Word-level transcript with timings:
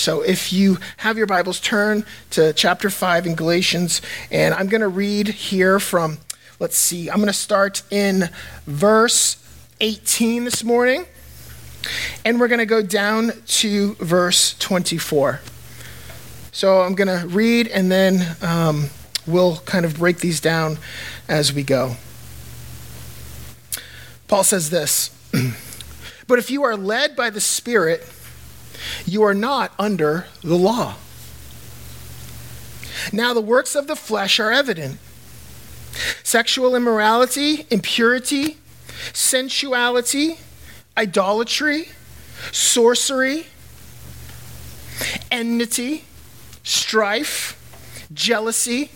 So 0.00 0.22
if 0.22 0.50
you 0.50 0.78
have 0.96 1.18
your 1.18 1.26
Bibles, 1.26 1.60
turn 1.60 2.06
to 2.30 2.54
chapter 2.54 2.88
5 2.88 3.26
in 3.26 3.34
Galatians, 3.34 4.00
and 4.30 4.54
I'm 4.54 4.66
going 4.66 4.80
to 4.80 4.88
read 4.88 5.28
here 5.28 5.78
from, 5.78 6.16
let's 6.58 6.78
see, 6.78 7.10
I'm 7.10 7.16
going 7.16 7.26
to 7.26 7.34
start 7.34 7.82
in 7.90 8.30
verse 8.66 9.36
18 9.82 10.44
this 10.44 10.64
morning, 10.64 11.04
and 12.24 12.40
we're 12.40 12.48
going 12.48 12.60
to 12.60 12.66
go 12.66 12.80
down 12.80 13.32
to 13.46 13.92
verse 13.96 14.54
24. 14.58 15.42
So 16.50 16.80
I'm 16.80 16.94
going 16.94 17.20
to 17.20 17.28
read, 17.28 17.68
and 17.68 17.92
then 17.92 18.36
um, 18.40 18.88
we'll 19.26 19.58
kind 19.58 19.84
of 19.84 19.98
break 19.98 20.20
these 20.20 20.40
down 20.40 20.78
as 21.28 21.52
we 21.52 21.62
go. 21.62 21.96
Paul 24.28 24.44
says 24.44 24.70
this 24.70 25.10
But 26.26 26.38
if 26.38 26.50
you 26.50 26.62
are 26.62 26.74
led 26.74 27.16
by 27.16 27.28
the 27.28 27.40
Spirit, 27.40 28.08
you 29.04 29.22
are 29.22 29.34
not 29.34 29.72
under 29.78 30.26
the 30.42 30.56
law. 30.56 30.96
Now, 33.12 33.34
the 33.34 33.40
works 33.40 33.74
of 33.74 33.86
the 33.86 33.96
flesh 33.96 34.38
are 34.38 34.52
evident 34.52 34.98
sexual 36.22 36.76
immorality, 36.76 37.66
impurity, 37.70 38.58
sensuality, 39.12 40.38
idolatry, 40.96 41.88
sorcery, 42.52 43.46
enmity, 45.30 46.04
strife, 46.62 47.56
jealousy, 48.12 48.90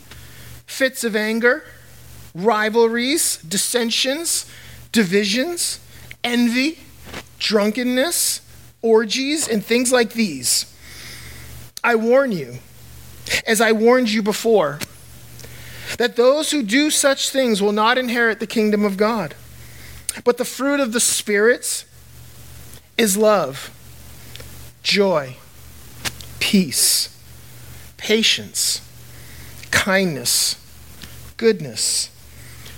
fits 0.67 1.03
of 1.03 1.17
anger, 1.17 1.65
rivalries, 2.35 3.39
dissensions, 3.39 4.47
divisions, 4.93 5.81
envy, 6.23 6.79
drunkenness 7.39 8.41
orgies, 8.85 9.49
and 9.49 9.65
things 9.65 9.91
like 9.91 10.13
these. 10.13 10.71
I 11.83 11.95
warn 11.95 12.31
you, 12.31 12.59
as 13.47 13.61
I 13.61 13.73
warned 13.73 14.11
you 14.11 14.23
before, 14.23 14.79
that 15.97 16.17
those 16.17 16.51
who 16.51 16.63
do 16.63 16.91
such 16.91 17.31
things 17.31 17.63
will 17.63 17.73
not 17.73 17.97
inherit 17.97 18.41
the 18.41 18.47
kingdom 18.47 18.85
of 18.85 18.97
God. 18.97 19.35
But 20.23 20.37
the 20.37 20.45
fruit 20.45 20.81
of 20.81 20.93
the 20.93 21.01
spirits 21.01 21.87
is 22.99 23.17
love, 23.17 23.71
joy, 24.83 25.37
peace, 26.39 27.09
patience, 27.97 28.81
kindness, 29.71 30.57
goodness, 31.37 32.11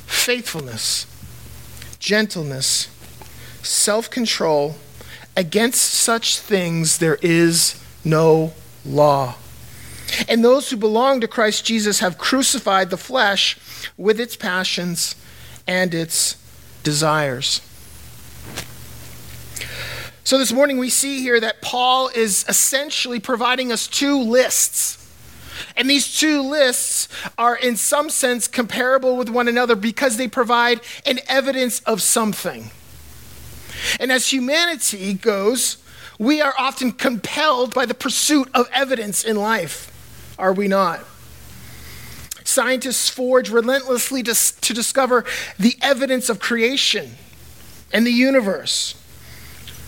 faithfulness, 0.06 1.06
gentleness, 1.98 2.88
self 3.62 4.08
control. 4.08 4.76
Against 5.36 5.82
such 5.82 6.38
things 6.38 6.98
there 6.98 7.18
is 7.20 7.80
no 8.04 8.52
law. 8.84 9.34
And 10.28 10.44
those 10.44 10.70
who 10.70 10.76
belong 10.76 11.20
to 11.20 11.28
Christ 11.28 11.64
Jesus 11.64 12.00
have 12.00 12.16
crucified 12.16 12.90
the 12.90 12.96
flesh 12.96 13.58
with 13.96 14.18
its 14.18 14.36
passions 14.36 15.14
and 15.66 15.92
its 15.92 16.36
desires. 16.82 17.60
So, 20.24 20.38
this 20.38 20.52
morning 20.52 20.78
we 20.78 20.90
see 20.90 21.20
here 21.20 21.38
that 21.38 21.62
Paul 21.62 22.08
is 22.08 22.44
essentially 22.48 23.20
providing 23.20 23.70
us 23.70 23.86
two 23.86 24.20
lists. 24.20 25.02
And 25.76 25.88
these 25.88 26.18
two 26.18 26.42
lists 26.42 27.08
are, 27.38 27.56
in 27.56 27.76
some 27.76 28.10
sense, 28.10 28.48
comparable 28.48 29.16
with 29.16 29.28
one 29.30 29.48
another 29.48 29.76
because 29.76 30.16
they 30.16 30.28
provide 30.28 30.80
an 31.04 31.20
evidence 31.28 31.80
of 31.80 32.02
something. 32.02 32.70
And 34.00 34.12
as 34.12 34.32
humanity 34.32 35.14
goes, 35.14 35.78
we 36.18 36.40
are 36.40 36.54
often 36.58 36.92
compelled 36.92 37.74
by 37.74 37.86
the 37.86 37.94
pursuit 37.94 38.48
of 38.54 38.68
evidence 38.72 39.24
in 39.24 39.36
life, 39.36 39.92
are 40.38 40.52
we 40.52 40.68
not? 40.68 41.00
Scientists 42.44 43.10
forge 43.10 43.50
relentlessly 43.50 44.22
to, 44.22 44.34
to 44.34 44.72
discover 44.72 45.24
the 45.58 45.76
evidence 45.82 46.28
of 46.30 46.38
creation 46.38 47.12
and 47.92 48.06
the 48.06 48.12
universe. 48.12 48.94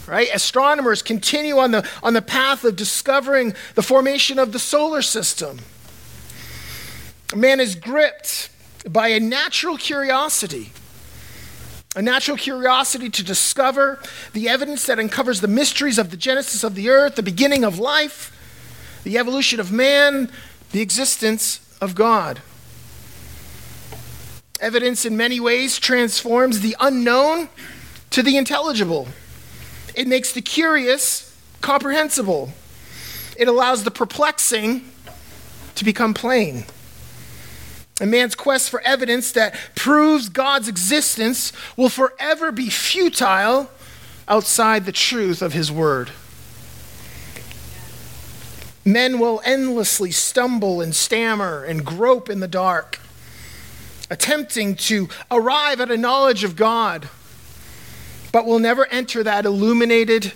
Right? 0.06 0.28
Astronomers 0.34 1.02
continue 1.02 1.58
on 1.58 1.70
the, 1.70 1.88
on 2.02 2.14
the 2.14 2.22
path 2.22 2.64
of 2.64 2.76
discovering 2.76 3.54
the 3.74 3.82
formation 3.82 4.38
of 4.38 4.52
the 4.52 4.58
solar 4.58 5.02
system. 5.02 5.60
Man 7.36 7.60
is 7.60 7.74
gripped 7.74 8.48
by 8.90 9.08
a 9.08 9.20
natural 9.20 9.76
curiosity 9.76 10.72
a 11.96 12.02
natural 12.02 12.36
curiosity 12.36 13.08
to 13.08 13.24
discover 13.24 14.00
the 14.32 14.48
evidence 14.48 14.86
that 14.86 14.98
uncovers 14.98 15.40
the 15.40 15.48
mysteries 15.48 15.98
of 15.98 16.10
the 16.10 16.16
genesis 16.16 16.62
of 16.62 16.74
the 16.74 16.90
earth, 16.90 17.16
the 17.16 17.22
beginning 17.22 17.64
of 17.64 17.78
life, 17.78 18.34
the 19.04 19.18
evolution 19.18 19.58
of 19.58 19.72
man, 19.72 20.30
the 20.72 20.80
existence 20.80 21.60
of 21.80 21.94
God. 21.94 22.40
Evidence 24.60 25.04
in 25.04 25.16
many 25.16 25.40
ways 25.40 25.78
transforms 25.78 26.60
the 26.60 26.76
unknown 26.80 27.48
to 28.10 28.22
the 28.22 28.36
intelligible. 28.36 29.08
It 29.94 30.06
makes 30.06 30.32
the 30.32 30.42
curious 30.42 31.36
comprehensible. 31.60 32.52
It 33.36 33.48
allows 33.48 33.84
the 33.84 33.90
perplexing 33.90 34.90
to 35.76 35.84
become 35.84 36.12
plain. 36.12 36.64
A 38.00 38.06
man's 38.06 38.34
quest 38.34 38.70
for 38.70 38.80
evidence 38.82 39.32
that 39.32 39.54
proves 39.74 40.28
God's 40.28 40.68
existence 40.68 41.52
will 41.76 41.88
forever 41.88 42.52
be 42.52 42.70
futile 42.70 43.70
outside 44.28 44.84
the 44.84 44.92
truth 44.92 45.42
of 45.42 45.52
his 45.52 45.72
word. 45.72 46.10
Men 48.84 49.18
will 49.18 49.42
endlessly 49.44 50.12
stumble 50.12 50.80
and 50.80 50.94
stammer 50.94 51.64
and 51.64 51.84
grope 51.84 52.30
in 52.30 52.40
the 52.40 52.48
dark, 52.48 53.00
attempting 54.08 54.76
to 54.76 55.08
arrive 55.30 55.80
at 55.80 55.90
a 55.90 55.96
knowledge 55.96 56.44
of 56.44 56.56
God, 56.56 57.08
but 58.32 58.46
will 58.46 58.60
never 58.60 58.86
enter 58.86 59.22
that 59.24 59.44
illuminated 59.44 60.32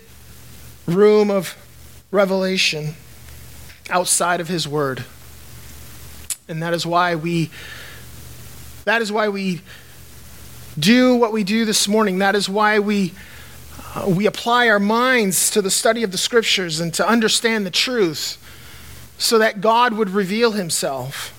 room 0.87 1.31
of 1.31 1.57
revelation 2.11 2.95
outside 3.89 4.41
of 4.41 4.49
his 4.49 4.67
word. 4.67 5.05
And 6.53 6.63
that 6.63 6.75
is 6.75 6.87
why 6.87 7.17
we 7.17 7.51
that 8.85 9.01
is 9.01 9.11
why 9.11 9.29
we 9.29 9.63
do 10.79 11.17
what 11.17 11.33
we 11.33 11.45
do 11.45 11.65
this 11.65 11.89
morning. 11.89 12.19
That 12.19 12.35
is 12.35 12.49
why 12.49 12.79
we 12.79 13.15
uh, 13.95 14.05
we 14.09 14.27
apply 14.27 14.69
our 14.69 14.79
minds 14.79 15.51
to 15.51 15.63
the 15.63 15.71
study 15.71 16.03
of 16.03 16.13
the 16.13 16.19
scriptures 16.19 16.79
and 16.79 16.93
to 16.95 17.09
understand 17.09 17.65
the 17.65 17.71
truth 17.71 18.39
so 19.19 19.39
that 19.39 19.61
God 19.61 19.95
would 19.95 20.11
reveal 20.11 20.53
himself. 20.53 21.39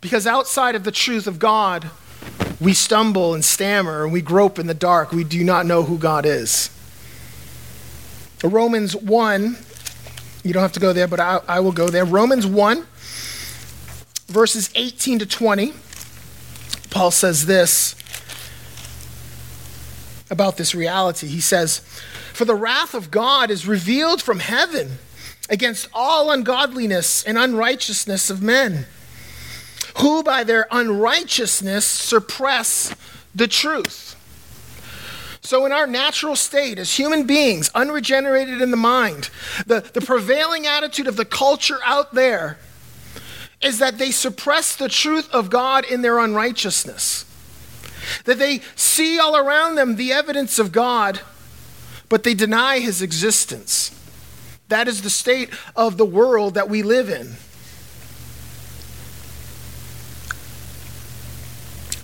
Because 0.00 0.26
outside 0.26 0.74
of 0.74 0.84
the 0.84 0.92
truth 0.92 1.26
of 1.26 1.38
God, 1.38 1.90
we 2.60 2.72
stumble 2.72 3.34
and 3.34 3.44
stammer 3.44 4.04
and 4.04 4.12
we 4.12 4.20
grope 4.20 4.58
in 4.58 4.68
the 4.68 4.74
dark. 4.74 5.10
We 5.10 5.24
do 5.24 5.42
not 5.42 5.66
know 5.66 5.82
who 5.82 5.98
God 5.98 6.24
is. 6.24 6.70
Romans 8.44 8.94
1, 8.94 9.56
you 10.44 10.52
don't 10.52 10.62
have 10.62 10.72
to 10.72 10.80
go 10.80 10.92
there, 10.92 11.08
but 11.08 11.20
I, 11.20 11.40
I 11.48 11.60
will 11.60 11.72
go 11.72 11.88
there. 11.88 12.04
Romans 12.04 12.46
1 12.46 12.86
verses 14.32 14.70
18 14.74 15.20
to 15.20 15.26
20, 15.26 15.72
Paul 16.90 17.10
says 17.10 17.46
this 17.46 17.94
about 20.30 20.56
this 20.56 20.74
reality. 20.74 21.26
He 21.26 21.40
says, 21.40 21.80
For 22.32 22.44
the 22.44 22.54
wrath 22.54 22.94
of 22.94 23.10
God 23.10 23.50
is 23.50 23.66
revealed 23.66 24.22
from 24.22 24.40
heaven 24.40 24.92
against 25.48 25.88
all 25.92 26.30
ungodliness 26.30 27.22
and 27.24 27.36
unrighteousness 27.36 28.30
of 28.30 28.42
men, 28.42 28.86
who 29.98 30.22
by 30.22 30.42
their 30.42 30.66
unrighteousness 30.70 31.84
suppress 31.84 32.94
the 33.34 33.46
truth. 33.46 34.16
So, 35.42 35.66
in 35.66 35.72
our 35.72 35.86
natural 35.86 36.36
state 36.36 36.78
as 36.78 36.96
human 36.96 37.26
beings, 37.26 37.68
unregenerated 37.74 38.62
in 38.62 38.70
the 38.70 38.76
mind, 38.76 39.28
the, 39.66 39.80
the 39.80 40.00
prevailing 40.00 40.66
attitude 40.66 41.08
of 41.08 41.16
the 41.16 41.24
culture 41.24 41.78
out 41.84 42.14
there 42.14 42.58
is 43.62 43.78
that 43.78 43.98
they 43.98 44.10
suppress 44.10 44.76
the 44.76 44.88
truth 44.88 45.30
of 45.32 45.50
God 45.50 45.84
in 45.84 46.02
their 46.02 46.18
unrighteousness. 46.18 47.24
That 48.24 48.38
they 48.38 48.60
see 48.74 49.18
all 49.18 49.36
around 49.36 49.76
them 49.76 49.96
the 49.96 50.12
evidence 50.12 50.58
of 50.58 50.72
God, 50.72 51.20
but 52.08 52.24
they 52.24 52.34
deny 52.34 52.80
his 52.80 53.00
existence. 53.00 53.98
That 54.68 54.88
is 54.88 55.02
the 55.02 55.10
state 55.10 55.50
of 55.76 55.96
the 55.96 56.04
world 56.04 56.54
that 56.54 56.68
we 56.68 56.82
live 56.82 57.08
in. 57.08 57.36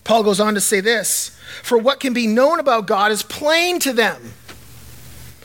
Paul 0.05 0.23
goes 0.23 0.41
on 0.41 0.55
to 0.55 0.61
say 0.61 0.81
this 0.81 1.37
For 1.63 1.77
what 1.77 2.01
can 2.01 2.15
be 2.15 2.27
known 2.27 2.61
about 2.61 2.87
God 2.87 3.13
is 3.13 3.23
plain 3.23 3.79
to 3.81 3.93
them. 3.93 4.33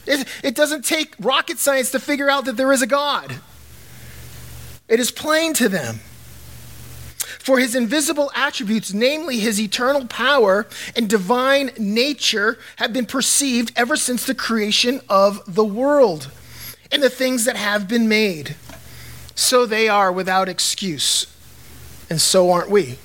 It, 0.06 0.28
it 0.44 0.56
doesn't 0.56 0.86
take 0.86 1.16
rocket 1.20 1.60
science 1.60 1.92
to 1.92 2.00
figure 2.00 2.30
out 2.30 2.46
that 2.46 2.58
there 2.58 2.72
is 2.72 2.82
a 2.82 2.88
God. 2.88 3.36
It 4.88 5.00
is 5.00 5.12
plain 5.12 5.54
to 5.56 5.70
them. 5.70 6.00
For 7.18 7.60
his 7.60 7.76
invisible 7.76 8.32
attributes, 8.36 8.94
namely 8.94 9.40
his 9.40 9.60
eternal 9.60 10.06
power 10.06 10.66
and 10.96 11.10
divine 11.10 11.72
nature, 11.78 12.58
have 12.78 12.94
been 12.94 13.06
perceived 13.06 13.74
ever 13.76 13.98
since 13.98 14.26
the 14.26 14.36
creation 14.36 15.02
of 15.10 15.44
the 15.54 15.66
world 15.66 16.32
in 16.92 17.02
the 17.02 17.10
things 17.10 17.46
that 17.46 17.58
have 17.58 17.88
been 17.88 18.08
made. 18.08 18.56
So 19.36 19.66
they 19.66 19.90
are 19.90 20.12
without 20.12 20.48
excuse. 20.48 21.26
And 22.10 22.22
so 22.22 22.52
aren't 22.52 22.70
we. 22.70 22.98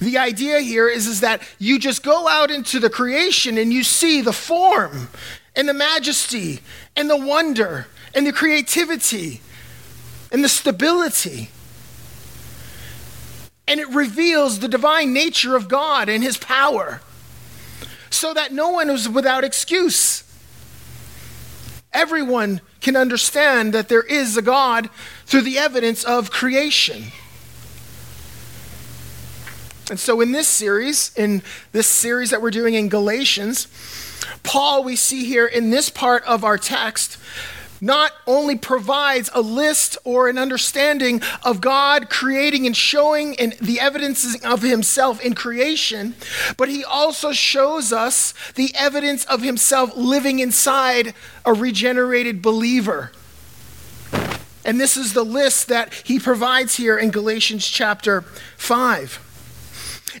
The 0.00 0.18
idea 0.18 0.60
here 0.60 0.88
is, 0.88 1.06
is 1.06 1.20
that 1.20 1.42
you 1.58 1.78
just 1.78 2.02
go 2.02 2.28
out 2.28 2.50
into 2.50 2.78
the 2.80 2.90
creation 2.90 3.56
and 3.56 3.72
you 3.72 3.82
see 3.82 4.20
the 4.20 4.32
form 4.32 5.08
and 5.54 5.68
the 5.68 5.74
majesty 5.74 6.60
and 6.96 7.08
the 7.08 7.16
wonder 7.16 7.86
and 8.14 8.26
the 8.26 8.32
creativity 8.32 9.40
and 10.36 10.44
the 10.44 10.50
stability. 10.50 11.48
And 13.66 13.80
it 13.80 13.88
reveals 13.88 14.58
the 14.58 14.68
divine 14.68 15.14
nature 15.14 15.56
of 15.56 15.66
God 15.66 16.10
and 16.10 16.22
his 16.22 16.36
power 16.36 17.00
so 18.10 18.34
that 18.34 18.52
no 18.52 18.68
one 18.68 18.90
is 18.90 19.08
without 19.08 19.44
excuse. 19.44 20.24
Everyone 21.90 22.60
can 22.82 22.96
understand 22.96 23.72
that 23.72 23.88
there 23.88 24.02
is 24.02 24.36
a 24.36 24.42
God 24.42 24.90
through 25.24 25.40
the 25.40 25.56
evidence 25.56 26.04
of 26.04 26.30
creation. 26.30 27.04
And 29.88 29.98
so, 29.98 30.20
in 30.20 30.32
this 30.32 30.48
series, 30.48 31.16
in 31.16 31.40
this 31.72 31.86
series 31.86 32.28
that 32.28 32.42
we're 32.42 32.50
doing 32.50 32.74
in 32.74 32.90
Galatians, 32.90 33.68
Paul, 34.42 34.84
we 34.84 34.96
see 34.96 35.24
here 35.24 35.46
in 35.46 35.70
this 35.70 35.88
part 35.88 36.24
of 36.24 36.44
our 36.44 36.58
text, 36.58 37.16
not 37.80 38.12
only 38.26 38.56
provides 38.56 39.30
a 39.34 39.40
list 39.40 39.98
or 40.04 40.28
an 40.28 40.38
understanding 40.38 41.22
of 41.44 41.60
God 41.60 42.10
creating 42.10 42.66
and 42.66 42.76
showing 42.76 43.34
in 43.34 43.54
the 43.60 43.80
evidences 43.80 44.36
of 44.44 44.62
himself 44.62 45.20
in 45.20 45.34
creation, 45.34 46.14
but 46.56 46.68
he 46.68 46.84
also 46.84 47.32
shows 47.32 47.92
us 47.92 48.34
the 48.54 48.72
evidence 48.74 49.24
of 49.26 49.42
himself 49.42 49.96
living 49.96 50.38
inside 50.38 51.14
a 51.44 51.52
regenerated 51.52 52.42
believer. 52.42 53.12
And 54.64 54.80
this 54.80 54.96
is 54.96 55.12
the 55.12 55.24
list 55.24 55.68
that 55.68 55.94
he 55.94 56.18
provides 56.18 56.76
here 56.76 56.98
in 56.98 57.10
Galatians 57.10 57.66
chapter 57.66 58.22
5. 58.56 59.22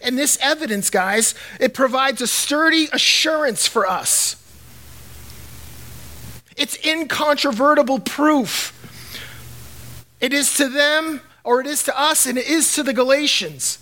And 0.02 0.16
this 0.16 0.38
evidence, 0.40 0.88
guys, 0.88 1.34
it 1.58 1.74
provides 1.74 2.20
a 2.20 2.26
sturdy 2.26 2.88
assurance 2.92 3.66
for 3.66 3.88
us 3.88 4.36
it's 6.56 6.76
incontrovertible 6.84 8.00
proof. 8.00 8.72
It 10.20 10.32
is 10.32 10.54
to 10.56 10.68
them, 10.68 11.20
or 11.44 11.60
it 11.60 11.66
is 11.66 11.82
to 11.84 11.98
us, 11.98 12.26
and 12.26 12.38
it 12.38 12.46
is 12.46 12.72
to 12.74 12.82
the 12.82 12.92
Galatians 12.92 13.78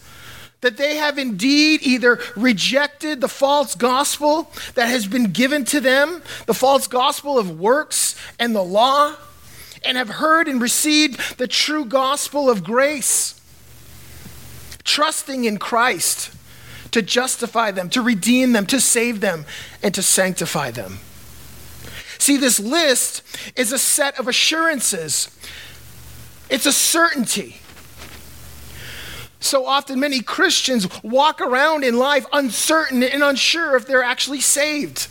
that 0.64 0.78
they 0.78 0.96
have 0.96 1.18
indeed 1.18 1.80
either 1.82 2.18
rejected 2.34 3.20
the 3.20 3.28
false 3.28 3.74
gospel 3.74 4.50
that 4.74 4.86
has 4.86 5.06
been 5.06 5.30
given 5.30 5.62
to 5.62 5.78
them, 5.78 6.22
the 6.46 6.54
false 6.54 6.86
gospel 6.86 7.38
of 7.38 7.60
works 7.60 8.16
and 8.38 8.56
the 8.56 8.62
law, 8.62 9.14
and 9.84 9.98
have 9.98 10.08
heard 10.08 10.48
and 10.48 10.62
received 10.62 11.36
the 11.36 11.46
true 11.46 11.84
gospel 11.84 12.48
of 12.48 12.64
grace, 12.64 13.38
trusting 14.84 15.44
in 15.44 15.58
Christ 15.58 16.30
to 16.92 17.02
justify 17.02 17.70
them, 17.70 17.90
to 17.90 18.00
redeem 18.00 18.52
them, 18.52 18.64
to 18.64 18.80
save 18.80 19.20
them, 19.20 19.44
and 19.82 19.92
to 19.94 20.02
sanctify 20.02 20.70
them. 20.70 20.98
See, 22.24 22.38
this 22.38 22.58
list 22.58 23.22
is 23.54 23.70
a 23.70 23.78
set 23.78 24.18
of 24.18 24.28
assurances, 24.28 25.28
it's 26.48 26.64
a 26.64 26.72
certainty. 26.72 27.58
So 29.40 29.66
often, 29.66 30.00
many 30.00 30.22
Christians 30.22 30.88
walk 31.02 31.42
around 31.42 31.84
in 31.84 31.98
life 31.98 32.24
uncertain 32.32 33.02
and 33.02 33.22
unsure 33.22 33.76
if 33.76 33.86
they're 33.86 34.02
actually 34.02 34.40
saved. 34.40 35.08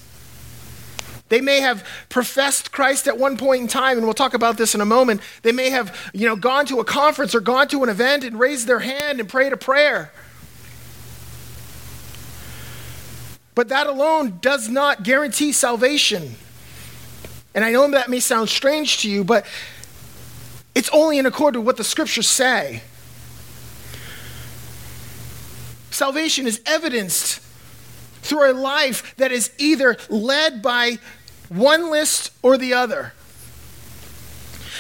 They 1.30 1.40
may 1.40 1.62
have 1.62 1.88
professed 2.10 2.72
Christ 2.72 3.08
at 3.08 3.20
one 3.20 3.38
point 3.38 3.62
in 3.62 3.68
time, 3.68 3.98
and 3.98 4.08
we'll 4.08 4.16
talk 4.16 4.34
about 4.34 4.58
this 4.58 4.74
in 4.74 4.82
a 4.82 4.86
moment. 4.86 5.22
They 5.44 5.52
may 5.52 5.70
have, 5.70 5.96
you 6.16 6.28
know, 6.28 6.36
gone 6.36 6.66
to 6.66 6.80
a 6.80 6.84
conference 6.84 7.36
or 7.36 7.42
gone 7.42 7.68
to 7.68 7.84
an 7.84 7.90
event 7.90 8.24
and 8.24 8.40
raised 8.40 8.66
their 8.66 8.80
hand 8.80 9.20
and 9.20 9.30
prayed 9.30 9.54
a 9.54 9.58
prayer. 9.58 10.12
But 13.54 13.70
that 13.70 13.86
alone 13.86 14.40
does 14.42 14.68
not 14.68 15.04
guarantee 15.04 15.52
salvation. 15.52 16.38
And 17.56 17.64
I 17.64 17.72
know 17.72 17.90
that 17.92 18.10
may 18.10 18.20
sound 18.20 18.50
strange 18.50 19.00
to 19.00 19.10
you, 19.10 19.24
but 19.24 19.46
it's 20.76 20.90
only 20.90 21.18
in 21.18 21.26
accord 21.26 21.56
with 21.56 21.66
what 21.66 21.78
the 21.78 21.84
scriptures 21.84 22.28
say. 22.28 22.82
Salvation 25.92 26.48
is 26.48 26.62
evidenced 26.66 27.40
through 28.24 28.52
a 28.52 28.54
life 28.54 29.16
that 29.18 29.32
is 29.32 29.52
either 29.60 29.96
led 30.10 30.62
by 30.62 30.98
one 31.50 31.92
list 31.92 32.32
or 32.42 32.58
the 32.58 32.74
other. 32.74 33.14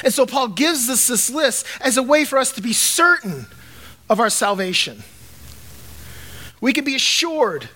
And 0.03 0.11
so 0.11 0.25
Paul 0.25 0.47
gives 0.47 0.89
us 0.89 1.07
this 1.07 1.29
list 1.29 1.67
as 1.79 1.97
a 1.97 2.03
way 2.03 2.25
for 2.25 2.39
us 2.39 2.51
to 2.53 2.61
be 2.61 2.73
certain 2.73 3.45
of 4.09 4.19
our 4.19 4.29
salvation. 4.29 5.03
We 6.59 6.73
can 6.73 6.83
be 6.83 6.95
assured 6.95 7.69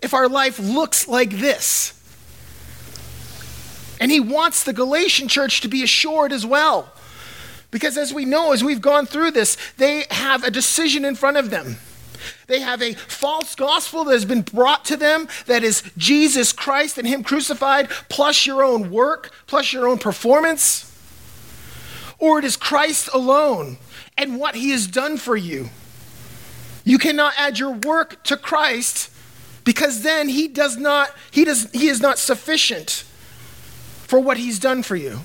if 0.00 0.12
our 0.14 0.28
life 0.28 0.58
looks 0.58 1.06
like 1.06 1.30
this. 1.30 2.01
And 4.02 4.10
he 4.10 4.18
wants 4.18 4.64
the 4.64 4.72
Galatian 4.72 5.28
church 5.28 5.60
to 5.60 5.68
be 5.68 5.84
assured 5.84 6.32
as 6.32 6.44
well. 6.44 6.92
Because 7.70 7.96
as 7.96 8.12
we 8.12 8.24
know, 8.24 8.50
as 8.52 8.64
we've 8.64 8.80
gone 8.80 9.06
through 9.06 9.30
this, 9.30 9.56
they 9.76 10.06
have 10.10 10.42
a 10.42 10.50
decision 10.50 11.04
in 11.04 11.14
front 11.14 11.36
of 11.36 11.50
them. 11.50 11.76
They 12.48 12.58
have 12.58 12.82
a 12.82 12.94
false 12.94 13.54
gospel 13.54 14.02
that 14.02 14.12
has 14.14 14.24
been 14.24 14.42
brought 14.42 14.84
to 14.86 14.96
them 14.96 15.28
that 15.46 15.62
is 15.62 15.84
Jesus 15.96 16.52
Christ 16.52 16.98
and 16.98 17.06
Him 17.06 17.22
crucified, 17.22 17.90
plus 18.08 18.44
your 18.44 18.64
own 18.64 18.90
work, 18.90 19.30
plus 19.46 19.72
your 19.72 19.86
own 19.86 19.98
performance. 19.98 20.90
Or 22.18 22.40
it 22.40 22.44
is 22.44 22.56
Christ 22.56 23.08
alone 23.14 23.78
and 24.18 24.36
what 24.36 24.56
He 24.56 24.70
has 24.70 24.88
done 24.88 25.16
for 25.16 25.36
you. 25.36 25.68
You 26.82 26.98
cannot 26.98 27.34
add 27.38 27.60
your 27.60 27.70
work 27.70 28.24
to 28.24 28.36
Christ 28.36 29.12
because 29.62 30.02
then 30.02 30.28
He 30.28 30.48
does 30.48 30.76
not, 30.76 31.14
He 31.30 31.44
does, 31.44 31.70
He 31.70 31.86
is 31.86 32.00
not 32.00 32.18
sufficient 32.18 33.04
for 34.12 34.20
what 34.20 34.36
he's 34.36 34.58
done 34.58 34.82
for 34.82 34.94
you. 34.94 35.20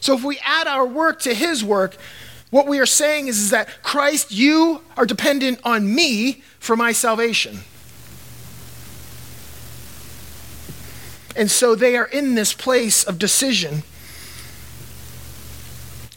So 0.00 0.16
if 0.16 0.24
we 0.24 0.40
add 0.42 0.66
our 0.66 0.86
work 0.86 1.20
to 1.20 1.34
his 1.34 1.62
work, 1.62 1.98
what 2.48 2.66
we 2.66 2.78
are 2.78 2.86
saying 2.86 3.26
is, 3.26 3.38
is 3.38 3.50
that 3.50 3.82
Christ, 3.82 4.32
you 4.32 4.80
are 4.96 5.04
dependent 5.04 5.60
on 5.64 5.94
me 5.94 6.42
for 6.58 6.76
my 6.76 6.92
salvation. 6.92 7.58
And 11.36 11.50
so 11.50 11.74
they 11.74 11.94
are 11.94 12.06
in 12.06 12.36
this 12.36 12.54
place 12.54 13.04
of 13.04 13.18
decision. 13.18 13.82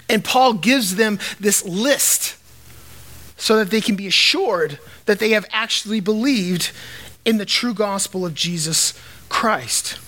And 0.07 0.23
Paul 0.23 0.53
gives 0.53 0.95
them 0.95 1.19
this 1.37 1.65
list 1.65 2.37
so 3.35 3.57
that 3.57 3.71
they 3.71 3.81
can 3.81 3.97
be 3.97 4.07
assured 4.07 4.79
that 5.03 5.19
they 5.19 5.31
have 5.31 5.45
actually 5.51 5.99
believed 5.99 6.71
in 7.25 7.39
the 7.39 7.45
true 7.45 7.73
gospel 7.73 8.25
of 8.25 8.33
Jesus 8.33 8.93
Christ. 9.27 9.99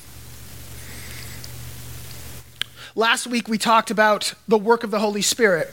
Last 2.97 3.27
week 3.27 3.49
we 3.49 3.57
talked 3.57 3.91
about 3.91 4.33
the 4.47 4.57
work 4.57 4.85
of 4.85 4.91
the 4.91 4.99
Holy 4.99 5.21
Spirit, 5.21 5.69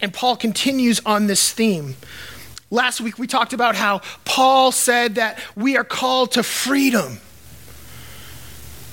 and 0.00 0.14
Paul 0.14 0.34
continues 0.34 0.98
on 1.04 1.26
this 1.26 1.52
theme. 1.52 1.96
Last 2.70 3.02
week 3.02 3.18
we 3.18 3.26
talked 3.26 3.52
about 3.52 3.76
how 3.76 4.00
Paul 4.24 4.72
said 4.72 5.16
that 5.16 5.38
we 5.54 5.76
are 5.76 5.84
called 5.84 6.32
to 6.32 6.42
freedom. 6.42 7.20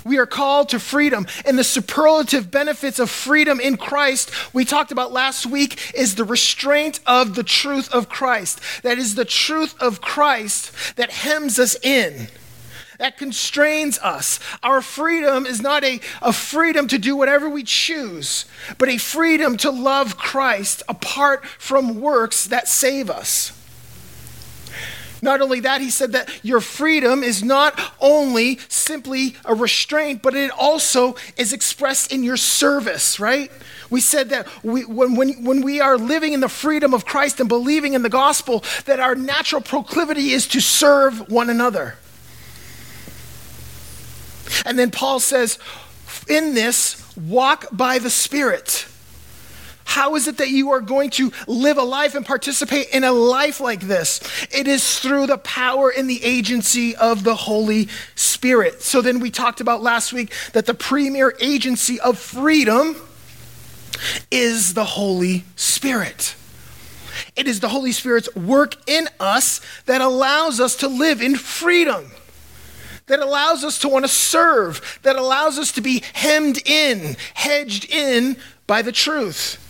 We 0.04 0.18
are 0.18 0.26
called 0.26 0.70
to 0.70 0.80
freedom. 0.80 1.28
And 1.46 1.58
the 1.58 1.64
superlative 1.64 2.52
benefits 2.52 3.00
of 3.00 3.10
freedom 3.10 3.62
in 3.62 3.78
Christ, 3.78 4.32
we 4.54 4.66
talked 4.66 4.92
about 4.92 5.14
last 5.14 5.46
week, 5.46 5.94
is 5.96 6.16
the 6.16 6.26
restraint 6.26 7.00
of 7.08 7.36
the 7.36 7.44
truth 7.44 7.92
of 7.94 8.10
Christ. 8.10 8.60
That 8.84 8.98
is 8.98 9.16
the 9.16 9.26
truth 9.26 9.82
of 9.82 10.02
Christ 10.02 10.98
that 10.98 11.10
hems 11.10 11.58
us 11.58 11.76
in 11.82 12.28
that 12.98 13.18
constrains 13.18 13.98
us. 14.00 14.40
Our 14.64 14.82
freedom 14.82 15.46
is 15.46 15.62
not 15.62 15.84
a, 15.84 16.00
a 16.22 16.34
freedom 16.34 16.88
to 16.88 16.98
do 16.98 17.16
whatever 17.16 17.50
we 17.50 17.64
choose, 17.64 18.46
but 18.78 18.90
a 18.90 18.98
freedom 18.98 19.58
to 19.58 19.72
love 19.72 20.18
Christ 20.18 20.84
apart 20.88 21.46
from 21.46 22.02
works 22.02 22.46
that 22.48 22.68
save 22.68 23.10
us. 23.10 23.52
Not 25.22 25.42
only 25.42 25.62
that, 25.62 25.82
he 25.82 25.90
said 25.90 26.12
that 26.12 26.30
your 26.44 26.62
freedom 26.62 27.24
is 27.24 27.44
not 27.44 27.80
only 28.00 28.60
simply 28.68 29.36
a 29.44 29.56
restraint, 29.56 30.22
but 30.22 30.36
it 30.36 30.52
also 30.52 31.16
is 31.36 31.52
expressed 31.52 32.12
in 32.12 32.24
your 32.24 32.38
service, 32.38 33.20
right? 33.20 33.52
We 33.90 34.02
said 34.02 34.30
that 34.30 34.48
we, 34.64 34.86
when, 34.86 35.16
when, 35.16 35.44
when 35.44 35.62
we 35.62 35.82
are 35.82 35.98
living 35.98 36.34
in 36.34 36.42
the 36.42 36.50
freedom 36.50 36.94
of 36.94 37.06
Christ 37.06 37.40
and 37.40 37.50
believing 37.50 37.94
in 37.94 38.04
the 38.04 38.10
gospel, 38.10 38.64
that 38.86 39.00
our 39.00 39.16
natural 39.16 39.62
proclivity 39.62 40.32
is 40.32 40.48
to 40.50 40.62
serve 40.62 41.30
one 41.32 41.50
another. 41.50 41.96
And 44.66 44.78
then 44.78 44.92
Paul 44.92 45.20
says, 45.20 45.60
in 46.28 46.54
this, 46.54 47.16
walk 47.18 47.68
by 47.72 48.00
the 48.00 48.10
Spirit. 48.10 48.88
How 49.86 50.16
is 50.16 50.28
it 50.28 50.38
that 50.38 50.50
you 50.50 50.72
are 50.72 50.82
going 50.82 51.12
to 51.12 51.32
live 51.48 51.78
a 51.78 51.84
life 51.84 52.16
and 52.16 52.26
participate 52.26 52.90
in 52.90 53.04
a 53.04 53.12
life 53.12 53.62
like 53.62 53.82
this? 53.82 54.20
It 54.52 54.68
is 54.68 55.00
through 55.00 55.28
the 55.28 55.38
power 55.38 55.90
and 55.90 56.10
the 56.10 56.24
agency 56.24 56.96
of 56.96 57.24
the 57.24 57.36
Holy 57.36 57.88
Spirit. 58.16 58.82
So 58.82 59.02
then 59.02 59.20
we 59.20 59.30
talked 59.30 59.62
about 59.62 59.84
last 59.84 60.12
week 60.12 60.34
that 60.54 60.66
the 60.66 60.74
premier 60.74 61.36
agency 61.40 62.00
of 62.00 62.18
freedom 62.18 62.98
is 64.32 64.74
the 64.74 64.84
Holy 64.84 65.46
Spirit. 65.56 66.36
It 67.36 67.48
is 67.48 67.60
the 67.60 67.70
Holy 67.70 67.92
Spirit's 67.92 68.34
work 68.36 68.76
in 68.88 69.08
us 69.20 69.62
that 69.86 70.02
allows 70.02 70.60
us 70.60 70.76
to 70.78 70.88
live 70.88 71.22
in 71.22 71.36
freedom, 71.36 72.12
that 73.08 73.20
allows 73.20 73.64
us 73.64 73.80
to 73.80 73.90
want 73.90 74.06
to 74.06 74.10
serve, 74.10 75.00
that 75.04 75.16
allows 75.16 75.60
us 75.60 75.72
to 75.74 75.82
be 75.82 76.04
hemmed 76.14 76.60
in, 76.66 77.16
hedged 77.34 77.90
in 77.90 78.38
by 78.68 78.82
the 78.82 78.92
truth 78.92 79.62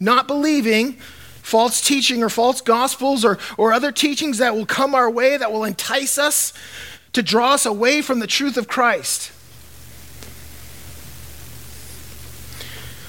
not 0.00 0.26
believing 0.26 0.94
false 1.42 1.80
teaching 1.80 2.22
or 2.22 2.30
false 2.30 2.62
gospels 2.62 3.24
or, 3.24 3.38
or 3.58 3.72
other 3.72 3.92
teachings 3.92 4.38
that 4.38 4.54
will 4.54 4.66
come 4.66 4.94
our 4.94 5.10
way 5.10 5.36
that 5.36 5.52
will 5.52 5.64
entice 5.64 6.16
us 6.16 6.52
to 7.12 7.22
draw 7.22 7.52
us 7.52 7.66
away 7.66 8.00
from 8.00 8.18
the 8.20 8.26
truth 8.26 8.56
of 8.56 8.66
Christ. 8.66 9.30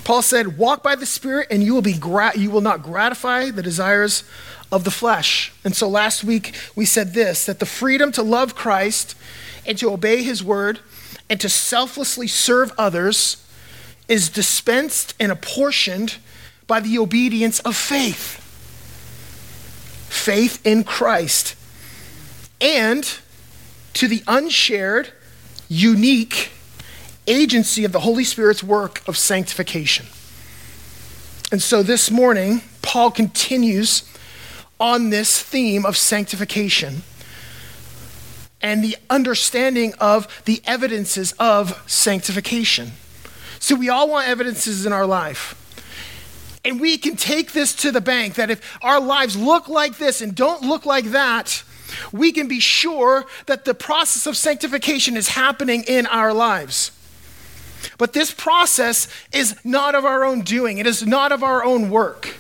Paul 0.04 0.24
said, 0.24 0.58
"Walk 0.58 0.82
by 0.82 0.96
the 0.96 1.06
Spirit, 1.06 1.48
and 1.52 1.64
you 1.64 1.74
will 1.74 1.84
be 1.84 1.94
gra- 1.94 2.36
you 2.36 2.50
will 2.50 2.62
not 2.62 2.82
gratify 2.82 3.52
the 3.52 3.62
desires 3.62 4.24
of 4.72 4.84
the 4.84 4.92
flesh." 4.92 5.52
And 5.64 5.76
so 5.76 5.88
last 5.88 6.24
week 6.24 6.56
we 6.76 6.86
said 6.86 7.14
this: 7.14 7.46
that 7.46 7.60
the 7.60 7.66
freedom 7.66 8.12
to 8.14 8.24
love 8.24 8.56
Christ 8.56 9.16
and 9.66 9.78
to 9.78 9.92
obey 9.92 10.24
His 10.24 10.44
word 10.44 10.80
and 11.30 11.40
to 11.40 11.50
selflessly 11.50 12.28
serve 12.28 12.72
others 12.78 13.38
is 14.08 14.28
dispensed 14.30 15.14
and 15.20 15.32
apportioned 15.32 16.18
by 16.68 16.80
the 16.80 16.98
obedience 16.98 17.60
of 17.62 17.76
faith. 17.76 18.38
Faith 20.10 20.60
in 20.66 20.84
Christ. 20.84 21.56
And 22.60 23.10
to 23.94 24.08
the 24.08 24.24
unshared, 24.28 25.14
unique 25.70 26.52
agency 27.28 27.86
of 27.86 27.92
the 27.92 28.02
Holy 28.02 28.24
Spirit's 28.24 28.64
work 28.64 29.02
of 29.08 29.18
sanctification. 29.18 30.06
And 31.52 31.62
so 31.62 31.82
this 31.84 32.12
morning, 32.12 32.62
Paul 32.82 33.12
continues 33.12 34.04
on 34.82 35.12
this 35.12 35.42
theme 35.42 35.86
of 35.86 35.96
sanctification 35.96 37.04
and 38.62 38.84
the 38.84 38.98
understanding 39.10 39.94
of 40.00 40.44
the 40.46 40.62
evidences 40.66 41.34
of 41.34 41.82
sanctification. 41.86 42.92
So, 43.60 43.76
we 43.76 43.90
all 43.90 44.10
want 44.10 44.28
evidences 44.28 44.86
in 44.86 44.92
our 44.92 45.06
life. 45.06 45.58
And 46.66 46.80
we 46.80 46.98
can 46.98 47.16
take 47.16 47.54
this 47.54 47.74
to 47.78 47.92
the 47.92 48.02
bank 48.02 48.36
that 48.36 48.52
if 48.52 48.78
our 48.84 49.00
lives 49.00 49.36
look 49.36 49.68
like 49.68 49.98
this 49.98 50.22
and 50.22 50.36
don't 50.36 50.62
look 50.64 50.86
like 50.86 51.06
that, 51.06 51.64
we 52.12 52.32
can 52.32 52.48
be 52.48 52.60
sure 52.60 53.26
that 53.48 53.66
the 53.66 53.74
process 53.74 54.28
of 54.28 54.38
sanctification 54.38 55.18
is 55.18 55.30
happening 55.30 55.84
in 55.88 56.06
our 56.08 56.34
lives. 56.34 56.92
But 57.98 58.14
this 58.14 58.32
process 58.32 59.08
is 59.32 59.56
not 59.64 59.96
of 59.96 60.06
our 60.06 60.24
own 60.24 60.42
doing, 60.42 60.78
it 60.78 60.88
is 60.88 61.06
not 61.06 61.32
of 61.32 61.44
our 61.44 61.64
own 61.64 61.90
work. 61.90 62.36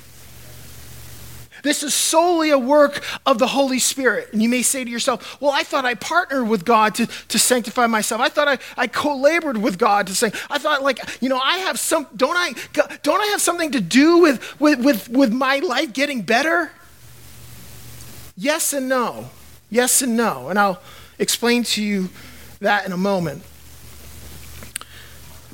This 1.63 1.83
is 1.83 1.93
solely 1.93 2.49
a 2.49 2.57
work 2.57 3.03
of 3.25 3.39
the 3.39 3.47
Holy 3.47 3.79
Spirit. 3.79 4.29
And 4.33 4.41
you 4.41 4.49
may 4.49 4.61
say 4.61 4.83
to 4.83 4.89
yourself, 4.89 5.39
Well, 5.41 5.51
I 5.51 5.63
thought 5.63 5.85
I 5.85 5.95
partnered 5.95 6.47
with 6.47 6.65
God 6.65 6.95
to, 6.95 7.07
to 7.07 7.39
sanctify 7.39 7.87
myself. 7.87 8.21
I 8.21 8.29
thought 8.29 8.47
I, 8.47 8.57
I 8.77 8.87
co-labored 8.87 9.57
with 9.57 9.77
God 9.77 10.07
to 10.07 10.15
say, 10.15 10.31
I 10.49 10.57
thought 10.57 10.83
like, 10.83 10.99
you 11.21 11.29
know, 11.29 11.39
I 11.39 11.57
have 11.57 11.79
some, 11.79 12.07
don't 12.15 12.37
I, 12.37 12.53
don't 13.03 13.21
I 13.21 13.27
have 13.27 13.41
something 13.41 13.71
to 13.71 13.81
do 13.81 14.19
with, 14.19 14.59
with, 14.59 14.83
with, 14.83 15.09
with 15.09 15.31
my 15.33 15.59
life 15.59 15.93
getting 15.93 16.21
better? 16.21 16.71
Yes 18.35 18.73
and 18.73 18.89
no. 18.89 19.29
Yes 19.69 20.01
and 20.01 20.17
no. 20.17 20.49
And 20.49 20.57
I'll 20.57 20.81
explain 21.19 21.63
to 21.63 21.83
you 21.83 22.09
that 22.59 22.85
in 22.85 22.91
a 22.91 22.97
moment. 22.97 23.43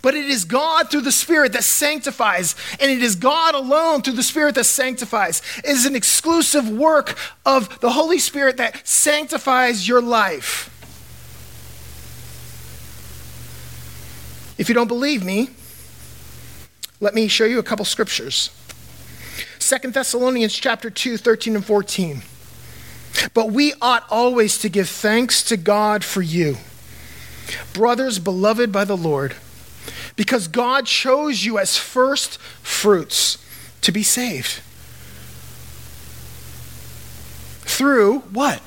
But 0.02 0.16
it 0.16 0.26
is 0.26 0.46
God 0.46 0.90
through 0.90 1.02
the 1.02 1.12
Spirit 1.12 1.54
that 1.54 1.64
sanctifies, 1.64 2.56
and 2.80 2.92
it 2.92 3.02
is 3.02 3.16
God 3.16 3.56
alone 3.56 4.02
through 4.02 4.14
the 4.14 4.24
Spirit 4.24 4.56
that 4.56 4.66
sanctifies. 4.66 5.42
It 5.60 5.70
is 5.70 5.86
an 5.86 5.96
exclusive 5.96 6.70
work 6.70 7.18
of 7.46 7.80
the 7.80 7.92
Holy 7.92 8.20
Spirit 8.20 8.58
that 8.58 8.88
sanctifies 8.88 9.88
your 9.88 10.02
life. 10.02 10.74
If 14.58 14.70
you 14.70 14.76
don't 14.76 14.88
believe 14.88 15.24
me, 15.24 15.50
let 17.00 17.14
me 17.14 17.28
show 17.28 17.46
you 17.46 17.60
a 17.60 17.64
couple 17.64 17.86
scriptures. 17.86 18.50
Second 19.60 19.94
Thessalonians 19.94 20.54
chapter 20.54 20.90
2, 20.90 21.18
13 21.18 21.56
and 21.56 21.66
14. 21.66 22.22
But 23.34 23.52
we 23.52 23.74
ought 23.82 24.06
always 24.10 24.58
to 24.60 24.70
give 24.70 24.90
thanks 24.90 25.44
to 25.44 25.58
God 25.58 26.04
for 26.04 26.22
you, 26.22 26.58
brothers 27.74 28.20
beloved 28.20 28.72
by 28.72 28.86
the 28.86 28.98
Lord 28.98 29.36
because 30.18 30.50
God 30.50 30.86
chose 30.86 31.46
you 31.46 31.58
as 31.58 31.78
first 31.78 32.38
fruits 32.62 33.38
to 33.82 33.94
be 33.94 34.04
saved. 34.04 34.62
Through 37.62 38.20
what? 38.34 38.62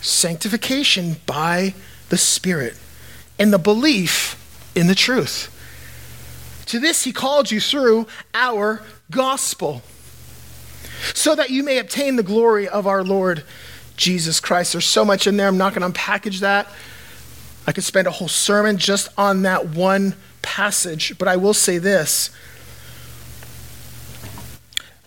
Sanctification 0.00 1.16
by 1.26 1.74
the 2.08 2.18
Spirit 2.18 2.76
and 3.38 3.52
the 3.52 3.58
belief 3.58 4.38
in 4.74 4.88
the 4.88 4.94
truth. 4.94 5.50
To 6.66 6.80
this 6.80 7.04
he 7.04 7.12
called 7.12 7.50
you 7.50 7.60
through 7.60 8.06
our 8.34 8.82
gospel, 9.10 9.82
so 11.12 11.34
that 11.34 11.50
you 11.50 11.62
may 11.62 11.78
obtain 11.78 12.16
the 12.16 12.22
glory 12.22 12.66
of 12.66 12.86
our 12.86 13.04
Lord 13.04 13.44
Jesus 13.96 14.40
Christ. 14.40 14.72
There's 14.72 14.86
so 14.86 15.04
much 15.04 15.26
in 15.26 15.36
there, 15.36 15.48
I'm 15.48 15.58
not 15.58 15.74
going 15.74 15.92
to 15.92 16.00
unpackage 16.00 16.40
that. 16.40 16.68
I 17.66 17.72
could 17.72 17.84
spend 17.84 18.06
a 18.06 18.10
whole 18.10 18.28
sermon 18.28 18.78
just 18.78 19.08
on 19.18 19.42
that 19.42 19.68
one 19.68 20.14
passage, 20.42 21.16
but 21.18 21.28
I 21.28 21.36
will 21.36 21.54
say 21.54 21.78
this 21.78 22.30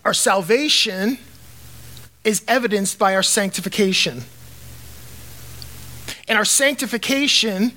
our 0.04 0.14
salvation 0.14 1.18
is 2.24 2.44
evidenced 2.46 2.98
by 2.98 3.14
our 3.14 3.22
sanctification. 3.22 4.22
And 6.28 6.36
our 6.36 6.44
sanctification 6.44 7.72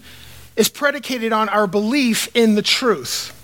is 0.56 0.70
predicated 0.70 1.32
on 1.34 1.50
our 1.50 1.68
belief 1.68 2.36
in 2.36 2.56
the 2.56 2.62
truth. 2.62 3.36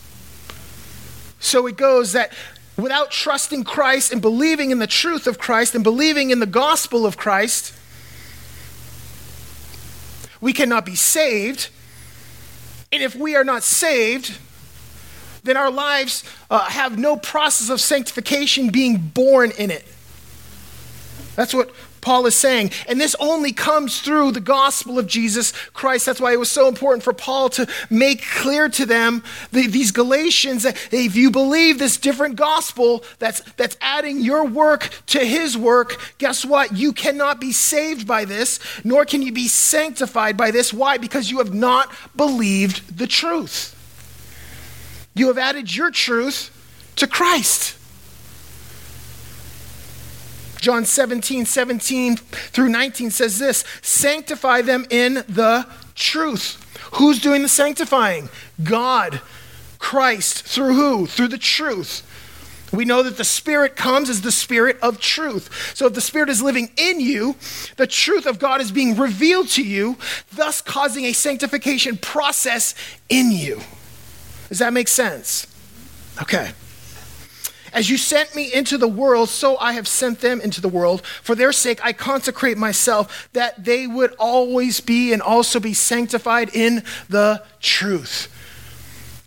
So 1.39 1.67
it 1.67 1.77
goes 1.77 2.13
that 2.13 2.33
without 2.75 3.11
trusting 3.11 3.63
Christ 3.63 4.11
and 4.11 4.21
believing 4.21 4.71
in 4.71 4.79
the 4.79 4.87
truth 4.87 5.27
of 5.27 5.37
Christ 5.37 5.75
and 5.75 5.83
believing 5.83 6.31
in 6.31 6.39
the 6.39 6.45
gospel 6.45 7.05
of 7.05 7.17
Christ, 7.17 7.73
we 10.41 10.53
cannot 10.53 10.85
be 10.85 10.95
saved 10.95 11.69
and 12.91 13.01
if 13.03 13.15
we 13.15 13.35
are 13.35 13.43
not 13.43 13.63
saved, 13.63 14.37
then 15.43 15.57
our 15.57 15.71
lives 15.71 16.23
uh, 16.49 16.65
have 16.65 16.97
no 16.97 17.15
process 17.15 17.69
of 17.69 17.79
sanctification 17.79 18.69
being 18.69 18.97
born 18.97 19.51
in 19.51 19.69
it. 19.71 19.85
That's 21.35 21.53
what 21.53 21.71
Paul 22.05 22.27
is 22.27 22.35
saying. 22.35 22.69
And 22.87 23.01
this 23.01 23.15
only 23.19 23.51
comes 23.51 23.99
through 23.99 24.33
the 24.33 24.39
gospel 24.39 24.99
of 24.99 25.07
Jesus 25.07 25.51
Christ. 25.73 26.05
That's 26.05 26.21
why 26.21 26.33
it 26.33 26.39
was 26.39 26.51
so 26.51 26.67
important 26.67 27.03
for 27.03 27.13
Paul 27.13 27.49
to 27.49 27.67
make 27.89 28.23
clear 28.23 28.69
to 28.69 28.85
them, 28.85 29.23
the, 29.51 29.65
these 29.65 29.89
Galatians, 29.89 30.61
that 30.63 30.77
if 30.93 31.15
you 31.15 31.31
believe 31.31 31.79
this 31.79 31.97
different 31.97 32.35
gospel 32.35 33.03
that's, 33.17 33.41
that's 33.53 33.75
adding 33.81 34.21
your 34.21 34.45
work 34.45 34.91
to 35.07 35.25
his 35.25 35.57
work, 35.57 35.99
guess 36.19 36.45
what? 36.45 36.77
You 36.77 36.93
cannot 36.93 37.41
be 37.41 37.51
saved 37.51 38.07
by 38.07 38.23
this, 38.23 38.59
nor 38.83 39.05
can 39.05 39.23
you 39.23 39.31
be 39.31 39.47
sanctified 39.47 40.37
by 40.37 40.51
this. 40.51 40.71
Why? 40.71 40.99
Because 40.99 41.31
you 41.31 41.39
have 41.39 41.55
not 41.55 41.91
believed 42.15 42.99
the 42.99 43.07
truth. 43.07 43.71
You 45.15 45.29
have 45.29 45.39
added 45.39 45.75
your 45.75 45.89
truth 45.89 46.51
to 46.97 47.07
Christ. 47.07 47.79
John 50.65 50.83
17, 50.83 51.45
17 51.45 52.17
through 52.17 52.69
19 52.69 53.11
says 53.11 53.37
this 53.37 53.63
Sanctify 53.83 54.63
them 54.63 54.87
in 54.89 55.13
the 55.29 55.67
truth. 55.93 56.59
Who's 56.93 57.21
doing 57.21 57.43
the 57.43 57.47
sanctifying? 57.47 58.29
God, 58.63 59.21
Christ. 59.77 60.41
Through 60.41 60.73
who? 60.73 61.05
Through 61.05 61.27
the 61.27 61.37
truth. 61.37 62.01
We 62.73 62.83
know 62.83 63.03
that 63.03 63.17
the 63.17 63.23
Spirit 63.23 63.75
comes 63.75 64.09
as 64.09 64.23
the 64.23 64.31
Spirit 64.31 64.79
of 64.81 64.99
truth. 64.99 65.75
So 65.75 65.85
if 65.85 65.93
the 65.93 66.01
Spirit 66.01 66.29
is 66.29 66.41
living 66.41 66.71
in 66.77 66.99
you, 66.99 67.35
the 67.77 67.85
truth 67.85 68.25
of 68.25 68.39
God 68.39 68.59
is 68.59 68.71
being 68.71 68.95
revealed 68.95 69.49
to 69.49 69.63
you, 69.63 69.97
thus 70.33 70.63
causing 70.63 71.05
a 71.05 71.13
sanctification 71.13 71.95
process 71.95 72.73
in 73.07 73.31
you. 73.31 73.61
Does 74.49 74.57
that 74.57 74.73
make 74.73 74.87
sense? 74.87 75.45
Okay. 76.23 76.53
As 77.75 77.89
you 77.89 77.97
sent 77.97 78.33
me 78.33 78.53
into 78.53 78.77
the 78.77 78.87
world, 78.87 79.27
so 79.27 79.57
I 79.57 79.73
have 79.73 79.85
sent 79.85 80.21
them 80.21 80.39
into 80.39 80.61
the 80.61 80.69
world. 80.69 81.05
For 81.05 81.35
their 81.35 81.51
sake, 81.51 81.81
I 81.83 81.91
consecrate 81.91 82.57
myself, 82.57 83.27
that 83.33 83.65
they 83.65 83.85
would 83.85 84.15
always 84.17 84.79
be 84.79 85.11
and 85.11 85.21
also 85.21 85.59
be 85.59 85.73
sanctified 85.73 86.55
in 86.55 86.83
the 87.09 87.43
truth. 87.59 88.31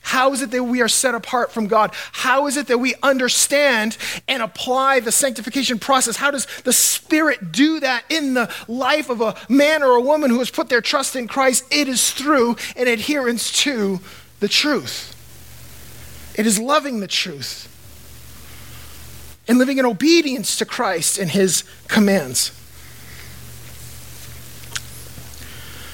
How 0.00 0.32
is 0.32 0.40
it 0.40 0.50
that 0.52 0.64
we 0.64 0.80
are 0.80 0.88
set 0.88 1.14
apart 1.14 1.52
from 1.52 1.66
God? 1.66 1.90
How 2.12 2.46
is 2.46 2.56
it 2.56 2.68
that 2.68 2.78
we 2.78 2.94
understand 3.02 3.98
and 4.26 4.42
apply 4.42 5.00
the 5.00 5.12
sanctification 5.12 5.78
process? 5.78 6.16
How 6.16 6.30
does 6.30 6.46
the 6.64 6.72
Spirit 6.72 7.52
do 7.52 7.80
that 7.80 8.04
in 8.08 8.32
the 8.32 8.50
life 8.66 9.10
of 9.10 9.20
a 9.20 9.36
man 9.50 9.82
or 9.82 9.90
a 9.90 10.00
woman 10.00 10.30
who 10.30 10.38
has 10.38 10.50
put 10.50 10.70
their 10.70 10.80
trust 10.80 11.16
in 11.16 11.28
Christ? 11.28 11.66
It 11.70 11.86
is 11.86 12.12
through 12.12 12.56
an 12.76 12.88
adherence 12.88 13.52
to 13.64 14.00
the 14.40 14.48
truth. 14.48 15.14
It 16.34 16.46
is 16.46 16.58
loving 16.58 17.00
the 17.00 17.06
truth 17.06 17.74
and 19.48 19.58
living 19.58 19.78
in 19.78 19.86
obedience 19.86 20.56
to 20.58 20.66
Christ 20.66 21.18
and 21.18 21.30
his 21.30 21.64
commands. 21.88 22.52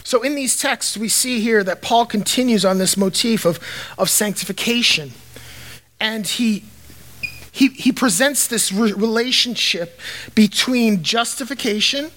So, 0.07 0.23
in 0.23 0.35
these 0.35 0.59
texts, 0.59 0.99
we 0.99 1.09
see 1.09 1.41
here 1.41 1.65
that 1.65 1.81
Paul 1.81 2.05
continues 2.05 2.65
on 2.65 2.79
this 2.79 2.97
motif 2.97 3.47
of, 3.47 3.59
of 3.97 4.11
sanctification. 4.11 5.13
And 5.99 6.27
he, 6.27 6.65
he, 7.51 7.69
he 7.69 7.91
presents 7.91 8.47
this 8.47 8.71
re- 8.71 8.93
relationship 8.93 9.99
between 10.35 11.03
justification 11.03 12.11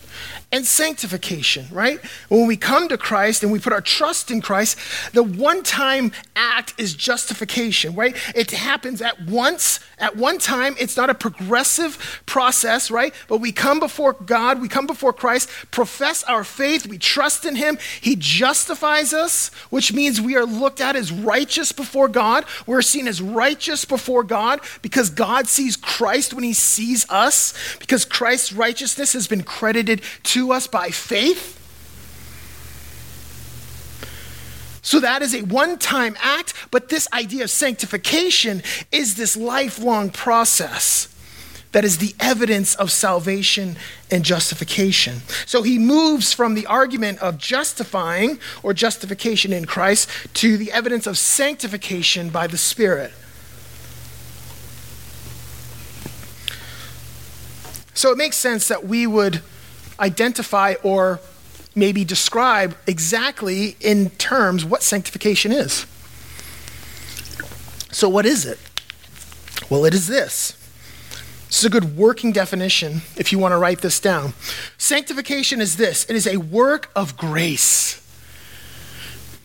and 0.49 0.65
sanctification, 0.65 1.65
right? 1.71 1.99
When 2.29 2.47
we 2.47 2.55
come 2.55 2.87
to 2.87 2.97
Christ 2.97 3.43
and 3.43 3.51
we 3.51 3.59
put 3.59 3.73
our 3.73 3.81
trust 3.81 4.31
in 4.31 4.39
Christ, 4.39 4.77
the 5.11 5.21
one 5.21 5.61
time 5.61 6.13
act 6.37 6.73
is 6.77 6.93
justification, 6.93 7.95
right? 7.95 8.15
It 8.33 8.51
happens 8.51 9.01
at 9.01 9.21
once, 9.23 9.81
at 9.99 10.15
one 10.15 10.37
time. 10.37 10.75
It's 10.79 10.95
not 10.95 11.09
a 11.09 11.13
progressive 11.13 12.21
process, 12.25 12.89
right? 12.89 13.13
But 13.27 13.39
we 13.39 13.51
come 13.51 13.81
before 13.81 14.13
God, 14.13 14.61
we 14.61 14.69
come 14.69 14.87
before 14.87 15.11
Christ, 15.11 15.49
profess 15.71 16.23
our 16.23 16.45
faith, 16.45 16.87
we 16.87 16.97
trust 16.97 17.43
in 17.43 17.57
Him. 17.57 17.77
He 17.99 18.15
justifies 18.15 19.13
us, 19.13 19.49
which 19.69 19.91
means 19.91 20.21
we 20.21 20.37
are 20.37 20.45
looked 20.45 20.79
at 20.79 20.95
as 20.95 21.11
righteous 21.11 21.73
before 21.73 22.07
God. 22.07 22.45
We're 22.65 22.81
seen 22.81 23.09
as 23.09 23.21
righteous 23.21 23.83
before 23.83 24.23
God 24.23 24.61
because 24.81 25.09
God 25.09 25.47
sees 25.49 25.75
Christ 25.75 26.33
when 26.33 26.45
He 26.45 26.53
sees 26.53 27.05
us, 27.09 27.53
because 27.79 28.05
Christ's 28.05 28.53
righteousness 28.53 29.11
has 29.11 29.27
been 29.27 29.43
credited 29.43 30.01
to 30.23 30.36
to 30.37 30.51
us 30.53 30.67
by 30.67 30.89
faith. 30.89 31.55
So 34.83 34.99
that 34.99 35.23
is 35.23 35.33
a 35.33 35.41
one 35.41 35.79
time 35.79 36.15
act, 36.21 36.53
but 36.69 36.89
this 36.89 37.07
idea 37.11 37.43
of 37.43 37.49
sanctification 37.49 38.61
is 38.91 39.15
this 39.15 39.35
lifelong 39.35 40.11
process 40.11 41.13
that 41.71 41.83
is 41.83 41.97
the 41.97 42.13
evidence 42.19 42.75
of 42.75 42.91
salvation 42.91 43.77
and 44.11 44.23
justification. 44.23 45.21
So 45.47 45.63
he 45.63 45.79
moves 45.79 46.33
from 46.33 46.53
the 46.53 46.67
argument 46.67 47.19
of 47.19 47.39
justifying 47.39 48.39
or 48.61 48.73
justification 48.73 49.51
in 49.51 49.65
Christ 49.65 50.07
to 50.35 50.55
the 50.55 50.71
evidence 50.71 51.07
of 51.07 51.17
sanctification 51.17 52.29
by 52.29 52.45
the 52.45 52.57
Spirit. 52.57 53.11
So 57.95 58.11
it 58.11 58.17
makes 58.17 58.37
sense 58.37 58.67
that 58.67 58.85
we 58.85 59.07
would 59.07 59.41
identify 59.99 60.75
or 60.83 61.19
maybe 61.75 62.03
describe 62.03 62.75
exactly 62.87 63.75
in 63.79 64.09
terms 64.11 64.65
what 64.65 64.83
sanctification 64.83 65.51
is. 65.51 65.85
So, 67.91 68.09
what 68.09 68.25
is 68.25 68.45
it? 68.45 68.59
Well, 69.69 69.85
it 69.85 69.93
is 69.93 70.07
this. 70.07 70.53
This 71.47 71.59
is 71.59 71.65
a 71.65 71.69
good 71.69 71.95
working 71.95 72.31
definition 72.33 73.01
if 73.15 73.31
you 73.31 73.39
want 73.39 73.53
to 73.53 73.57
write 73.57 73.79
this 73.79 73.99
down. 73.99 74.33
Sanctification 74.77 75.61
is 75.61 75.77
this 75.77 76.05
it 76.09 76.15
is 76.15 76.27
a 76.27 76.37
work 76.37 76.91
of 76.95 77.15
grace. 77.15 78.03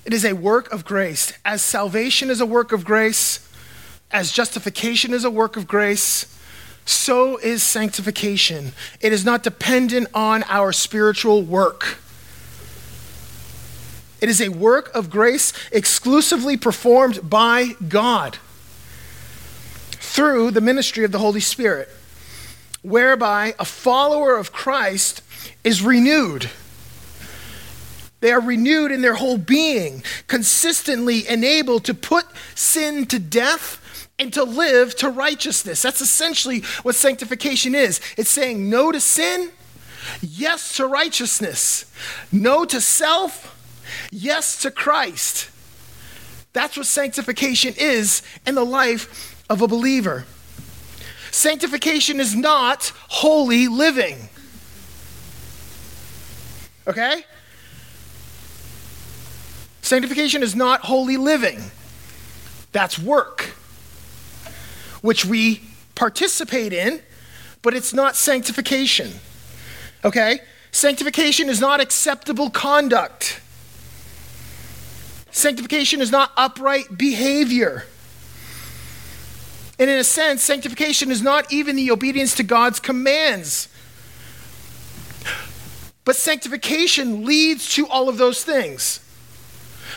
It 0.05 0.13
is 0.13 0.25
a 0.25 0.33
work 0.33 0.73
of 0.73 0.85
grace. 0.85 1.33
As 1.45 1.63
salvation 1.63 2.29
is 2.29 2.41
a 2.41 2.47
work 2.47 2.73
of 2.73 2.85
grace, 2.85 3.49
as 4.11 4.33
justification 4.33 5.15
is 5.15 5.25
a 5.25 5.31
work 5.31 5.57
of 5.57 5.69
grace, 5.69 6.27
so 6.85 7.37
is 7.39 7.63
sanctification. 7.63 8.73
It 9.01 9.13
is 9.13 9.25
not 9.25 9.43
dependent 9.43 10.09
on 10.15 10.43
our 10.45 10.73
spiritual 10.73 11.43
work. 11.43 11.99
It 14.21 14.29
is 14.29 14.41
a 14.41 14.51
work 14.51 14.95
of 14.95 15.11
grace 15.11 15.53
exclusively 15.73 16.57
performed 16.57 17.29
by 17.29 17.71
God 17.89 18.39
through 19.93 20.53
the 20.53 20.61
ministry 20.61 21.05
of 21.05 21.11
the 21.11 21.19
Holy 21.19 21.41
Spirit, 21.41 21.89
whereby 22.83 23.55
a 23.59 23.65
follower 23.65 24.37
of 24.37 24.53
Christ 24.53 25.23
is 25.65 25.83
renewed. 25.83 26.51
They 28.21 28.31
are 28.31 28.41
renewed 28.41 28.93
in 28.93 29.03
their 29.03 29.17
whole 29.17 29.39
being, 29.39 30.05
consistently 30.29 31.27
enabled 31.27 31.85
to 31.85 31.95
put 31.95 32.25
sin 32.55 33.07
to 33.07 33.19
death 33.19 33.82
and 34.19 34.33
to 34.33 34.45
live 34.45 34.95
to 34.97 35.09
righteousness. 35.09 35.83
That's 35.83 36.01
essentially 36.01 36.61
what 36.83 36.95
sanctification 36.95 37.75
is 37.75 38.01
it's 38.17 38.31
saying 38.31 38.69
no 38.69 38.93
to 38.93 39.01
sin, 39.01 39.51
yes 40.21 40.77
to 40.77 40.87
righteousness, 40.87 41.93
no 42.31 42.65
to 42.65 42.81
self, 42.81 43.59
yes 44.11 44.61
to 44.63 44.71
Christ. 44.71 45.51
That's 46.53 46.77
what 46.77 46.87
sanctification 46.87 47.75
is 47.79 48.23
in 48.47 48.55
the 48.55 48.65
life 48.65 49.45
of 49.49 49.63
a 49.63 49.69
believer. 49.69 50.27
Sanctification 51.31 52.21
is 52.21 52.37
not 52.37 52.93
holy 53.09 53.67
living. 53.69 54.29
Okay? 56.87 57.25
Sanctification 59.81 60.43
is 60.43 60.55
not 60.55 60.83
holy 60.83 61.17
living. 61.17 61.59
That's 62.73 62.99
work 62.99 63.55
which 65.03 65.25
we 65.25 65.61
participate 65.95 66.73
in, 66.73 67.01
but 67.61 67.75
it's 67.75 67.93
not 67.93 68.17
sanctification. 68.17 69.13
Okay? 70.05 70.41
Sanctification 70.71 71.49
is 71.51 71.61
not 71.61 71.81
acceptable 71.81 72.49
conduct. 72.49 73.41
Sanctification 75.31 76.01
is 76.01 76.11
not 76.11 76.33
upright 76.37 76.97
behavior. 76.97 77.85
And 79.79 79.91
in 79.91 79.99
a 79.99 80.05
sense, 80.05 80.43
sanctification 80.43 81.11
is 81.11 81.23
not 81.23 81.53
even 81.53 81.77
the 81.77 81.91
obedience 81.91 82.35
to 82.37 82.43
God's 82.43 82.81
commands. 82.81 83.69
But 86.05 86.17
sanctification 86.17 87.25
leads 87.25 87.75
to 87.75 87.87
all 87.87 88.09
of 88.09 88.19
those 88.19 88.45
things. 88.45 89.01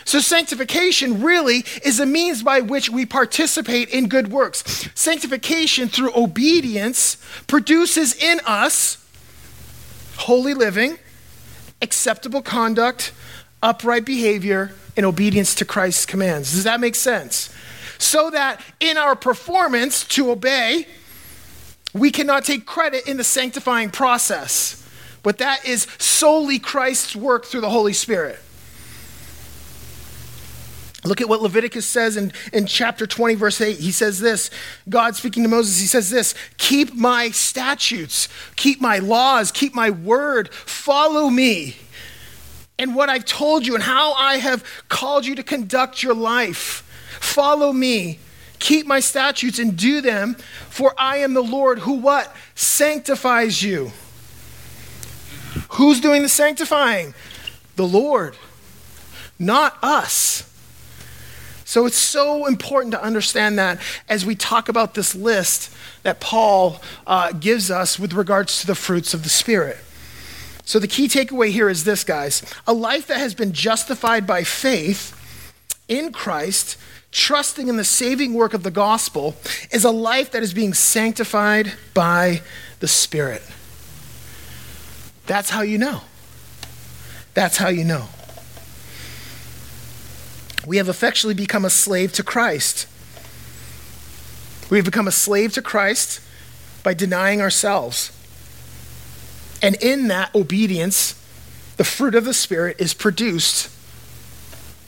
So, 0.06 0.20
sanctification 0.20 1.24
really 1.24 1.66
is 1.84 2.00
a 2.00 2.06
means 2.06 2.44
by 2.44 2.62
which 2.62 2.92
we 2.92 3.08
participate 3.08 3.90
in 3.90 4.08
good 4.08 4.32
works. 4.32 4.88
Sanctification 4.94 5.90
through 5.90 6.16
obedience 6.16 7.18
produces 7.48 8.16
in 8.16 8.40
us 8.46 9.04
holy 10.18 10.54
living, 10.54 10.98
acceptable 11.82 12.44
conduct, 12.44 13.12
upright 13.64 14.06
behavior, 14.06 14.74
and 14.96 15.08
obedience 15.08 15.56
to 15.56 15.66
Christ's 15.66 16.06
commands. 16.06 16.52
Does 16.52 16.64
that 16.66 16.80
make 16.80 16.96
sense? 16.96 17.54
So 17.98 18.30
that 18.30 18.62
in 18.80 18.98
our 18.98 19.16
performance 19.16 20.04
to 20.10 20.30
obey, 20.30 20.88
we 21.94 22.12
cannot 22.12 22.46
take 22.46 22.68
credit 22.68 23.08
in 23.08 23.18
the 23.18 23.24
sanctifying 23.24 23.90
process, 23.90 24.88
but 25.24 25.40
that 25.40 25.66
is 25.66 25.88
solely 25.98 26.60
Christ's 26.60 27.16
work 27.16 27.46
through 27.46 27.62
the 27.62 27.70
Holy 27.70 27.94
Spirit. 27.94 28.38
Look 31.06 31.22
at 31.22 31.30
what 31.30 31.42
Leviticus 31.42 31.86
says 31.86 32.18
in, 32.18 32.34
in 32.52 32.66
chapter 32.66 33.06
20, 33.06 33.36
verse 33.36 33.62
8. 33.62 33.78
He 33.78 33.92
says 33.92 34.20
this 34.20 34.50
God 34.90 35.16
speaking 35.16 35.44
to 35.44 35.50
Moses, 35.50 35.80
he 35.80 35.88
says 35.88 36.10
this 36.10 36.34
Keep 36.58 36.96
my 36.96 37.30
statutes, 37.30 38.28
keep 38.56 38.82
my 38.82 38.98
laws, 38.98 39.52
keep 39.52 39.76
my 39.76 39.92
word, 39.92 40.52
follow 40.54 41.30
me. 41.30 41.76
And 42.78 42.96
what 42.96 43.08
I've 43.08 43.24
told 43.24 43.66
you 43.66 43.76
and 43.76 43.84
how 43.84 44.14
I 44.14 44.38
have 44.38 44.64
called 44.90 45.26
you 45.26 45.36
to 45.36 45.44
conduct 45.44 46.04
your 46.04 46.14
life. 46.14 46.82
Follow 47.22 47.72
me, 47.72 48.20
keep 48.60 48.86
my 48.86 49.00
statutes 49.00 49.60
and 49.60 49.78
do 49.78 50.02
them, 50.02 50.36
for 50.70 50.94
I 50.98 51.18
am 51.18 51.34
the 51.34 51.44
Lord 51.44 51.80
who 51.80 51.94
what? 51.94 52.36
Sanctifies 52.56 53.64
you. 53.64 53.92
Who's 55.70 56.02
doing 56.02 56.22
the 56.22 56.30
sanctifying? 56.30 57.14
The 57.78 57.88
Lord, 57.88 58.36
not 59.40 59.78
us. 59.82 60.52
So 61.66 61.88
it's 61.88 61.98
so 61.98 62.46
important 62.46 62.92
to 62.92 63.04
understand 63.04 63.58
that 63.58 63.82
as 64.08 64.24
we 64.24 64.36
talk 64.36 64.70
about 64.70 64.94
this 64.94 65.16
list 65.16 65.74
that 66.04 66.20
Paul 66.20 66.80
uh, 67.08 67.32
gives 67.32 67.72
us 67.72 67.98
with 68.00 68.14
regards 68.14 68.62
to 68.62 68.68
the 68.68 68.76
fruits 68.76 69.16
of 69.16 69.24
the 69.24 69.30
Spirit. 69.30 69.78
So 70.64 70.78
the 70.78 70.88
key 70.88 71.08
takeaway 71.08 71.50
here 71.50 71.68
is 71.68 71.84
this, 71.84 72.04
guys 72.04 72.44
a 72.68 72.74
life 72.74 73.08
that 73.08 73.18
has 73.18 73.34
been 73.34 73.52
justified 73.52 74.28
by 74.28 74.44
faith 74.44 75.20
in 75.88 76.12
Christ, 76.12 76.78
trusting 77.12 77.68
in 77.68 77.78
the 77.78 77.84
saving 77.84 78.36
work 78.36 78.54
of 78.54 78.62
the 78.62 78.72
gospel, 78.72 79.36
is 79.72 79.84
a 79.84 79.92
life 79.92 80.32
that 80.32 80.44
is 80.44 80.54
being 80.54 80.74
sanctified 80.74 81.74
by 81.96 82.42
the 82.80 82.88
Spirit. 82.88 83.42
That's 85.26 85.50
how 85.50 85.64
you 85.64 85.80
know. 85.80 86.02
That's 87.34 87.58
how 87.58 87.70
you 87.70 87.84
know. 87.84 88.08
We 90.66 90.78
have 90.78 90.90
effectually 90.90 91.34
become 91.34 91.66
a 91.66 91.70
slave 91.70 92.14
to 92.14 92.24
Christ. 92.24 92.88
We 94.70 94.78
have 94.78 94.86
become 94.86 95.08
a 95.08 95.12
slave 95.12 95.54
to 95.54 95.62
Christ 95.62 96.22
by 96.84 96.94
denying 96.94 97.42
ourselves. 97.42 98.12
And 99.62 99.76
in 99.76 100.08
that 100.08 100.34
obedience, 100.36 101.14
the 101.78 101.84
fruit 101.84 102.16
of 102.16 102.26
the 102.26 102.34
Spirit 102.34 102.78
is 102.80 102.94
produced 102.94 103.70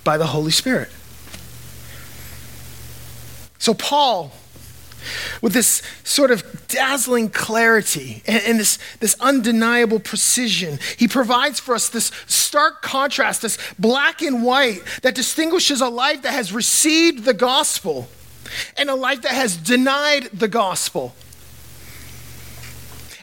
by 0.03 0.17
the 0.17 0.27
Holy 0.27 0.51
Spirit. 0.51 0.89
So, 3.59 3.73
Paul, 3.73 4.31
with 5.41 5.53
this 5.53 5.81
sort 6.03 6.31
of 6.31 6.67
dazzling 6.67 7.29
clarity 7.29 8.23
and, 8.25 8.43
and, 8.43 8.59
this, 8.59 8.79
this 8.99 9.15
undeniable 9.19 9.99
precision, 9.99 10.79
he 10.97 11.07
provides 11.07 11.59
for 11.59 11.75
us 11.75 11.89
this 11.89 12.11
stark 12.25 12.81
contrast, 12.81 13.41
this 13.41 13.57
black 13.77 14.21
and 14.21 14.43
white 14.43 14.81
that 15.01 15.15
distinguishes 15.15 15.81
a 15.81 15.89
life 15.89 16.21
that 16.23 16.33
has 16.33 16.51
received 16.51 17.23
the 17.25 17.33
gospel 17.33 18.07
and 18.77 18.89
a 18.89 18.95
life 18.95 19.21
that 19.21 19.33
has 19.33 19.57
denied 19.57 20.23
the 20.33 20.47
gospel. 20.47 21.15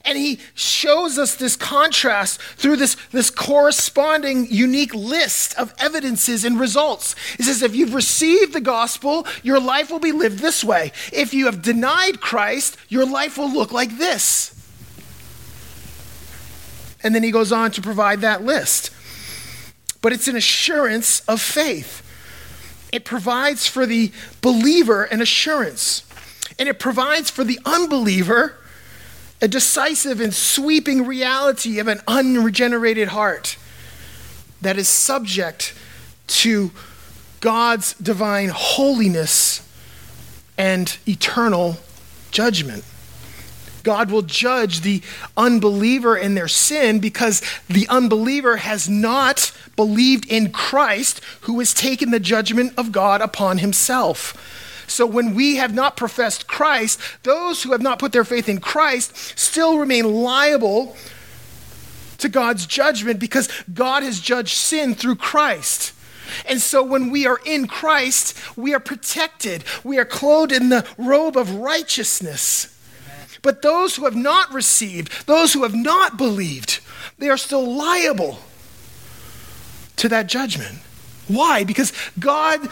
And 0.07 0.19
he 0.19 0.39
shows 0.55 1.19
us 1.19 1.35
this 1.37 1.57
contrast 1.57 2.41
through 2.41 2.77
this, 2.77 2.97
this 3.11 3.31
corresponding 3.31 4.47
unique 4.51 4.95
list 4.95 5.59
of 5.59 5.73
evidences 5.79 6.45
and 6.45 6.61
results. 6.61 7.15
He 7.37 7.43
says, 7.43 7.63
if 7.63 7.75
you've 7.75 7.95
received 7.95 8.53
the 8.53 8.61
gospel, 8.61 9.27
your 9.43 9.59
life 9.59 9.91
will 9.91 10.01
be 10.01 10.13
lived 10.13 10.41
this 10.41 10.63
way. 10.63 10.93
If 11.11 11.33
you 11.33 11.47
have 11.47 11.63
denied 11.63 12.21
Christ, 12.21 12.77
your 12.89 13.07
life 13.07 13.39
will 13.39 13.51
look 13.51 13.73
like 13.73 13.97
this. 13.97 14.51
And 17.03 17.15
then 17.15 17.23
he 17.23 17.31
goes 17.31 17.53
on 17.53 17.71
to 17.73 17.81
provide 17.81 18.21
that 18.21 18.45
list. 18.45 18.91
But 20.03 20.13
it's 20.13 20.29
an 20.29 20.37
assurance 20.37 21.21
of 21.21 21.41
faith. 21.41 22.03
It 22.93 23.05
provides 23.07 23.67
for 23.67 23.87
the 23.87 24.13
believer 24.41 25.05
an 25.05 25.21
assurance, 25.21 26.05
and 26.59 26.69
it 26.69 26.79
provides 26.79 27.31
for 27.31 27.43
the 27.43 27.59
unbeliever 27.65 28.59
a 29.45 29.49
decisive 29.49 30.23
and 30.23 30.33
sweeping 30.33 31.05
reality 31.05 31.79
of 31.79 31.87
an 31.87 32.01
unregenerated 32.09 33.09
heart 33.09 33.59
that 34.63 34.79
is 34.79 34.89
subject 34.89 35.75
to 36.27 36.71
God's 37.43 37.93
divine 37.95 38.49
holiness 38.49 39.61
and 40.57 40.97
eternal 41.07 41.77
judgment. 42.31 42.85
God 43.83 44.11
will 44.11 44.23
judge 44.23 44.81
the 44.81 45.03
unbeliever 45.37 46.17
in 46.17 46.35
their 46.35 46.49
sin 46.49 46.99
because 46.99 47.43
the 47.69 47.87
unbeliever 47.89 48.57
has 48.57 48.89
not 48.89 49.53
believed 49.77 50.25
in 50.25 50.53
Christ, 50.53 51.21
who 51.43 51.59
has 51.59 51.75
taken 51.75 52.13
the 52.13 52.19
judgment 52.19 52.73
of 52.79 52.93
God 52.93 53.21
upon 53.21 53.59
himself. 53.59 54.54
So 54.87 55.07
when 55.07 55.35
we 55.35 55.57
have 55.57 55.75
not 55.75 55.97
professed 55.97 56.47
Christ, 56.47 57.01
those 57.23 57.63
who 57.63 57.73
have 57.73 57.83
not 57.83 57.99
put 57.99 58.13
their 58.13 58.25
faith 58.25 58.49
in 58.49 58.61
Christ 58.61 59.39
still 59.39 59.79
remain 59.79 60.23
liable 60.23 60.97
to 62.19 62.29
God's 62.29 62.67
judgment 62.67 63.19
because 63.19 63.49
God 63.73 64.03
has 64.03 64.21
judged 64.21 64.57
sin 64.57 64.95
through 64.95 65.17
Christ. 65.17 65.93
And 66.47 66.61
so 66.61 66.83
when 66.83 67.11
we 67.11 67.27
are 67.27 67.41
in 67.45 67.67
Christ, 67.67 68.37
we 68.57 68.75
are 68.75 68.81
protected. 68.81 69.65
We 69.83 69.99
are 69.99 70.05
clothed 70.05 70.53
in 70.53 70.69
the 70.69 70.87
robe 70.97 71.37
of 71.37 71.57
righteousness. 71.57 72.71
But 73.43 73.63
those 73.63 73.97
who 73.97 74.05
have 74.05 74.17
not 74.17 74.53
received, 74.53 75.27
those 75.27 75.53
who 75.53 75.65
have 75.65 75.75
not 75.75 76.17
believed, 76.17 76.81
they 77.19 77.29
are 77.29 77.37
still 77.37 77.77
liable 77.77 78.39
to 79.97 80.09
that 80.09 80.27
judgment. 80.27 80.79
Why? 81.29 81.65
Because 81.65 81.93
God 82.19 82.69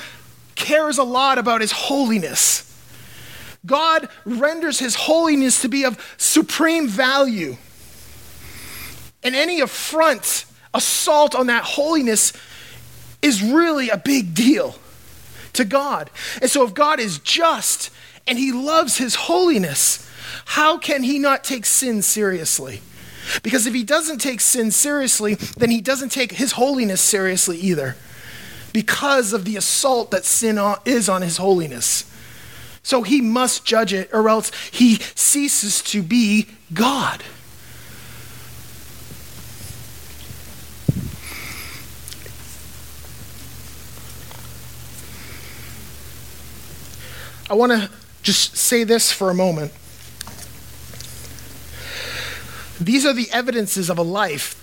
cares 0.62 0.96
a 0.98 1.02
lot 1.02 1.38
about 1.38 1.60
his 1.60 1.72
holiness. 1.72 2.68
God 3.66 4.08
renders 4.24 4.78
his 4.78 4.94
holiness 4.94 5.60
to 5.62 5.68
be 5.68 5.84
of 5.84 5.98
supreme 6.16 6.88
value. 6.88 7.56
And 9.22 9.34
any 9.34 9.60
affront, 9.60 10.46
assault 10.72 11.34
on 11.34 11.48
that 11.48 11.64
holiness 11.64 12.32
is 13.20 13.42
really 13.42 13.90
a 13.90 13.96
big 13.96 14.34
deal 14.34 14.76
to 15.52 15.64
God. 15.64 16.10
And 16.40 16.50
so, 16.50 16.64
if 16.64 16.74
God 16.74 16.98
is 16.98 17.18
just 17.18 17.90
and 18.26 18.38
he 18.38 18.52
loves 18.52 18.96
his 18.96 19.14
holiness, 19.14 20.08
how 20.44 20.78
can 20.78 21.02
he 21.02 21.18
not 21.18 21.44
take 21.44 21.66
sin 21.66 22.02
seriously? 22.02 22.80
Because 23.42 23.66
if 23.66 23.74
he 23.74 23.84
doesn't 23.84 24.18
take 24.18 24.40
sin 24.40 24.70
seriously, 24.70 25.34
then 25.34 25.70
he 25.70 25.80
doesn't 25.80 26.10
take 26.10 26.32
his 26.32 26.52
holiness 26.52 27.00
seriously 27.00 27.58
either 27.58 27.96
because 28.72 29.32
of 29.32 29.44
the 29.44 29.56
assault 29.56 30.10
that 30.10 30.24
sin 30.24 30.58
is 30.84 31.08
on 31.08 31.22
his 31.22 31.36
holiness. 31.36 32.10
So 32.82 33.02
he 33.02 33.20
must 33.20 33.64
judge 33.64 33.92
it, 33.92 34.10
or 34.12 34.28
else 34.28 34.50
he 34.70 34.96
ceases 35.14 35.82
to 35.84 36.02
be 36.02 36.48
God. 36.74 37.22
I 47.48 47.54
want 47.54 47.72
to 47.72 47.90
just 48.22 48.56
say 48.56 48.82
this 48.82 49.12
for 49.12 49.30
a 49.30 49.34
moment. 49.34 49.72
These 52.80 53.04
are 53.04 53.12
the 53.12 53.30
evidences 53.30 53.90
of 53.90 53.98
a 53.98 54.02
life 54.02 54.58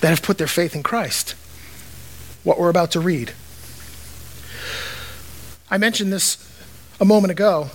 that 0.00 0.08
have 0.08 0.22
put 0.22 0.38
their 0.38 0.46
faith 0.46 0.74
in 0.74 0.82
Christ 0.82 1.34
what 2.44 2.58
we're 2.58 2.70
about 2.70 2.92
to 2.92 3.00
read. 3.00 3.32
I 5.70 5.78
mentioned 5.78 6.12
this 6.12 6.38
a 7.00 7.04
moment 7.04 7.32
ago. 7.32 7.70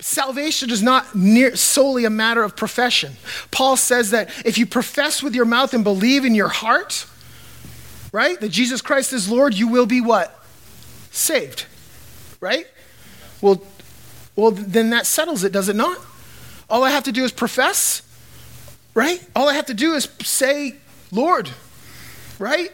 Salvation 0.00 0.70
is 0.70 0.82
not 0.82 1.14
near, 1.14 1.56
solely 1.56 2.04
a 2.04 2.10
matter 2.10 2.42
of 2.44 2.54
profession. 2.54 3.14
Paul 3.50 3.76
says 3.76 4.10
that 4.10 4.30
if 4.44 4.58
you 4.58 4.66
profess 4.66 5.22
with 5.22 5.34
your 5.34 5.46
mouth 5.46 5.72
and 5.72 5.82
believe 5.82 6.24
in 6.24 6.34
your 6.34 6.48
heart, 6.48 7.06
right, 8.12 8.38
that 8.40 8.50
Jesus 8.50 8.82
Christ 8.82 9.12
is 9.12 9.28
Lord, 9.30 9.54
you 9.54 9.66
will 9.66 9.86
be 9.86 10.00
what? 10.02 10.38
Saved. 11.10 11.64
Right? 12.38 12.66
Well, 13.40 13.62
well, 14.36 14.50
then 14.50 14.90
that 14.90 15.06
settles 15.06 15.42
it, 15.42 15.52
does 15.52 15.68
it 15.68 15.76
not? 15.76 15.98
All 16.68 16.84
I 16.84 16.90
have 16.90 17.04
to 17.04 17.12
do 17.12 17.24
is 17.24 17.32
profess, 17.32 18.02
right? 18.94 19.26
All 19.34 19.48
I 19.48 19.54
have 19.54 19.66
to 19.66 19.74
do 19.74 19.94
is 19.94 20.08
say, 20.22 20.76
Lord, 21.12 21.48
right? 22.38 22.70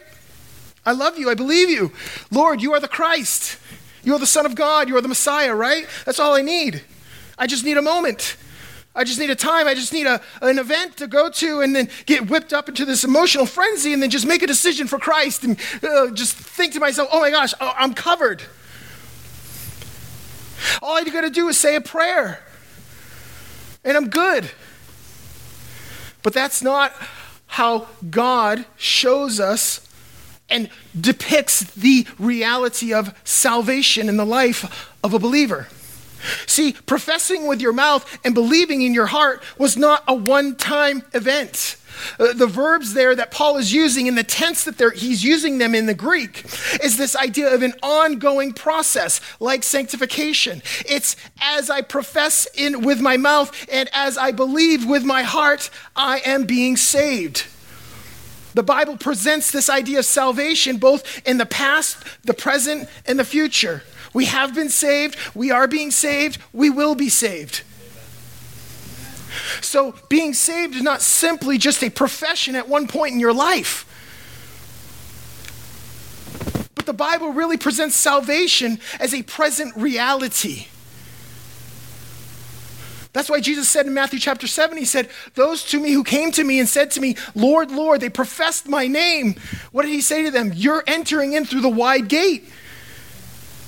I 0.85 0.93
love 0.93 1.17
you. 1.17 1.29
I 1.29 1.35
believe 1.35 1.69
you. 1.69 1.91
Lord, 2.31 2.61
you 2.61 2.73
are 2.73 2.79
the 2.79 2.87
Christ. 2.87 3.57
You 4.03 4.15
are 4.15 4.19
the 4.19 4.25
Son 4.25 4.45
of 4.45 4.55
God. 4.55 4.89
You 4.89 4.97
are 4.97 5.01
the 5.01 5.07
Messiah, 5.07 5.53
right? 5.53 5.87
That's 6.05 6.19
all 6.19 6.33
I 6.33 6.41
need. 6.41 6.83
I 7.37 7.47
just 7.47 7.63
need 7.63 7.77
a 7.77 7.81
moment. 7.81 8.37
I 8.93 9.03
just 9.03 9.19
need 9.19 9.29
a 9.29 9.35
time. 9.35 9.67
I 9.67 9.73
just 9.73 9.93
need 9.93 10.05
a, 10.05 10.19
an 10.41 10.59
event 10.59 10.97
to 10.97 11.07
go 11.07 11.29
to 11.29 11.61
and 11.61 11.75
then 11.75 11.89
get 12.05 12.29
whipped 12.29 12.51
up 12.51 12.67
into 12.67 12.83
this 12.83 13.03
emotional 13.03 13.45
frenzy 13.45 13.93
and 13.93 14.01
then 14.01 14.09
just 14.09 14.25
make 14.25 14.43
a 14.43 14.47
decision 14.47 14.87
for 14.87 14.99
Christ 14.99 15.43
and 15.43 15.57
uh, 15.81 16.11
just 16.11 16.35
think 16.35 16.73
to 16.73 16.79
myself, 16.79 17.07
oh 17.11 17.21
my 17.21 17.29
gosh, 17.29 17.53
I'm 17.61 17.93
covered. 17.93 18.43
All 20.81 20.97
I 20.97 21.03
got 21.05 21.21
to 21.21 21.29
do 21.29 21.47
is 21.47 21.57
say 21.57 21.75
a 21.75 21.81
prayer 21.81 22.43
and 23.83 23.95
I'm 23.95 24.09
good. 24.09 24.51
But 26.21 26.33
that's 26.33 26.61
not 26.61 26.93
how 27.47 27.87
God 28.09 28.65
shows 28.77 29.39
us 29.39 29.87
and 30.51 30.69
depicts 30.99 31.61
the 31.73 32.05
reality 32.19 32.93
of 32.93 33.17
salvation 33.23 34.09
in 34.09 34.17
the 34.17 34.25
life 34.25 34.93
of 35.03 35.13
a 35.13 35.19
believer. 35.19 35.67
See, 36.45 36.73
professing 36.73 37.47
with 37.47 37.61
your 37.61 37.73
mouth 37.73 38.19
and 38.23 38.33
believing 38.33 38.81
in 38.81 38.93
your 38.93 39.07
heart 39.07 39.41
was 39.57 39.77
not 39.77 40.03
a 40.07 40.13
one 40.13 40.55
time 40.55 41.03
event. 41.13 41.77
Uh, 42.19 42.33
the 42.33 42.47
verbs 42.47 42.93
there 42.93 43.15
that 43.15 43.31
Paul 43.31 43.57
is 43.57 43.73
using 43.73 44.07
in 44.07 44.15
the 44.15 44.23
tense 44.23 44.63
that 44.63 44.79
he's 44.95 45.23
using 45.23 45.57
them 45.57 45.75
in 45.75 45.85
the 45.85 45.93
Greek 45.93 46.45
is 46.83 46.97
this 46.97 47.15
idea 47.15 47.53
of 47.53 47.61
an 47.61 47.73
ongoing 47.83 48.53
process 48.53 49.21
like 49.39 49.63
sanctification. 49.63 50.61
It's 50.87 51.15
as 51.41 51.69
I 51.69 51.81
profess 51.81 52.47
in 52.55 52.81
with 52.81 53.01
my 53.01 53.17
mouth 53.17 53.67
and 53.71 53.89
as 53.93 54.17
I 54.17 54.31
believe 54.31 54.85
with 54.85 55.03
my 55.03 55.23
heart, 55.23 55.69
I 55.95 56.21
am 56.25 56.45
being 56.45 56.77
saved. 56.77 57.45
The 58.53 58.63
Bible 58.63 58.97
presents 58.97 59.51
this 59.51 59.69
idea 59.69 59.99
of 59.99 60.05
salvation 60.05 60.77
both 60.77 61.25
in 61.27 61.37
the 61.37 61.45
past, 61.45 62.03
the 62.23 62.33
present, 62.33 62.89
and 63.05 63.17
the 63.17 63.23
future. 63.23 63.83
We 64.13 64.25
have 64.25 64.53
been 64.53 64.69
saved, 64.69 65.15
we 65.33 65.51
are 65.51 65.67
being 65.67 65.91
saved, 65.91 66.37
we 66.51 66.69
will 66.69 66.95
be 66.95 67.09
saved. 67.09 67.63
So, 69.61 69.95
being 70.09 70.33
saved 70.33 70.75
is 70.75 70.81
not 70.81 71.01
simply 71.01 71.57
just 71.57 71.81
a 71.83 71.89
profession 71.89 72.55
at 72.55 72.67
one 72.67 72.87
point 72.87 73.13
in 73.13 73.19
your 73.19 73.33
life. 73.33 73.87
But 76.75 76.85
the 76.85 76.93
Bible 76.93 77.29
really 77.29 77.57
presents 77.57 77.95
salvation 77.95 78.79
as 78.99 79.13
a 79.13 79.23
present 79.23 79.75
reality. 79.77 80.67
That's 83.13 83.29
why 83.29 83.41
Jesus 83.41 83.67
said 83.67 83.87
in 83.87 83.93
Matthew 83.93 84.19
chapter 84.19 84.47
7, 84.47 84.77
He 84.77 84.85
said, 84.85 85.09
Those 85.35 85.63
to 85.65 85.79
me 85.79 85.91
who 85.91 86.03
came 86.03 86.31
to 86.31 86.43
me 86.43 86.59
and 86.59 86.69
said 86.69 86.91
to 86.91 87.01
me, 87.01 87.17
Lord, 87.35 87.69
Lord, 87.69 87.99
they 87.99 88.09
professed 88.09 88.67
my 88.67 88.87
name. 88.87 89.35
What 89.71 89.83
did 89.83 89.91
He 89.91 90.01
say 90.01 90.23
to 90.23 90.31
them? 90.31 90.51
You're 90.55 90.83
entering 90.87 91.33
in 91.33 91.45
through 91.45 91.61
the 91.61 91.69
wide 91.69 92.07
gate. 92.07 92.47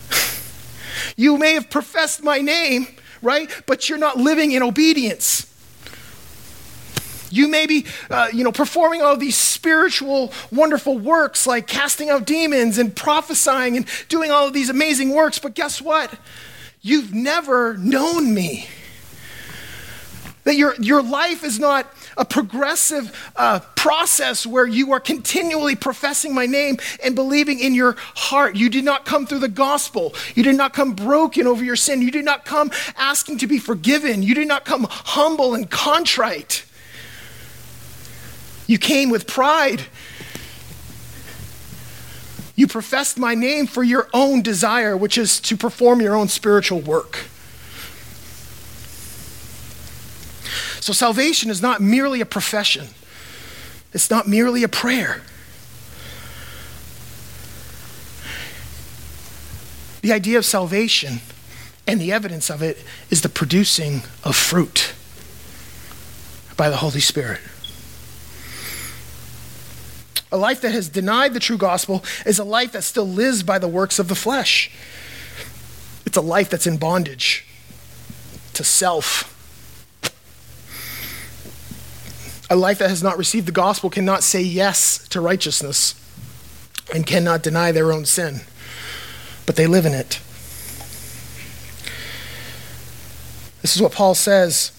you 1.18 1.38
may 1.38 1.54
have 1.56 1.70
professed 1.70 2.24
my 2.24 2.40
name, 2.40 2.88
right? 3.22 3.50
But 3.66 3.90
you're 3.90 3.98
not 3.98 4.18
living 4.18 4.54
in 4.54 4.64
obedience. 4.64 5.50
You 7.30 7.48
may 7.50 7.66
be, 7.66 7.88
uh, 8.12 8.30
you 8.32 8.44
know, 8.44 8.52
performing 8.52 9.02
all 9.02 9.18
these 9.18 9.36
spiritual, 9.36 10.32
wonderful 10.52 11.00
works 11.00 11.48
like 11.48 11.68
casting 11.68 12.10
out 12.12 12.26
demons 12.26 12.78
and 12.78 12.96
prophesying 12.96 13.76
and 13.76 13.88
doing 14.08 14.30
all 14.30 14.48
of 14.48 14.54
these 14.54 14.70
amazing 14.70 15.10
works, 15.10 15.40
but 15.40 15.56
guess 15.56 15.82
what? 15.82 16.14
You've 16.82 17.14
never 17.14 17.76
known 17.76 18.34
me. 18.34 18.68
That 20.44 20.58
your, 20.58 20.76
your 20.76 21.02
life 21.02 21.44
is 21.44 21.58
not 21.58 21.92
a 22.18 22.26
progressive 22.26 23.32
uh, 23.36 23.60
process 23.76 24.46
where 24.46 24.68
you 24.68 24.92
are 24.92 25.00
continually 25.00 25.76
professing 25.76 26.36
my 26.36 26.46
name 26.46 26.78
and 27.04 27.16
believing 27.16 27.60
in 27.60 27.74
your 27.74 27.96
heart. 27.98 28.56
You 28.56 28.70
did 28.70 28.84
not 28.84 29.06
come 29.06 29.26
through 29.26 29.40
the 29.40 29.48
gospel. 29.48 30.14
You 30.36 30.44
did 30.44 30.56
not 30.56 30.74
come 30.74 30.94
broken 30.94 31.48
over 31.48 31.64
your 31.64 31.78
sin. 31.78 32.02
You 32.02 32.12
did 32.12 32.26
not 32.26 32.44
come 32.44 32.72
asking 32.98 33.38
to 33.40 33.48
be 33.48 33.58
forgiven. 33.58 34.22
You 34.22 34.36
did 34.36 34.48
not 34.48 34.66
come 34.66 34.86
humble 34.90 35.54
and 35.54 35.70
contrite. 35.70 36.66
You 38.68 38.78
came 38.78 39.10
with 39.10 39.28
pride. 39.28 39.84
You 42.56 42.68
professed 42.68 43.18
my 43.18 43.34
name 43.34 43.66
for 43.66 43.84
your 43.84 44.10
own 44.14 44.42
desire, 44.42 44.96
which 44.96 45.18
is 45.18 45.40
to 45.42 45.58
perform 45.58 46.02
your 46.02 46.16
own 46.16 46.28
spiritual 46.28 46.82
work. 46.82 47.26
So, 50.84 50.92
salvation 50.92 51.50
is 51.50 51.62
not 51.62 51.80
merely 51.80 52.20
a 52.20 52.26
profession, 52.26 52.88
it's 53.94 54.10
not 54.10 54.28
merely 54.28 54.64
a 54.64 54.68
prayer. 54.68 55.22
The 60.02 60.12
idea 60.12 60.38
of 60.38 60.44
salvation 60.44 61.22
and 61.88 62.02
the 62.02 62.12
evidence 62.12 62.50
of 62.50 62.62
it 62.62 62.84
is 63.10 63.22
the 63.22 63.30
producing 63.30 64.02
of 64.26 64.36
fruit 64.36 64.94
by 66.58 66.70
the 66.70 66.76
Holy 66.76 67.00
Spirit. 67.00 67.40
A 70.34 70.38
life 70.38 70.60
that 70.60 70.74
has 70.74 70.90
denied 70.90 71.34
the 71.34 71.40
true 71.40 71.58
gospel 71.58 72.04
is 72.26 72.40
a 72.40 72.44
life 72.44 72.74
that 72.74 72.82
still 72.82 73.08
lives 73.08 73.42
by 73.42 73.58
the 73.58 73.70
works 73.70 74.00
of 74.00 74.10
the 74.10 74.16
flesh. 74.16 74.70
It's 76.06 76.18
a 76.18 76.22
life 76.22 76.50
that's 76.50 76.68
in 76.68 76.76
bondage 76.76 77.48
to 78.56 78.66
self. 78.66 79.33
A 82.54 82.56
life 82.56 82.78
that 82.78 82.90
has 82.90 83.02
not 83.02 83.18
received 83.18 83.48
the 83.48 83.52
gospel 83.52 83.90
cannot 83.90 84.22
say 84.22 84.40
yes 84.40 85.08
to 85.08 85.20
righteousness 85.20 85.96
and 86.94 87.04
cannot 87.04 87.42
deny 87.42 87.72
their 87.72 87.92
own 87.92 88.06
sin, 88.06 88.42
but 89.48 89.56
they 89.56 89.66
live 89.66 89.88
in 89.88 89.94
it. 89.94 90.22
This 93.64 93.76
is 93.76 93.82
what 93.82 93.92
Paul 93.92 94.14
says. 94.14 94.72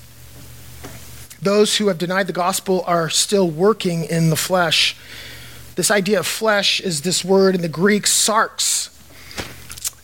Those 1.42 1.78
who 1.78 1.88
have 1.88 1.98
denied 1.98 2.28
the 2.28 2.32
gospel 2.32 2.84
are 2.86 3.10
still 3.10 3.50
working 3.50 4.04
in 4.04 4.30
the 4.30 4.36
flesh. 4.36 4.96
This 5.74 5.90
idea 5.90 6.20
of 6.20 6.28
flesh 6.28 6.78
is 6.78 7.02
this 7.02 7.24
word 7.24 7.56
in 7.56 7.62
the 7.62 7.68
Greek, 7.68 8.04
sarx. 8.04 8.88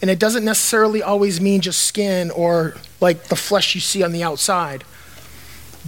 And 0.03 0.11
it 0.11 0.19
doesn't 0.19 0.45
necessarily 0.45 1.05
always 1.05 1.41
mean 1.41 1.61
just 1.61 1.85
skin 1.85 2.33
or 2.33 2.75
like 3.01 3.29
the 3.29 3.37
flesh 3.37 3.77
you 3.77 3.81
see 3.81 4.03
on 4.03 4.11
the 4.11 4.25
outside. 4.25 4.83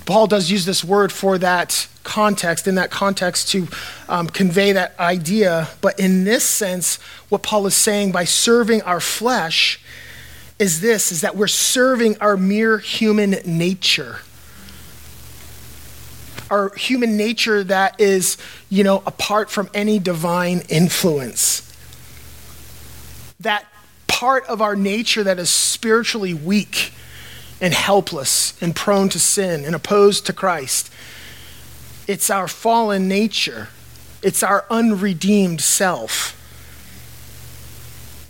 Paul 0.05 0.27
does 0.27 0.51
use 0.51 0.65
this 0.65 0.85
word 0.85 1.13
for 1.13 1.39
that 1.39 1.87
context, 2.03 2.67
in 2.67 2.75
that 2.75 2.91
context, 2.91 3.49
to 3.51 3.69
um, 4.09 4.29
convey 4.29 4.73
that 4.73 4.99
idea. 4.99 5.69
But 5.81 5.99
in 6.01 6.25
this 6.25 6.45
sense, 6.45 6.97
what 7.29 7.43
Paul 7.43 7.67
is 7.67 7.75
saying 7.75 8.13
by 8.13 8.25
serving 8.25 8.83
our 8.83 9.01
flesh 9.01 9.81
is 10.59 10.81
this 10.81 11.11
is 11.11 11.23
that 11.23 11.37
we're 11.37 11.47
serving 11.49 12.17
our 12.21 12.37
mere 12.37 12.79
human 12.79 13.37
nature 13.45 14.21
our 16.53 16.71
human 16.75 17.17
nature 17.17 17.65
that 17.65 17.99
is, 17.99 18.37
you 18.69 18.85
know, 18.85 19.03
apart 19.07 19.51
from 19.51 19.71
any 19.73 19.99
divine 19.99 20.63
influence. 20.69 21.75
That 23.41 23.65
part 24.07 24.45
of 24.47 24.61
our 24.61 24.77
nature 24.77 25.25
that 25.25 25.39
is 25.39 25.49
spiritually 25.49 26.35
weak 26.35 26.93
and 27.63 27.73
helpless 27.73 28.61
and 28.61 28.77
prone 28.77 29.09
to 29.09 29.19
sin 29.19 29.65
and 29.65 29.75
opposed 29.75 30.27
to 30.27 30.35
Christ. 30.35 30.93
It's 32.07 32.29
our 32.29 32.49
fallen 32.49 33.09
nature, 33.09 33.69
it's 34.23 34.43
our 34.43 34.67
unredeemed 34.69 35.63
self. 35.63 36.39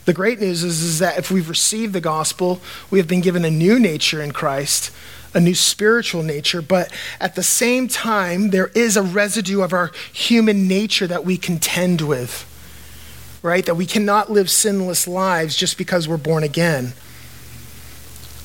The 0.04 0.12
great 0.12 0.40
news 0.40 0.64
is, 0.64 0.82
is 0.82 0.98
that 0.98 1.16
if 1.16 1.30
we've 1.30 1.48
received 1.48 1.92
the 1.92 2.00
gospel, 2.00 2.60
we 2.90 2.98
have 2.98 3.06
been 3.06 3.20
given 3.20 3.44
a 3.44 3.50
new 3.50 3.78
nature 3.78 4.20
in 4.20 4.32
Christ 4.32 4.90
a 5.34 5.40
new 5.40 5.54
spiritual 5.54 6.22
nature, 6.22 6.60
but 6.60 6.92
at 7.20 7.34
the 7.34 7.42
same 7.42 7.88
time, 7.88 8.50
there 8.50 8.68
is 8.74 8.96
a 8.96 9.02
residue 9.02 9.62
of 9.62 9.72
our 9.72 9.90
human 10.12 10.68
nature 10.68 11.06
that 11.06 11.24
we 11.24 11.36
contend 11.36 12.02
with, 12.02 12.46
right? 13.42 13.64
That 13.64 13.76
we 13.76 13.86
cannot 13.86 14.30
live 14.30 14.50
sinless 14.50 15.08
lives 15.08 15.56
just 15.56 15.78
because 15.78 16.06
we're 16.06 16.18
born 16.18 16.42
again. 16.42 16.92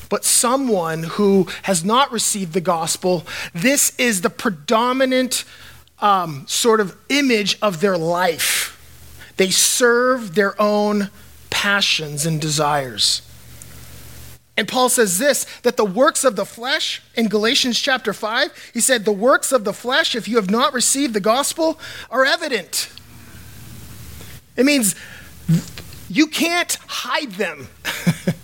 But 0.08 0.24
someone 0.24 1.02
who 1.02 1.48
has 1.62 1.84
not 1.84 2.10
received 2.12 2.52
the 2.52 2.60
gospel, 2.60 3.26
this 3.54 3.94
is 3.98 4.22
the 4.22 4.30
predominant 4.30 5.44
um, 6.00 6.44
sort 6.46 6.80
of 6.80 6.96
image 7.08 7.58
of 7.60 7.80
their 7.80 7.98
life. 7.98 8.74
They 9.36 9.50
serve 9.50 10.34
their 10.34 10.60
own 10.60 11.10
passions 11.50 12.26
and 12.26 12.40
desires. 12.40 13.22
And 14.56 14.66
Paul 14.66 14.88
says 14.88 15.18
this 15.18 15.44
that 15.62 15.76
the 15.76 15.84
works 15.84 16.24
of 16.24 16.34
the 16.34 16.44
flesh 16.44 17.00
in 17.14 17.28
Galatians 17.28 17.78
chapter 17.78 18.12
5, 18.12 18.70
he 18.74 18.80
said, 18.80 19.04
The 19.04 19.12
works 19.12 19.52
of 19.52 19.64
the 19.64 19.72
flesh, 19.72 20.16
if 20.16 20.26
you 20.26 20.36
have 20.36 20.50
not 20.50 20.72
received 20.72 21.14
the 21.14 21.20
gospel, 21.20 21.78
are 22.10 22.24
evident. 22.24 22.90
It 24.56 24.64
means 24.64 24.96
you 26.08 26.26
can't 26.26 26.76
hide 26.88 27.32
them. 27.32 27.68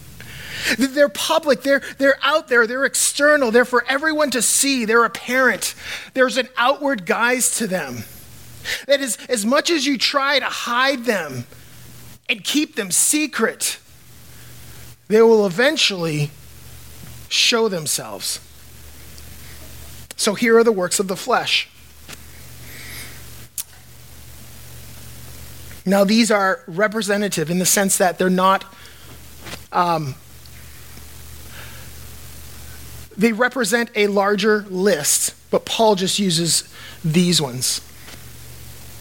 they're 0.78 1.08
public, 1.08 1.62
they're, 1.62 1.82
they're 1.98 2.18
out 2.22 2.48
there, 2.48 2.66
they're 2.66 2.84
external, 2.84 3.50
they're 3.50 3.64
for 3.64 3.84
everyone 3.88 4.30
to 4.30 4.42
see, 4.42 4.84
they're 4.84 5.04
apparent. 5.04 5.74
There's 6.14 6.36
an 6.36 6.48
outward 6.56 7.06
guise 7.06 7.56
to 7.58 7.66
them. 7.66 8.04
That 8.86 9.00
is, 9.00 9.18
as 9.28 9.44
much 9.44 9.70
as 9.70 9.86
you 9.86 9.98
try 9.98 10.38
to 10.38 10.46
hide 10.46 11.04
them 11.04 11.46
and 12.28 12.42
keep 12.42 12.76
them 12.76 12.90
secret, 12.90 13.78
they 15.08 15.20
will 15.20 15.46
eventually 15.46 16.30
show 17.28 17.68
themselves. 17.68 18.40
So 20.16 20.34
here 20.34 20.56
are 20.56 20.64
the 20.64 20.72
works 20.72 21.00
of 21.00 21.08
the 21.08 21.16
flesh. 21.16 21.68
Now, 25.86 26.04
these 26.04 26.30
are 26.30 26.62
representative 26.66 27.50
in 27.50 27.58
the 27.58 27.66
sense 27.66 27.98
that 27.98 28.18
they're 28.18 28.30
not, 28.30 28.64
um, 29.70 30.14
they 33.16 33.32
represent 33.32 33.90
a 33.94 34.06
larger 34.06 34.62
list, 34.68 35.34
but 35.50 35.64
Paul 35.64 35.94
just 35.94 36.18
uses 36.18 36.68
these 37.04 37.40
ones. 37.40 37.80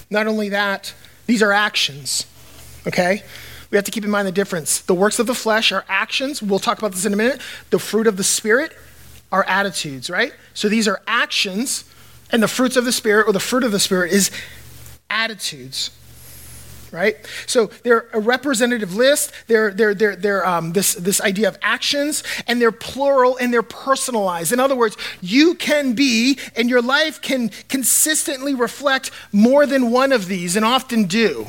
Not 0.10 0.28
only 0.28 0.50
that, 0.50 0.94
these 1.26 1.42
are 1.42 1.52
actions, 1.52 2.26
okay? 2.88 3.24
we 3.74 3.78
have 3.78 3.86
to 3.86 3.92
keep 3.92 4.06
in 4.06 4.12
mind 4.12 4.28
the 4.28 4.32
difference. 4.32 4.82
The 4.82 4.94
works 4.94 5.18
of 5.18 5.26
the 5.26 5.34
flesh 5.34 5.72
are 5.72 5.84
actions. 5.90 6.44
We'll 6.44 6.60
talk 6.60 6.78
about 6.78 6.92
this 6.92 7.06
in 7.08 7.14
a 7.14 7.16
minute. 7.16 7.42
The 7.72 7.80
fruit 7.80 8.06
of 8.06 8.18
the 8.18 8.24
Spirit 8.24 8.72
are 9.32 9.44
attitudes, 9.46 10.12
right? 10.12 10.32
So 10.54 10.70
these 10.70 10.88
are 10.88 11.02
actions, 11.08 11.84
and 12.30 12.44
the 12.44 12.48
fruits 12.48 12.78
of 12.78 12.86
the 12.86 12.92
Spirit, 12.92 13.28
or 13.28 13.34
the 13.34 13.40
fruit 13.40 13.64
of 13.64 13.72
the 13.72 13.80
Spirit, 13.80 14.12
is 14.12 14.30
attitudes. 15.10 15.90
Right? 16.94 17.18
So 17.48 17.72
they're 17.84 18.08
a 18.14 18.20
representative 18.20 18.96
list. 18.96 19.34
They're, 19.48 19.72
they're, 19.72 19.94
they're, 19.94 20.16
they're 20.16 20.48
um, 20.48 20.72
this, 20.72 20.94
this 20.94 21.20
idea 21.20 21.50
of 21.50 21.58
actions, 21.62 22.24
and 22.48 22.62
they're 22.62 22.72
plural 22.72 23.36
and 23.38 23.52
they're 23.52 23.64
personalized. 23.64 24.54
In 24.54 24.60
other 24.60 24.76
words, 24.76 24.96
you 25.20 25.56
can 25.56 25.94
be, 25.94 26.38
and 26.56 26.70
your 26.70 26.82
life 26.82 27.20
can 27.20 27.50
consistently 27.68 28.54
reflect 28.54 29.12
more 29.32 29.66
than 29.66 29.92
one 29.92 30.12
of 30.12 30.28
these, 30.28 30.56
and 30.56 30.64
often 30.64 31.06
do 31.06 31.48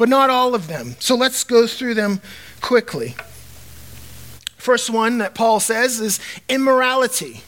but 0.00 0.08
not 0.08 0.30
all 0.30 0.54
of 0.54 0.66
them. 0.66 0.96
So 0.98 1.14
let's 1.14 1.44
go 1.44 1.66
through 1.66 1.92
them 1.92 2.22
quickly. 2.62 3.16
First 4.56 4.88
one 4.88 5.18
that 5.18 5.34
Paul 5.34 5.60
says 5.60 6.00
is 6.00 6.20
immorality. 6.48 7.42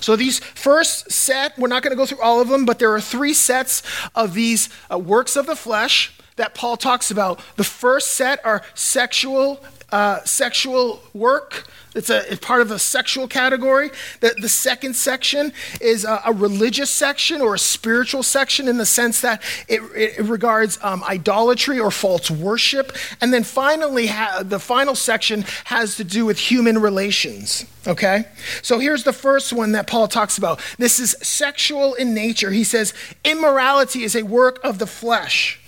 So 0.00 0.16
these 0.16 0.40
first 0.40 1.12
set, 1.12 1.56
we're 1.56 1.68
not 1.68 1.84
going 1.84 1.92
to 1.92 1.96
go 1.96 2.04
through 2.04 2.20
all 2.20 2.40
of 2.40 2.48
them, 2.48 2.64
but 2.64 2.80
there 2.80 2.92
are 2.92 3.00
three 3.00 3.32
sets 3.32 3.84
of 4.16 4.34
these 4.34 4.68
uh, 4.90 4.98
works 4.98 5.36
of 5.36 5.46
the 5.46 5.54
flesh 5.54 6.12
that 6.36 6.54
Paul 6.54 6.76
talks 6.76 7.10
about. 7.10 7.40
The 7.56 7.64
first 7.64 8.12
set 8.12 8.44
are 8.44 8.62
sexual 8.74 9.64
uh, 9.92 10.24
sexual 10.24 11.02
work. 11.12 11.66
It's 11.94 12.08
a 12.08 12.32
it's 12.32 12.40
part 12.40 12.62
of 12.62 12.70
the 12.70 12.78
sexual 12.78 13.28
category. 13.28 13.90
The, 14.20 14.34
the 14.40 14.48
second 14.48 14.96
section 14.96 15.52
is 15.82 16.06
a, 16.06 16.22
a, 16.24 16.32
religious 16.32 16.88
section 16.88 17.42
or 17.42 17.54
a 17.54 17.58
spiritual 17.58 18.22
section 18.22 18.68
in 18.68 18.78
the 18.78 18.86
sense 18.86 19.20
that 19.20 19.42
it, 19.68 19.82
it 19.94 20.24
regards 20.24 20.78
um, 20.82 21.04
idolatry 21.04 21.78
or 21.78 21.90
false 21.90 22.30
worship. 22.30 22.96
And 23.20 23.34
then 23.34 23.44
finally, 23.44 24.06
ha- 24.06 24.42
the 24.42 24.58
final 24.58 24.94
section 24.94 25.44
has 25.64 25.96
to 25.98 26.04
do 26.04 26.24
with 26.24 26.38
human 26.38 26.78
relations. 26.78 27.66
Okay? 27.86 28.24
So 28.62 28.78
here's 28.78 29.04
the 29.04 29.12
first 29.12 29.52
one 29.52 29.72
that 29.72 29.86
Paul 29.86 30.08
talks 30.08 30.38
about. 30.38 30.62
This 30.78 30.98
is 30.98 31.14
sexual 31.20 31.92
in 31.92 32.14
nature. 32.14 32.50
He 32.50 32.64
says, 32.64 32.94
immorality 33.24 34.04
is 34.04 34.16
a 34.16 34.22
work 34.22 34.58
of 34.64 34.78
the 34.78 34.86
flesh. 34.86 35.61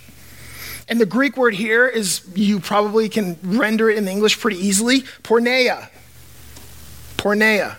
And 0.88 1.00
the 1.00 1.06
Greek 1.06 1.36
word 1.36 1.54
here 1.54 1.86
is, 1.86 2.20
you 2.34 2.60
probably 2.60 3.08
can 3.08 3.38
render 3.42 3.88
it 3.88 3.96
in 3.96 4.06
English 4.06 4.38
pretty 4.38 4.58
easily 4.58 5.02
porneia. 5.22 5.88
Porneia. 7.16 7.76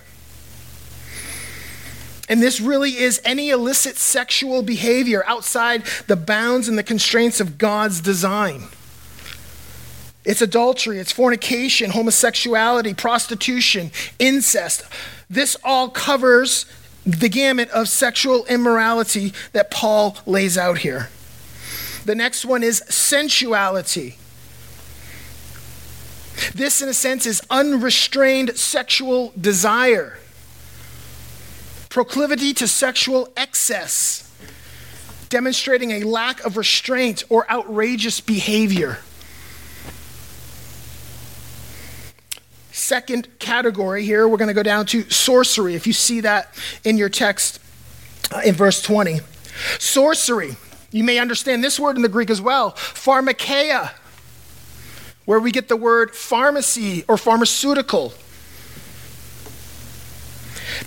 And 2.27 2.41
this 2.41 2.59
really 2.59 2.97
is 2.97 3.21
any 3.23 3.51
illicit 3.51 3.97
sexual 3.97 4.63
behavior 4.63 5.23
outside 5.27 5.83
the 6.07 6.15
bounds 6.15 6.67
and 6.67 6.77
the 6.77 6.83
constraints 6.83 7.39
of 7.39 7.57
God's 7.59 8.01
design. 8.01 8.63
It's 10.23 10.41
adultery, 10.41 10.97
it's 10.97 11.11
fornication, 11.11 11.91
homosexuality, 11.91 12.95
prostitution, 12.95 13.91
incest. 14.17 14.83
This 15.29 15.55
all 15.63 15.89
covers 15.89 16.65
the 17.05 17.29
gamut 17.29 17.69
of 17.69 17.87
sexual 17.87 18.43
immorality 18.47 19.33
that 19.51 19.69
Paul 19.69 20.17
lays 20.25 20.57
out 20.57 20.79
here. 20.79 21.09
The 22.05 22.15
next 22.15 22.45
one 22.45 22.61
is 22.63 22.83
sensuality. 22.87 24.17
This, 26.53 26.81
in 26.81 26.89
a 26.89 26.93
sense, 26.93 27.25
is 27.25 27.41
unrestrained 27.49 28.55
sexual 28.57 29.33
desire, 29.39 30.19
proclivity 31.89 32.53
to 32.53 32.67
sexual 32.67 33.29
excess, 33.35 34.31
demonstrating 35.29 35.91
a 35.91 36.03
lack 36.03 36.43
of 36.45 36.57
restraint 36.57 37.23
or 37.29 37.49
outrageous 37.49 38.21
behavior. 38.21 38.99
Second 42.71 43.39
category 43.39 44.03
here, 44.03 44.27
we're 44.27 44.37
going 44.37 44.49
to 44.49 44.53
go 44.53 44.61
down 44.61 44.85
to 44.87 45.09
sorcery. 45.09 45.73
If 45.73 45.87
you 45.87 45.93
see 45.93 46.21
that 46.21 46.53
in 46.83 46.97
your 46.97 47.09
text 47.09 47.59
uh, 48.31 48.41
in 48.45 48.53
verse 48.53 48.81
20. 48.81 49.21
Sorcery 49.79 50.55
you 50.95 51.03
may 51.03 51.19
understand 51.19 51.61
this 51.61 51.77
word 51.77 51.97
in 51.97 52.03
the 52.03 52.07
Greek 52.07 52.29
as 52.29 52.41
well 52.41 52.71
pharmakeia, 52.71 53.91
where 55.25 55.41
we 55.41 55.51
get 55.51 55.67
the 55.67 55.75
word 55.75 56.15
pharmacy 56.15 57.03
or 57.09 57.17
pharmaceutical. 57.17 58.13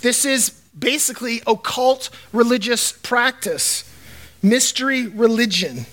This 0.01 0.25
is 0.25 0.49
basically 0.79 1.43
occult 1.47 2.09
religious 2.33 2.91
practice, 2.91 3.85
mystery 4.43 5.07
religion. 5.07 5.85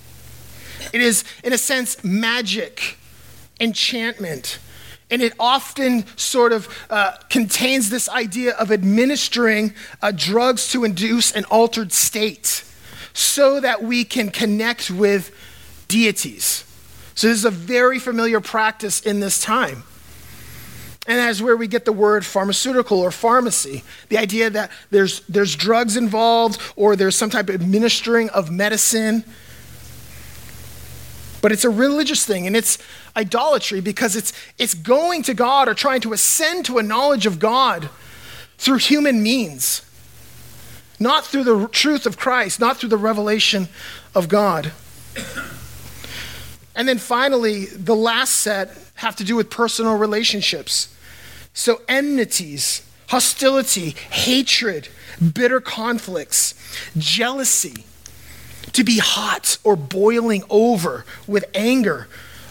It 0.94 1.02
is, 1.02 1.26
in 1.44 1.52
a 1.52 1.58
sense, 1.58 2.02
magic, 2.02 2.98
enchantment. 3.60 4.60
And 5.12 5.22
it 5.22 5.34
often 5.38 6.06
sort 6.16 6.54
of 6.54 6.70
uh, 6.90 7.18
contains 7.30 7.90
this 7.90 8.08
idea 8.08 8.54
of 8.54 8.72
administering 8.72 9.74
uh, 10.02 10.14
drugs 10.16 10.72
to 10.72 10.86
induce 10.86 11.34
an 11.34 11.44
altered 11.46 11.92
state 11.92 12.64
so 13.16 13.62
that 13.62 13.82
we 13.82 14.04
can 14.04 14.30
connect 14.30 14.92
with 14.92 15.34
deities. 15.88 16.66
So, 17.16 17.28
this 17.28 17.38
is 17.38 17.46
a 17.46 17.50
very 17.50 17.98
familiar 17.98 18.42
practice 18.42 19.00
in 19.00 19.22
this 19.22 19.42
time. 19.42 19.84
And 21.08 21.20
that's 21.20 21.42
where 21.42 21.56
we 21.56 21.68
get 21.68 21.86
the 21.86 21.94
word 21.94 22.26
pharmaceutical 22.26 23.00
or 23.00 23.12
pharmacy. 23.12 23.84
The 24.10 24.18
idea 24.18 24.50
that 24.50 24.72
there's, 24.90 25.22
there's 25.28 25.56
drugs 25.56 25.96
involved 25.96 26.60
or 26.76 26.96
there's 26.96 27.16
some 27.16 27.30
type 27.30 27.48
of 27.48 27.56
administering 27.56 28.30
of 28.32 28.52
medicine. 28.52 29.24
But 31.42 31.52
it's 31.52 31.64
a 31.64 31.70
religious 31.70 32.26
thing 32.26 32.48
and 32.48 32.56
it's 32.56 32.80
idolatry 33.16 33.82
because 33.82 34.16
it's, 34.16 34.34
it's 34.58 34.74
going 34.74 35.22
to 35.24 35.36
God 35.36 35.70
or 35.70 35.76
trying 35.76 36.02
to 36.02 36.12
ascend 36.12 36.66
to 36.66 36.80
a 36.80 36.84
knowledge 36.84 37.28
of 37.28 37.38
God 37.38 37.90
through 38.58 38.80
human 38.80 39.22
means 39.22 39.85
not 41.00 41.26
through 41.26 41.44
the 41.44 41.68
truth 41.68 42.06
of 42.06 42.18
Christ, 42.18 42.60
not 42.60 42.78
through 42.78 42.90
the 42.90 42.98
revelation 42.98 43.68
of 44.14 44.28
God. 44.28 44.72
And 46.76 46.88
then 46.88 46.98
finally, 46.98 47.66
the 47.66 47.96
last 47.96 48.36
set 48.36 48.76
have 48.96 49.16
to 49.18 49.24
do 49.24 49.36
with 49.36 49.50
personal 49.50 49.96
relationships. 49.98 50.94
So, 51.54 51.82
enmities, 51.88 52.86
hostility, 53.08 53.92
hatred, 54.10 54.90
bitter 55.34 55.62
conflicts, 55.62 56.54
jealousy, 56.98 57.86
to 58.74 58.84
be 58.84 59.00
hot 59.00 59.58
or 59.64 59.78
boiling 59.78 60.44
over 60.50 61.06
with 61.28 61.46
anger, 61.54 62.10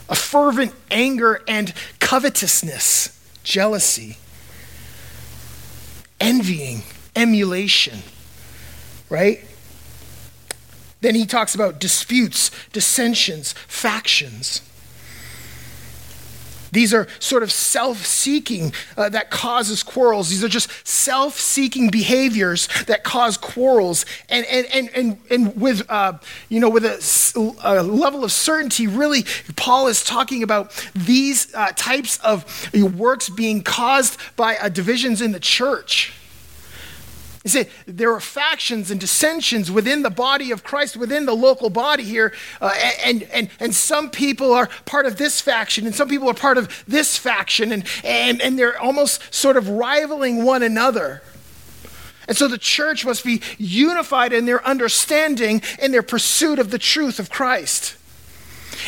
a 0.09 0.15
fervent 0.15 0.73
anger 0.91 1.43
and 1.47 1.75
covetousness, 1.99 3.19
jealousy, 3.43 4.17
envying, 6.19 6.83
emulation 7.15 7.99
right? 9.15 9.45
Then 11.01 11.15
he 11.15 11.25
talks 11.25 11.55
about 11.55 11.79
disputes, 11.79 12.51
dissensions, 12.73 13.53
factions. 13.53 14.61
These 16.73 16.93
are 16.93 17.07
sort 17.21 17.45
of 17.45 17.53
self 17.53 18.05
seeking 18.05 18.73
uh, 18.97 19.09
that 19.11 19.31
causes 19.31 19.85
quarrels. 19.85 20.31
These 20.31 20.43
are 20.43 20.49
just 20.49 20.69
self 20.85 21.39
seeking 21.39 21.89
behaviors 21.89 22.69
that 22.87 23.05
cause 23.05 23.37
quarrels. 23.37 24.05
And, 24.29 24.45
and, 24.47 24.67
and, 24.75 24.91
and, 24.97 25.19
and 25.31 25.61
with, 25.61 25.89
uh, 25.89 26.15
you 26.49 26.59
know, 26.59 26.69
with 26.69 26.85
a, 26.85 27.55
a, 27.63 27.83
level 27.85 28.25
of 28.25 28.33
certainty, 28.33 28.89
really, 28.89 29.25
Paul 29.55 29.87
is 29.87 30.03
talking 30.03 30.43
about 30.43 30.73
these 30.97 31.55
uh, 31.55 31.71
types 31.77 32.19
of 32.19 32.45
works 32.99 33.29
being 33.29 33.63
caused 33.63 34.19
by 34.35 34.57
uh, 34.57 34.69
divisions 34.69 35.23
in 35.23 35.31
the 35.31 35.39
church. 35.39 36.13
You 37.45 37.51
see, 37.51 37.67
there 37.85 38.11
are 38.13 38.21
factions 38.21 38.91
and 38.91 38.99
dissensions 38.99 39.71
within 39.71 40.03
the 40.03 40.09
body 40.09 40.51
of 40.51 40.65
Christ, 40.65 40.97
within 40.97 41.27
the 41.27 41.35
local 41.35 41.69
body 41.69 42.03
here. 42.03 42.33
Uh, 42.59 42.73
and, 43.05 43.23
and, 43.25 43.51
and 43.61 43.75
some 43.75 44.11
people 44.11 44.55
are 44.55 44.71
part 44.87 45.05
of 45.05 45.19
this 45.19 45.43
faction, 45.43 45.85
and 45.85 45.95
some 45.95 46.09
people 46.09 46.29
are 46.31 46.35
part 46.35 46.57
of 46.57 46.85
this 46.89 47.19
faction, 47.19 47.71
and, 47.71 47.85
and, 48.03 48.41
and 48.41 48.59
they're 48.59 48.81
almost 48.81 49.33
sort 49.33 49.59
of 49.59 49.69
rivaling 49.69 50.43
one 50.43 50.63
another. 50.63 51.23
And 52.27 52.35
so 52.35 52.49
the 52.49 52.57
church 52.57 53.05
must 53.05 53.23
be 53.23 53.43
unified 53.59 54.33
in 54.33 54.47
their 54.47 54.67
understanding 54.67 55.61
and 55.79 55.93
their 55.93 56.03
pursuit 56.03 56.59
of 56.59 56.71
the 56.71 56.79
truth 56.79 57.19
of 57.19 57.29
Christ. 57.29 57.97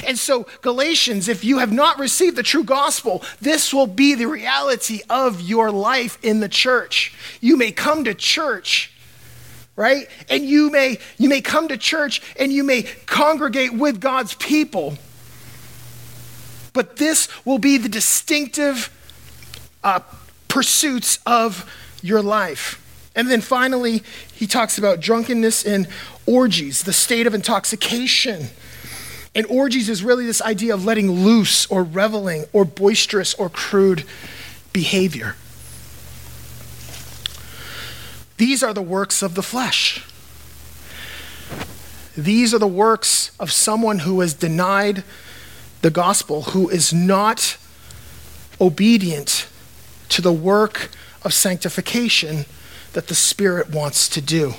And 0.06 0.18
so, 0.18 0.46
Galatians, 0.62 1.28
if 1.28 1.44
you 1.44 1.58
have 1.58 1.72
not 1.72 1.98
received 1.98 2.36
the 2.36 2.42
true 2.42 2.64
gospel, 2.64 3.22
this 3.40 3.72
will 3.72 3.86
be 3.86 4.14
the 4.14 4.26
reality 4.26 5.02
of 5.08 5.40
your 5.40 5.70
life 5.70 6.18
in 6.22 6.40
the 6.40 6.48
church. 6.48 7.14
You 7.40 7.56
may 7.56 7.72
come 7.72 8.04
to 8.04 8.14
church 8.14 8.92
right? 9.76 10.08
And 10.30 10.44
you 10.44 10.70
may 10.70 10.98
you 11.18 11.28
may 11.28 11.42
come 11.42 11.68
to 11.68 11.76
church 11.76 12.22
and 12.40 12.50
you 12.50 12.64
may 12.64 12.84
congregate 13.04 13.74
with 13.74 14.00
god's 14.00 14.34
people. 14.34 14.96
But 16.72 16.96
this 16.96 17.28
will 17.44 17.58
be 17.58 17.78
the 17.78 17.88
distinctive 17.88 18.90
uh, 19.84 20.00
pursuits 20.48 21.18
of 21.24 21.70
your 22.02 22.22
life. 22.22 22.82
And 23.14 23.30
then 23.30 23.40
finally 23.40 24.02
he 24.34 24.46
talks 24.46 24.76
about 24.78 25.00
drunkenness 25.00 25.64
and 25.64 25.88
orgies 26.26 26.82
the 26.82 26.92
state 26.92 27.26
of 27.26 27.34
intoxication 27.34 28.48
and 29.36 29.44
orgies 29.48 29.90
is 29.90 30.02
really 30.02 30.24
this 30.24 30.40
idea 30.40 30.72
of 30.72 30.86
letting 30.86 31.10
loose 31.10 31.66
or 31.66 31.84
reveling 31.84 32.46
or 32.54 32.64
boisterous 32.64 33.34
or 33.34 33.50
crude 33.50 34.02
behavior. 34.72 35.36
These 38.38 38.62
are 38.62 38.72
the 38.72 38.80
works 38.80 39.22
of 39.22 39.34
the 39.34 39.42
flesh. 39.42 40.02
These 42.16 42.54
are 42.54 42.58
the 42.58 42.66
works 42.66 43.30
of 43.38 43.52
someone 43.52 44.00
who 44.00 44.20
has 44.20 44.32
denied 44.32 45.04
the 45.82 45.90
gospel, 45.90 46.42
who 46.42 46.70
is 46.70 46.94
not 46.94 47.58
obedient 48.58 49.48
to 50.08 50.22
the 50.22 50.32
work 50.32 50.88
of 51.22 51.34
sanctification 51.34 52.46
that 52.94 53.08
the 53.08 53.14
Spirit 53.14 53.68
wants 53.68 54.08
to 54.08 54.22
do. 54.22 54.54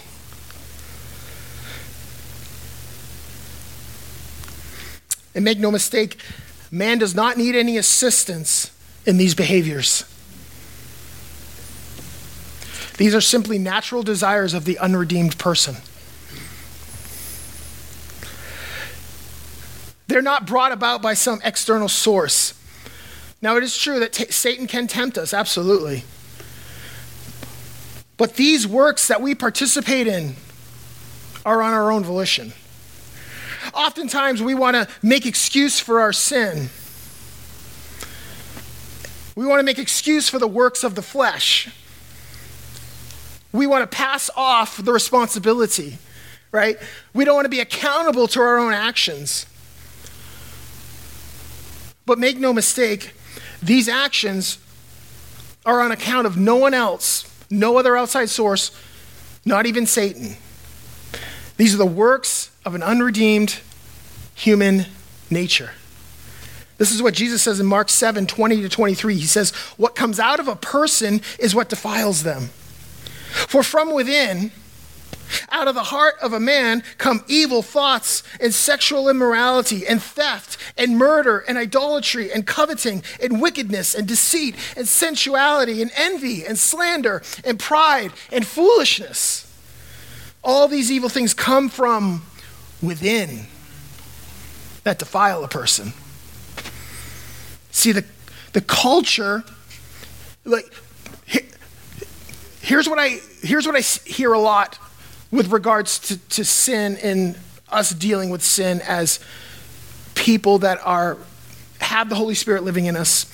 And 5.38 5.46
make 5.46 5.60
no 5.60 5.70
mistake, 5.70 6.20
man 6.72 6.98
does 6.98 7.14
not 7.14 7.38
need 7.38 7.56
any 7.56 7.78
assistance 7.78 8.72
in 9.06 9.18
these 9.18 9.36
behaviors. 9.36 10.04
These 12.98 13.14
are 13.14 13.22
simply 13.22 13.60
natural 13.60 14.02
desires 14.02 14.56
of 14.56 14.66
the 14.66 14.80
unredeemed 14.80 15.38
person. 15.38 15.76
They're 20.08 20.24
not 20.24 20.48
brought 20.48 20.72
about 20.72 21.04
by 21.04 21.14
some 21.14 21.40
external 21.44 21.88
source. 21.88 22.56
Now, 23.40 23.58
it 23.58 23.64
is 23.64 23.78
true 23.78 24.00
that 24.00 24.14
t- 24.14 24.32
Satan 24.32 24.66
can 24.66 24.88
tempt 24.88 25.20
us, 25.20 25.36
absolutely. 25.36 26.04
But 28.18 28.38
these 28.38 28.66
works 28.66 29.08
that 29.08 29.22
we 29.22 29.36
participate 29.36 30.08
in 30.08 30.36
are 31.46 31.62
on 31.62 31.76
our 31.76 31.92
own 31.92 32.04
volition. 32.04 32.54
Oftentimes, 33.78 34.42
we 34.42 34.56
want 34.56 34.76
to 34.76 34.88
make 35.04 35.28
excuse 35.28 35.80
for 35.80 36.00
our 36.00 36.12
sin. 36.12 36.70
We 39.36 39.46
want 39.46 39.60
to 39.60 39.64
make 39.64 39.78
excuse 39.78 40.28
for 40.28 40.40
the 40.40 40.48
works 40.48 40.84
of 40.84 40.96
the 40.96 41.04
flesh. 41.04 41.70
We 43.54 43.68
want 43.68 43.90
to 43.90 43.96
pass 43.96 44.32
off 44.36 44.78
the 44.78 44.92
responsibility, 44.92 46.00
right? 46.52 46.80
We 47.14 47.24
don't 47.24 47.36
want 47.36 47.46
to 47.46 47.50
be 47.50 47.60
accountable 47.60 48.28
to 48.30 48.42
our 48.42 48.58
own 48.58 48.74
actions. 48.74 49.46
But 52.08 52.18
make 52.18 52.40
no 52.40 52.54
mistake, 52.54 53.14
these 53.62 53.88
actions 53.88 54.58
are 55.68 55.82
on 55.82 55.92
account 55.92 56.26
of 56.26 56.36
no 56.36 56.56
one 56.56 56.74
else, 56.74 57.32
no 57.52 57.78
other 57.78 57.96
outside 57.96 58.32
source, 58.32 58.72
not 59.46 59.68
even 59.68 59.86
Satan. 59.86 60.36
These 61.58 61.76
are 61.76 61.78
the 61.78 61.86
works 61.86 62.50
of 62.66 62.74
an 62.74 62.82
unredeemed 62.82 63.60
human 64.38 64.86
nature. 65.32 65.72
This 66.78 66.92
is 66.92 67.02
what 67.02 67.16
Jesus 67.16 67.42
says 67.42 67.60
in 67.60 67.66
Mark 67.66 67.90
7 67.90 68.28
20 68.28 68.62
to 68.62 68.70
23. 68.70 69.16
He 69.16 69.26
says, 69.26 69.52
What 69.78 69.96
comes 69.96 70.20
out 70.20 70.40
of 70.40 70.48
a 70.48 70.56
person 70.56 71.22
is 71.40 71.56
what 71.56 71.70
defiles 71.70 72.24
them. 72.24 72.50
For 73.32 73.64
from 73.64 73.94
within, 73.94 74.52
out 75.50 75.68
of 75.68 75.76
the 75.76 75.84
heart 75.84 76.16
of 76.22 76.34
a 76.34 76.40
man 76.40 76.84
come 76.98 77.24
evil 77.28 77.62
thoughts 77.62 78.24
and 78.40 78.54
sexual 78.54 79.10
immorality 79.10 79.86
and 79.86 80.02
theft 80.02 80.58
and 80.78 80.98
murder 80.98 81.40
and 81.40 81.58
idolatry 81.58 82.32
and 82.32 82.46
coveting 82.46 83.04
and 83.22 83.42
wickedness 83.42 83.94
and 83.94 84.08
deceit 84.08 84.56
and 84.78 84.88
sensuality 84.88 85.82
and 85.82 85.92
envy 85.96 86.46
and 86.46 86.58
slander 86.58 87.24
and 87.44 87.60
pride 87.60 88.14
and 88.32 88.46
foolishness. 88.46 89.44
All 90.44 90.68
these 90.68 90.92
evil 90.92 91.10
things 91.10 91.34
come 91.34 91.68
from 91.70 92.24
within 92.82 93.48
that 94.88 95.00
defile 95.00 95.44
a 95.44 95.50
person. 95.50 95.92
See, 97.72 97.92
the, 97.92 98.06
the 98.54 98.62
culture, 98.62 99.44
like, 100.46 100.64
here's 102.62 102.88
what 102.88 102.98
I, 102.98 103.20
here's 103.42 103.66
what 103.66 103.76
I 103.76 103.82
hear 103.82 104.32
a 104.32 104.40
lot 104.40 104.80
with 105.30 105.52
regards 105.52 106.00
to, 106.00 106.18
to 106.30 106.46
sin 106.46 106.96
and 107.04 107.38
us 107.68 107.90
dealing 107.90 108.30
with 108.30 108.42
sin 108.42 108.80
as 108.88 109.20
people 110.16 110.60
that 110.60 110.80
are 110.86 111.18
have 111.82 112.08
the 112.08 112.16
Holy 112.16 112.34
Spirit 112.34 112.64
living 112.64 112.86
in 112.86 112.96
us, 112.96 113.26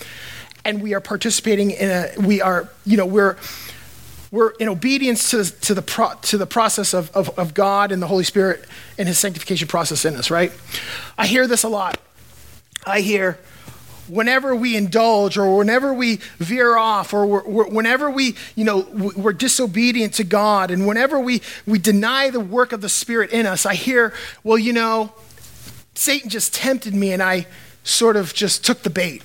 and 0.65 0.81
we 0.81 0.95
are 0.95 0.99
participating 0.99 1.69
in 1.69 1.91
a 1.91 2.09
we 2.19 2.41
are 2.41 2.67
you 2.83 2.97
know 2.97 3.05
we're 3.05 3.37
we're 4.33 4.49
in 4.53 4.67
obedience 4.67 5.29
to, 5.29 5.43
to, 5.61 5.75
the, 5.75 5.83
pro, 5.83 6.11
to 6.23 6.39
the 6.39 6.47
process 6.47 6.95
of, 6.95 7.15
of, 7.15 7.37
of 7.37 7.53
God 7.53 7.91
and 7.91 8.01
the 8.01 8.07
Holy 8.07 8.23
Spirit 8.23 8.65
and 8.97 9.07
His 9.07 9.19
sanctification 9.19 9.67
process 9.67 10.05
in 10.05 10.15
us, 10.15 10.31
right? 10.31 10.51
I 11.15 11.27
hear 11.27 11.45
this 11.45 11.61
a 11.61 11.69
lot. 11.69 11.99
I 12.83 13.01
hear, 13.01 13.37
whenever 14.07 14.55
we 14.55 14.75
indulge 14.75 15.37
or 15.37 15.55
whenever 15.55 15.93
we 15.93 16.15
veer 16.39 16.75
off 16.75 17.13
or 17.13 17.27
we're, 17.27 17.47
we're, 17.47 17.69
whenever 17.69 18.09
we 18.09 18.35
you 18.55 18.65
know 18.65 18.79
we're 19.15 19.31
disobedient 19.31 20.13
to 20.15 20.25
god 20.25 20.71
and 20.71 20.85
whenever 20.85 21.17
we 21.17 21.41
we 21.65 21.79
deny 21.79 22.29
the 22.29 22.39
work 22.41 22.73
of 22.73 22.81
the 22.81 22.89
spirit 22.89 23.31
in 23.31 23.45
us 23.45 23.65
i 23.65 23.73
hear 23.73 24.13
well 24.43 24.57
you 24.57 24.73
know 24.73 25.13
satan 25.95 26.29
just 26.29 26.53
tempted 26.53 26.93
me 26.93 27.13
and 27.13 27.23
i 27.23 27.47
sort 27.85 28.17
of 28.17 28.33
just 28.33 28.65
took 28.65 28.83
the 28.83 28.89
bait 28.89 29.23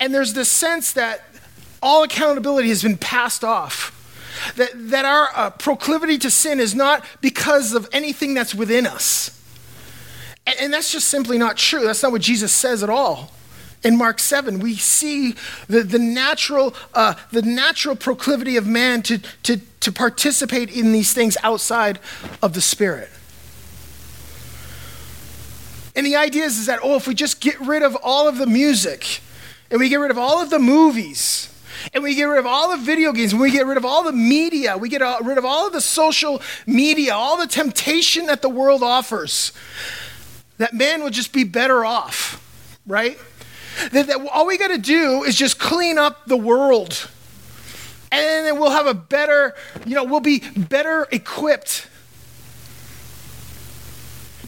and 0.00 0.14
there's 0.14 0.32
this 0.32 0.48
sense 0.48 0.94
that 0.94 1.22
all 1.82 2.02
accountability 2.02 2.68
has 2.68 2.82
been 2.82 2.96
passed 2.96 3.44
off 3.44 3.92
that, 4.56 4.70
that 4.90 5.04
our 5.04 5.28
uh, 5.34 5.50
proclivity 5.50 6.18
to 6.18 6.30
sin 6.30 6.60
is 6.60 6.74
not 6.74 7.04
because 7.20 7.74
of 7.74 7.88
anything 7.92 8.34
that's 8.34 8.54
within 8.54 8.86
us 8.86 9.36
and, 10.46 10.56
and 10.60 10.72
that's 10.72 10.92
just 10.92 11.08
simply 11.08 11.38
not 11.38 11.56
true. 11.56 11.84
That's 11.84 12.02
not 12.02 12.12
what 12.12 12.22
Jesus 12.22 12.52
says 12.52 12.82
at 12.82 12.90
all. 12.90 13.32
In 13.84 13.96
Mark 13.96 14.18
7, 14.18 14.58
we 14.58 14.74
see 14.74 15.34
the, 15.68 15.82
the, 15.82 15.98
natural, 15.98 16.74
uh, 16.94 17.14
the 17.30 17.42
natural 17.42 17.94
proclivity 17.94 18.56
of 18.56 18.66
man 18.66 19.02
to, 19.02 19.18
to, 19.42 19.58
to 19.80 19.92
participate 19.92 20.74
in 20.74 20.92
these 20.92 21.12
things 21.12 21.36
outside 21.42 21.98
of 22.42 22.54
the 22.54 22.60
Spirit. 22.60 23.10
And 25.94 26.04
the 26.04 26.16
idea 26.16 26.44
is, 26.44 26.58
is 26.58 26.66
that, 26.66 26.80
oh, 26.82 26.96
if 26.96 27.06
we 27.06 27.14
just 27.14 27.40
get 27.40 27.60
rid 27.60 27.82
of 27.82 27.96
all 28.02 28.28
of 28.28 28.38
the 28.38 28.46
music 28.46 29.20
and 29.70 29.78
we 29.78 29.88
get 29.88 29.96
rid 29.96 30.10
of 30.10 30.18
all 30.18 30.42
of 30.42 30.50
the 30.50 30.58
movies 30.58 31.52
and 31.92 32.02
we 32.02 32.14
get 32.14 32.24
rid 32.24 32.38
of 32.38 32.46
all 32.46 32.70
the 32.70 32.82
video 32.82 33.12
games, 33.12 33.34
we 33.34 33.50
get 33.50 33.66
rid 33.66 33.76
of 33.76 33.84
all 33.84 34.02
the 34.02 34.12
media, 34.12 34.76
we 34.76 34.88
get 34.88 35.02
uh, 35.02 35.18
rid 35.22 35.38
of 35.38 35.44
all 35.44 35.66
of 35.66 35.72
the 35.72 35.80
social 35.80 36.42
media, 36.66 37.14
all 37.14 37.36
the 37.36 37.46
temptation 37.46 38.26
that 38.26 38.42
the 38.42 38.48
world 38.48 38.82
offers, 38.82 39.52
that 40.58 40.74
man 40.74 41.02
will 41.02 41.10
just 41.10 41.32
be 41.32 41.44
better 41.44 41.84
off, 41.84 42.42
right? 42.86 43.18
That, 43.92 44.06
that 44.06 44.28
all 44.32 44.46
we 44.46 44.58
got 44.58 44.68
to 44.68 44.78
do 44.78 45.22
is 45.24 45.36
just 45.36 45.58
clean 45.58 45.98
up 45.98 46.26
the 46.26 46.36
world. 46.36 47.10
And 48.10 48.46
then 48.46 48.58
we'll 48.58 48.70
have 48.70 48.86
a 48.86 48.94
better, 48.94 49.54
you 49.84 49.94
know, 49.94 50.04
we'll 50.04 50.20
be 50.20 50.42
better 50.56 51.06
equipped 51.10 51.88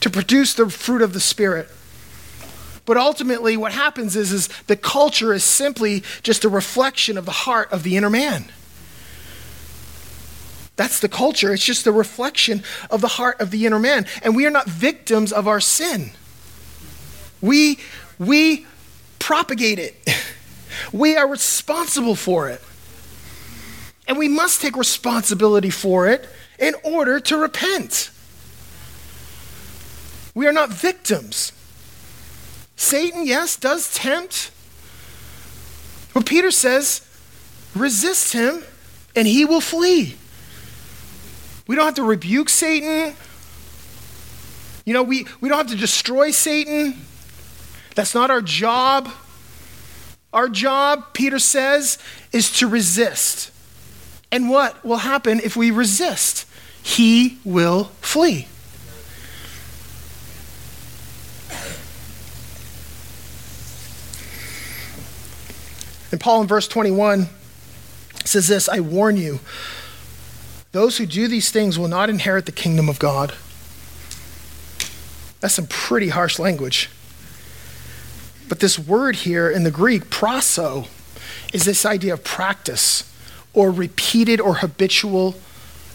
to 0.00 0.08
produce 0.08 0.54
the 0.54 0.70
fruit 0.70 1.02
of 1.02 1.12
the 1.12 1.20
Spirit. 1.20 1.68
But 2.88 2.96
ultimately, 2.96 3.54
what 3.58 3.72
happens 3.72 4.16
is, 4.16 4.32
is 4.32 4.48
the 4.66 4.74
culture 4.74 5.34
is 5.34 5.44
simply 5.44 6.02
just 6.22 6.42
a 6.46 6.48
reflection 6.48 7.18
of 7.18 7.26
the 7.26 7.32
heart 7.32 7.70
of 7.70 7.82
the 7.82 7.98
inner 7.98 8.08
man. 8.08 8.50
That's 10.76 10.98
the 10.98 11.08
culture. 11.10 11.52
It's 11.52 11.62
just 11.62 11.86
a 11.86 11.92
reflection 11.92 12.62
of 12.90 13.02
the 13.02 13.08
heart 13.08 13.42
of 13.42 13.50
the 13.50 13.66
inner 13.66 13.78
man. 13.78 14.06
And 14.22 14.34
we 14.34 14.46
are 14.46 14.50
not 14.50 14.66
victims 14.66 15.34
of 15.34 15.46
our 15.46 15.60
sin. 15.60 16.12
We, 17.42 17.78
we 18.18 18.64
propagate 19.18 19.78
it, 19.78 19.94
we 20.90 21.14
are 21.14 21.28
responsible 21.28 22.14
for 22.14 22.48
it. 22.48 22.62
And 24.06 24.16
we 24.16 24.28
must 24.28 24.62
take 24.62 24.78
responsibility 24.78 25.68
for 25.68 26.08
it 26.08 26.26
in 26.58 26.74
order 26.82 27.20
to 27.20 27.36
repent. 27.36 28.10
We 30.34 30.46
are 30.46 30.54
not 30.54 30.70
victims. 30.70 31.52
Satan, 32.78 33.26
yes, 33.26 33.56
does 33.56 33.92
tempt. 33.92 34.52
But 36.14 36.24
Peter 36.24 36.52
says, 36.52 37.06
resist 37.74 38.32
him 38.32 38.62
and 39.16 39.26
he 39.26 39.44
will 39.44 39.60
flee. 39.60 40.16
We 41.66 41.74
don't 41.74 41.84
have 41.84 41.94
to 41.96 42.04
rebuke 42.04 42.48
Satan. 42.48 43.14
You 44.86 44.94
know, 44.94 45.02
we, 45.02 45.26
we 45.40 45.48
don't 45.48 45.58
have 45.58 45.66
to 45.66 45.76
destroy 45.76 46.30
Satan. 46.30 47.02
That's 47.96 48.14
not 48.14 48.30
our 48.30 48.40
job. 48.40 49.10
Our 50.32 50.48
job, 50.48 51.12
Peter 51.12 51.40
says, 51.40 51.98
is 52.32 52.52
to 52.58 52.68
resist. 52.68 53.50
And 54.30 54.48
what 54.48 54.82
will 54.84 54.98
happen 54.98 55.40
if 55.42 55.56
we 55.56 55.72
resist? 55.72 56.46
He 56.80 57.38
will 57.44 57.84
flee. 58.00 58.46
And 66.10 66.20
Paul 66.20 66.42
in 66.42 66.48
verse 66.48 66.68
21 66.68 67.28
says 68.24 68.48
this 68.48 68.68
I 68.68 68.80
warn 68.80 69.16
you 69.16 69.40
those 70.72 70.98
who 70.98 71.06
do 71.06 71.28
these 71.28 71.50
things 71.50 71.78
will 71.78 71.88
not 71.88 72.10
inherit 72.10 72.46
the 72.46 72.52
kingdom 72.52 72.88
of 72.88 72.98
God. 72.98 73.34
That's 75.40 75.54
some 75.54 75.66
pretty 75.66 76.08
harsh 76.08 76.38
language. 76.38 76.90
But 78.48 78.60
this 78.60 78.78
word 78.78 79.16
here 79.16 79.50
in 79.50 79.64
the 79.64 79.70
Greek, 79.70 80.04
prasso, 80.10 80.88
is 81.52 81.64
this 81.64 81.86
idea 81.86 82.14
of 82.14 82.24
practice 82.24 83.04
or 83.54 83.70
repeated 83.70 84.40
or 84.40 84.56
habitual 84.56 85.36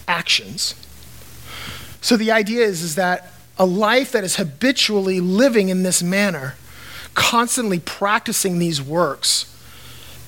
actions. 0.08 0.74
So 2.00 2.16
the 2.16 2.30
idea 2.30 2.64
is, 2.64 2.82
is 2.82 2.94
that 2.96 3.32
a 3.58 3.64
life 3.64 4.12
that 4.12 4.24
is 4.24 4.36
habitually 4.36 5.20
living 5.20 5.68
in 5.68 5.82
this 5.82 6.02
manner, 6.02 6.54
constantly 7.14 7.78
practicing 7.78 8.58
these 8.58 8.82
works, 8.82 9.53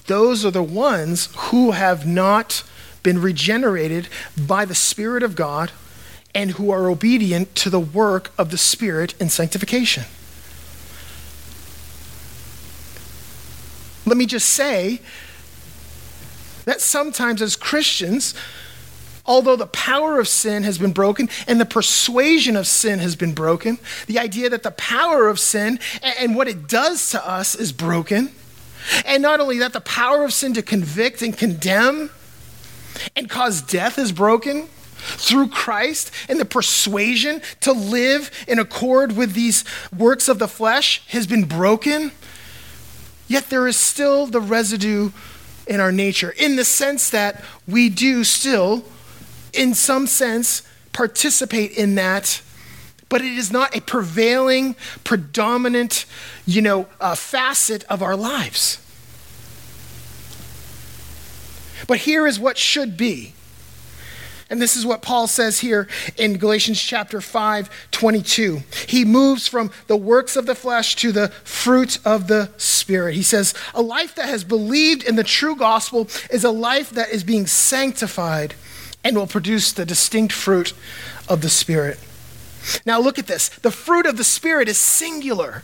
those 0.07 0.45
are 0.45 0.51
the 0.51 0.63
ones 0.63 1.29
who 1.37 1.73
have 1.73 2.07
not 2.07 2.63
been 3.03 3.21
regenerated 3.21 4.09
by 4.37 4.65
the 4.65 4.75
Spirit 4.75 5.23
of 5.23 5.37
God 5.37 5.71
and 6.35 6.53
who 6.53 6.71
are 6.71 6.89
obedient 6.89 7.55
to 7.55 7.71
the 7.71 7.81
work 7.81 8.31
of 8.37 8.51
the 8.51 8.59
Spirit 8.59 9.15
in 9.21 9.29
sanctification. 9.29 10.05
Let 14.05 14.17
me 14.17 14.27
just 14.27 14.51
say 14.51 15.01
that 16.65 16.81
sometimes 16.81 17.43
as 17.43 17.57
Christians, 17.57 18.35
although 19.25 19.57
the 19.57 19.67
power 19.67 20.21
of 20.21 20.29
sin 20.29 20.63
has 20.63 20.79
been 20.79 20.93
broken 20.93 21.29
and 21.49 21.61
the 21.61 21.67
persuasion 21.67 22.55
of 22.57 22.67
sin 22.67 22.99
has 22.99 23.17
been 23.17 23.33
broken, 23.33 23.79
the 24.07 24.19
idea 24.19 24.51
that 24.51 24.63
the 24.63 24.71
power 24.73 25.29
of 25.29 25.41
sin 25.41 25.79
and 26.03 26.37
what 26.37 26.49
it 26.49 26.69
does 26.69 27.11
to 27.11 27.29
us 27.29 27.55
is 27.55 27.73
broken, 27.73 28.31
and 29.05 29.23
not 29.23 29.41
only 29.41 29.59
that, 29.59 29.73
the 29.73 29.81
power 29.81 30.25
of 30.25 30.33
sin 30.33 30.55
to 30.55 30.63
convict 30.63 31.23
and 31.23 31.37
condemn 31.37 32.11
and 33.15 33.29
cause 33.29 33.63
death 33.63 33.99
is 33.99 34.13
broken 34.13 34.69
through 34.97 35.49
Christ, 35.49 36.11
and 36.29 36.41
the 36.41 36.45
persuasion 36.45 37.41
to 37.61 37.73
live 37.73 38.31
in 38.49 38.59
accord 38.59 39.17
with 39.17 39.35
these 39.35 39.65
works 39.97 40.29
of 40.29 40.39
the 40.39 40.49
flesh 40.49 41.03
has 41.09 41.27
been 41.27 41.45
broken. 41.45 42.13
Yet 43.29 43.51
there 43.51 43.67
is 43.67 43.77
still 43.77 44.27
the 44.27 44.41
residue 44.41 45.11
in 45.67 45.81
our 45.81 45.93
nature, 45.93 46.31
in 46.31 46.57
the 46.57 46.65
sense 46.65 47.11
that 47.11 47.45
we 47.67 47.89
do 47.89 48.25
still, 48.25 48.85
in 49.53 49.75
some 49.75 50.07
sense, 50.07 50.63
participate 50.93 51.73
in 51.73 51.97
that, 51.97 52.41
but 53.09 53.21
it 53.21 53.33
is 53.33 53.53
not 53.53 53.77
a 53.77 53.81
prevailing, 53.81 54.75
predominant, 55.05 56.07
you 56.45 56.63
know, 56.63 56.87
uh, 57.01 57.15
facet 57.15 57.85
of 57.85 58.03
our 58.03 58.17
lives. 58.17 58.79
But 61.87 61.99
here 61.99 62.27
is 62.27 62.41
what 62.41 62.59
should 62.59 62.97
be. 62.97 63.33
And 64.49 64.63
this 64.63 64.77
is 64.77 64.87
what 64.87 65.03
Paul 65.03 65.27
says 65.27 65.59
here 65.59 65.89
in 66.17 66.39
Galatians 66.39 66.81
chapter 66.81 67.21
5, 67.21 67.69
22. 67.91 68.63
He 68.87 69.05
moves 69.05 69.49
from 69.49 69.73
the 69.89 69.97
works 69.97 70.37
of 70.37 70.47
the 70.47 70.55
flesh 70.55 70.95
to 70.97 71.11
the 71.11 71.29
fruit 71.43 71.99
of 72.05 72.29
the 72.29 72.51
Spirit. 72.57 73.17
He 73.17 73.25
says, 73.25 73.55
A 73.75 73.83
life 73.83 74.15
that 74.15 74.29
has 74.29 74.45
believed 74.45 75.03
in 75.03 75.17
the 75.17 75.25
true 75.25 75.57
gospel 75.57 76.09
is 76.31 76.45
a 76.45 76.51
life 76.53 76.91
that 76.91 77.11
is 77.11 77.25
being 77.25 77.47
sanctified 77.47 78.55
and 79.03 79.17
will 79.17 79.27
produce 79.27 79.73
the 79.73 79.85
distinct 79.85 80.33
fruit 80.33 80.73
of 81.29 81.41
the 81.41 81.51
Spirit. 81.51 81.99
Now, 82.85 83.01
look 83.01 83.19
at 83.19 83.27
this. 83.27 83.49
The 83.49 83.71
fruit 83.71 84.07
of 84.07 84.17
the 84.17 84.25
Spirit 84.25 84.69
is 84.69 84.79
singular. 84.79 85.63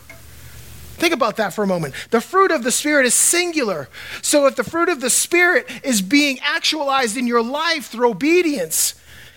Think 1.02 1.14
about 1.14 1.36
that 1.36 1.52
for 1.52 1.64
a 1.64 1.66
moment. 1.66 1.94
The 2.10 2.20
fruit 2.20 2.50
of 2.50 2.62
the 2.62 2.70
Spirit 2.70 3.06
is 3.06 3.14
singular. 3.14 3.88
So 4.20 4.46
if 4.46 4.56
the 4.56 4.64
fruit 4.64 4.88
of 4.88 5.00
the 5.00 5.10
Spirit 5.10 5.68
is 5.82 6.00
being 6.00 6.38
actualized 6.42 7.16
in 7.16 7.26
your 7.26 7.42
life 7.42 7.86
through 7.86 8.10
obedience, 8.10 8.94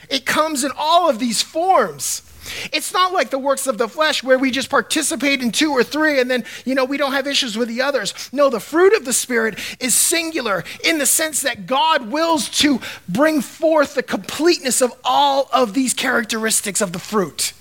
it 0.10 0.26
comes 0.26 0.64
in 0.64 0.72
all 0.78 1.10
of 1.10 1.18
these 1.18 1.42
forms. 1.42 2.22
It's 2.72 2.94
not 2.94 3.14
like 3.14 3.30
the 3.30 3.40
works 3.40 3.68
of 3.68 3.78
the 3.78 3.88
flesh 3.88 4.24
where 4.24 4.38
we 4.38 4.52
just 4.52 4.70
participate 4.70 5.42
in 5.42 5.52
two 5.52 5.72
or 5.72 5.84
three 5.84 6.20
and 6.20 6.30
then, 6.30 6.44
you 6.66 6.76
know, 6.76 6.86
we 6.86 6.98
don't 6.98 7.14
have 7.14 7.28
issues 7.28 7.58
with 7.58 7.68
the 7.68 7.82
others. 7.82 8.14
No, 8.32 8.50
the 8.50 8.60
fruit 8.60 8.94
of 8.94 9.06
the 9.06 9.14
Spirit 9.14 9.60
is 9.80 9.96
singular 9.96 10.64
in 10.84 10.98
the 10.98 11.06
sense 11.06 11.42
that 11.42 11.66
God 11.66 12.12
wills 12.12 12.50
to 12.62 12.80
bring 13.10 13.42
forth 13.42 13.96
the 13.96 14.04
completeness 14.04 14.82
of 14.82 14.94
all 15.04 15.50
of 15.52 15.74
these 15.74 15.94
characteristics 15.94 16.82
of 16.82 16.92
the 16.92 17.00
fruit. 17.00 17.54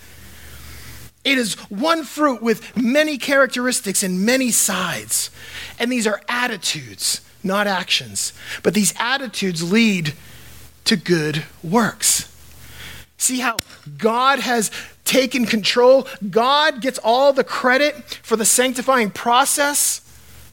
It 1.24 1.39
is 1.39 1.55
one 1.70 2.05
fruit 2.05 2.43
with 2.43 2.76
many 2.76 3.16
characteristics 3.16 4.03
and 4.03 4.26
many 4.26 4.51
sides. 4.51 5.30
And 5.78 5.91
these 5.91 6.07
are 6.07 6.20
attitudes, 6.28 7.22
not 7.43 7.66
actions. 7.66 8.35
But 8.62 8.74
these 8.74 8.93
attitudes 8.99 9.72
lead 9.72 10.12
to 10.85 10.97
good 10.97 11.45
works. 11.62 12.34
See 13.25 13.41
how 13.41 13.57
God 13.97 14.39
has 14.39 14.70
taken 15.07 15.47
control? 15.47 16.07
God 16.29 16.83
gets 16.83 16.99
all 16.99 17.33
the 17.33 17.43
credit 17.43 18.20
for 18.22 18.37
the 18.37 18.45
sanctifying 18.45 19.11
process, 19.11 20.03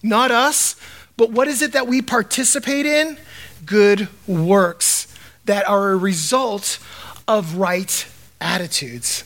not 0.02 0.32
us. 0.32 0.78
But 1.18 1.32
what 1.32 1.50
is 1.50 1.62
it 1.62 1.74
that 1.74 1.86
we 1.86 2.02
participate 2.02 2.86
in? 2.86 3.18
Good 3.66 4.08
works 4.26 5.14
that 5.44 5.68
are 5.68 5.92
a 5.92 5.98
result 5.98 6.80
of 7.28 7.58
right 7.58 8.08
attitudes. 8.40 9.26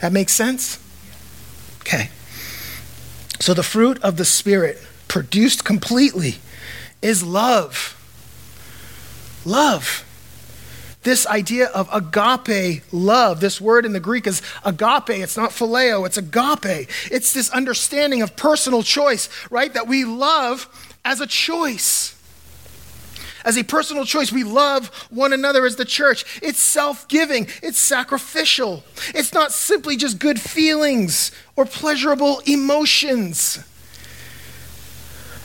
That 0.00 0.14
makes 0.14 0.32
sense? 0.32 0.82
Okay. 1.80 2.08
So 3.38 3.52
the 3.52 3.62
fruit 3.62 4.02
of 4.02 4.16
the 4.16 4.24
Spirit, 4.24 4.82
produced 5.08 5.62
completely, 5.62 6.36
is 7.02 7.22
love. 7.22 7.92
Love. 9.44 10.05
This 11.06 11.24
idea 11.28 11.66
of 11.66 11.88
agape 11.92 12.82
love, 12.90 13.38
this 13.38 13.60
word 13.60 13.86
in 13.86 13.92
the 13.92 14.00
Greek 14.00 14.26
is 14.26 14.42
agape. 14.64 15.10
It's 15.10 15.36
not 15.36 15.50
phileo, 15.50 16.04
it's 16.04 16.16
agape. 16.16 16.88
It's 17.12 17.32
this 17.32 17.48
understanding 17.50 18.22
of 18.22 18.34
personal 18.34 18.82
choice, 18.82 19.28
right? 19.48 19.72
That 19.72 19.86
we 19.86 20.04
love 20.04 20.68
as 21.04 21.20
a 21.20 21.26
choice 21.28 22.12
as 23.44 23.56
a 23.56 23.62
personal 23.62 24.04
choice. 24.04 24.32
We 24.32 24.42
love 24.42 24.88
one 25.08 25.32
another 25.32 25.64
as 25.64 25.76
the 25.76 25.84
church. 25.84 26.40
It's 26.42 26.58
self 26.58 27.06
giving, 27.06 27.46
it's 27.62 27.78
sacrificial. 27.78 28.82
It's 29.14 29.32
not 29.32 29.52
simply 29.52 29.96
just 29.96 30.18
good 30.18 30.40
feelings 30.40 31.30
or 31.54 31.66
pleasurable 31.66 32.40
emotions. 32.46 33.60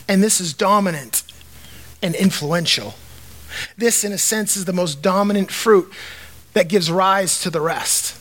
And 0.08 0.24
this 0.24 0.42
is 0.42 0.54
dominant 0.54 1.22
and 2.02 2.16
influential. 2.16 2.96
This, 3.78 4.04
in 4.04 4.12
a 4.12 4.18
sense, 4.18 4.56
is 4.56 4.66
the 4.66 4.74
most 4.74 5.02
dominant 5.02 5.52
fruit 5.52 5.92
that 6.54 6.68
gives 6.68 6.92
rise 6.92 7.42
to 7.42 7.50
the 7.50 7.62
rest. 7.62 8.18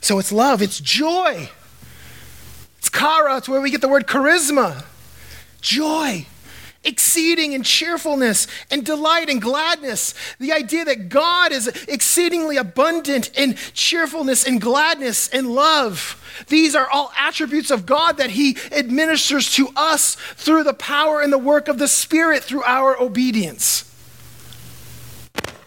So 0.00 0.18
it's 0.18 0.30
love, 0.30 0.62
it's 0.62 0.78
joy. 0.78 1.50
It's 2.78 2.90
chara, 2.90 3.38
it's 3.38 3.48
where 3.48 3.60
we 3.60 3.70
get 3.70 3.80
the 3.80 3.88
word 3.88 4.06
charisma. 4.06 4.84
Joy 5.60 6.26
exceeding 6.86 7.52
in 7.52 7.62
cheerfulness 7.62 8.46
and 8.70 8.84
delight 8.84 9.28
and 9.28 9.42
gladness. 9.42 10.14
The 10.38 10.52
idea 10.52 10.84
that 10.84 11.08
God 11.08 11.52
is 11.52 11.66
exceedingly 11.88 12.56
abundant 12.56 13.36
in 13.36 13.56
cheerfulness 13.74 14.46
and 14.46 14.60
gladness 14.60 15.28
and 15.28 15.48
love. 15.48 16.22
These 16.48 16.74
are 16.74 16.88
all 16.88 17.12
attributes 17.18 17.70
of 17.70 17.86
God 17.86 18.18
that 18.18 18.30
He 18.30 18.56
administers 18.72 19.52
to 19.54 19.68
us 19.76 20.14
through 20.14 20.64
the 20.64 20.74
power 20.74 21.20
and 21.20 21.32
the 21.32 21.38
work 21.38 21.68
of 21.68 21.78
the 21.78 21.88
Spirit 21.88 22.44
through 22.44 22.62
our 22.62 23.00
obedience. 23.00 23.82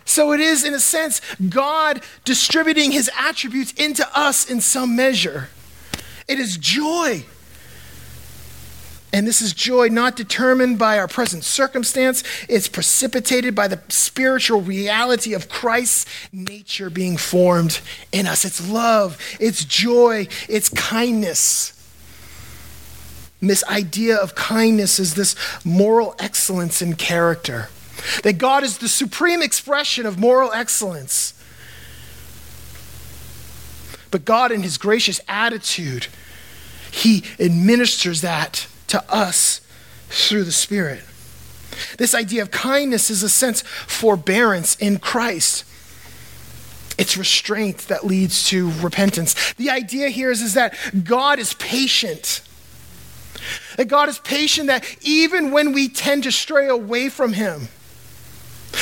So 0.05 0.33
it 0.33 0.39
is, 0.39 0.63
in 0.63 0.73
a 0.73 0.79
sense, 0.79 1.21
God 1.49 2.01
distributing 2.25 2.91
His 2.91 3.11
attributes 3.17 3.73
into 3.73 4.07
us 4.17 4.49
in 4.49 4.59
some 4.59 4.95
measure. 4.95 5.49
It 6.27 6.39
is 6.39 6.57
joy. 6.57 7.25
And 9.11 9.25
this 9.25 9.41
is 9.41 9.53
joy 9.53 9.87
not 9.87 10.15
determined 10.15 10.77
by 10.77 10.99
our 10.99 11.07
present 11.07 11.43
circumstance. 11.43 12.23
It's 12.47 12.67
precipitated 12.67 13.55
by 13.55 13.67
the 13.67 13.81
spiritual 13.89 14.61
reality 14.61 15.33
of 15.33 15.49
Christ's 15.49 16.05
nature 16.31 16.91
being 16.91 17.17
formed 17.17 17.81
in 18.11 18.27
us. 18.27 18.45
It's 18.45 18.69
love, 18.69 19.17
it's 19.39 19.65
joy, 19.65 20.27
it's 20.47 20.69
kindness. 20.69 21.73
And 23.41 23.49
this 23.49 23.63
idea 23.65 24.15
of 24.15 24.35
kindness 24.35 24.99
is 24.99 25.15
this 25.15 25.35
moral 25.65 26.15
excellence 26.19 26.81
in 26.81 26.95
character. 26.95 27.69
That 28.23 28.37
God 28.37 28.63
is 28.63 28.77
the 28.77 28.89
supreme 28.89 29.41
expression 29.41 30.05
of 30.05 30.19
moral 30.19 30.51
excellence. 30.51 31.33
But 34.11 34.25
God, 34.25 34.51
in 34.51 34.61
his 34.61 34.77
gracious 34.77 35.19
attitude, 35.27 36.07
he 36.91 37.23
administers 37.39 38.21
that 38.21 38.67
to 38.89 39.03
us 39.11 39.61
through 40.09 40.43
the 40.43 40.51
Spirit. 40.51 41.01
This 41.97 42.13
idea 42.13 42.41
of 42.41 42.51
kindness 42.51 43.09
is 43.09 43.23
a 43.23 43.29
sense 43.29 43.61
forbearance 43.61 44.75
in 44.75 44.99
Christ. 44.99 45.65
It's 46.97 47.15
restraint 47.15 47.77
that 47.87 48.05
leads 48.05 48.47
to 48.49 48.71
repentance. 48.81 49.53
The 49.53 49.69
idea 49.69 50.09
here 50.09 50.31
is, 50.31 50.41
is 50.41 50.55
that 50.55 50.75
God 51.03 51.39
is 51.39 51.53
patient. 51.53 52.41
That 53.77 53.87
God 53.87 54.09
is 54.09 54.19
patient, 54.19 54.67
that 54.67 54.83
even 55.01 55.51
when 55.51 55.71
we 55.71 55.87
tend 55.87 56.23
to 56.23 56.31
stray 56.31 56.67
away 56.67 57.07
from 57.07 57.33
Him, 57.33 57.69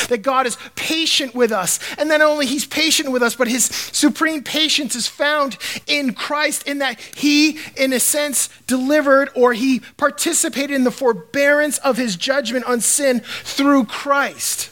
that 0.09 0.21
God 0.21 0.45
is 0.45 0.57
patient 0.75 1.35
with 1.35 1.51
us. 1.51 1.79
And 1.97 2.09
not 2.09 2.21
only 2.21 2.45
He's 2.45 2.65
patient 2.65 3.11
with 3.11 3.23
us, 3.23 3.35
but 3.35 3.47
His 3.47 3.65
supreme 3.65 4.43
patience 4.43 4.95
is 4.95 5.07
found 5.07 5.57
in 5.85 6.13
Christ, 6.13 6.67
in 6.67 6.79
that 6.79 6.99
He, 6.99 7.59
in 7.75 7.93
a 7.93 7.99
sense, 7.99 8.49
delivered 8.67 9.29
or 9.35 9.53
He 9.53 9.81
participated 9.97 10.75
in 10.75 10.83
the 10.83 10.91
forbearance 10.91 11.77
of 11.79 11.97
His 11.97 12.15
judgment 12.15 12.65
on 12.65 12.81
sin 12.81 13.21
through 13.43 13.85
Christ. 13.85 14.71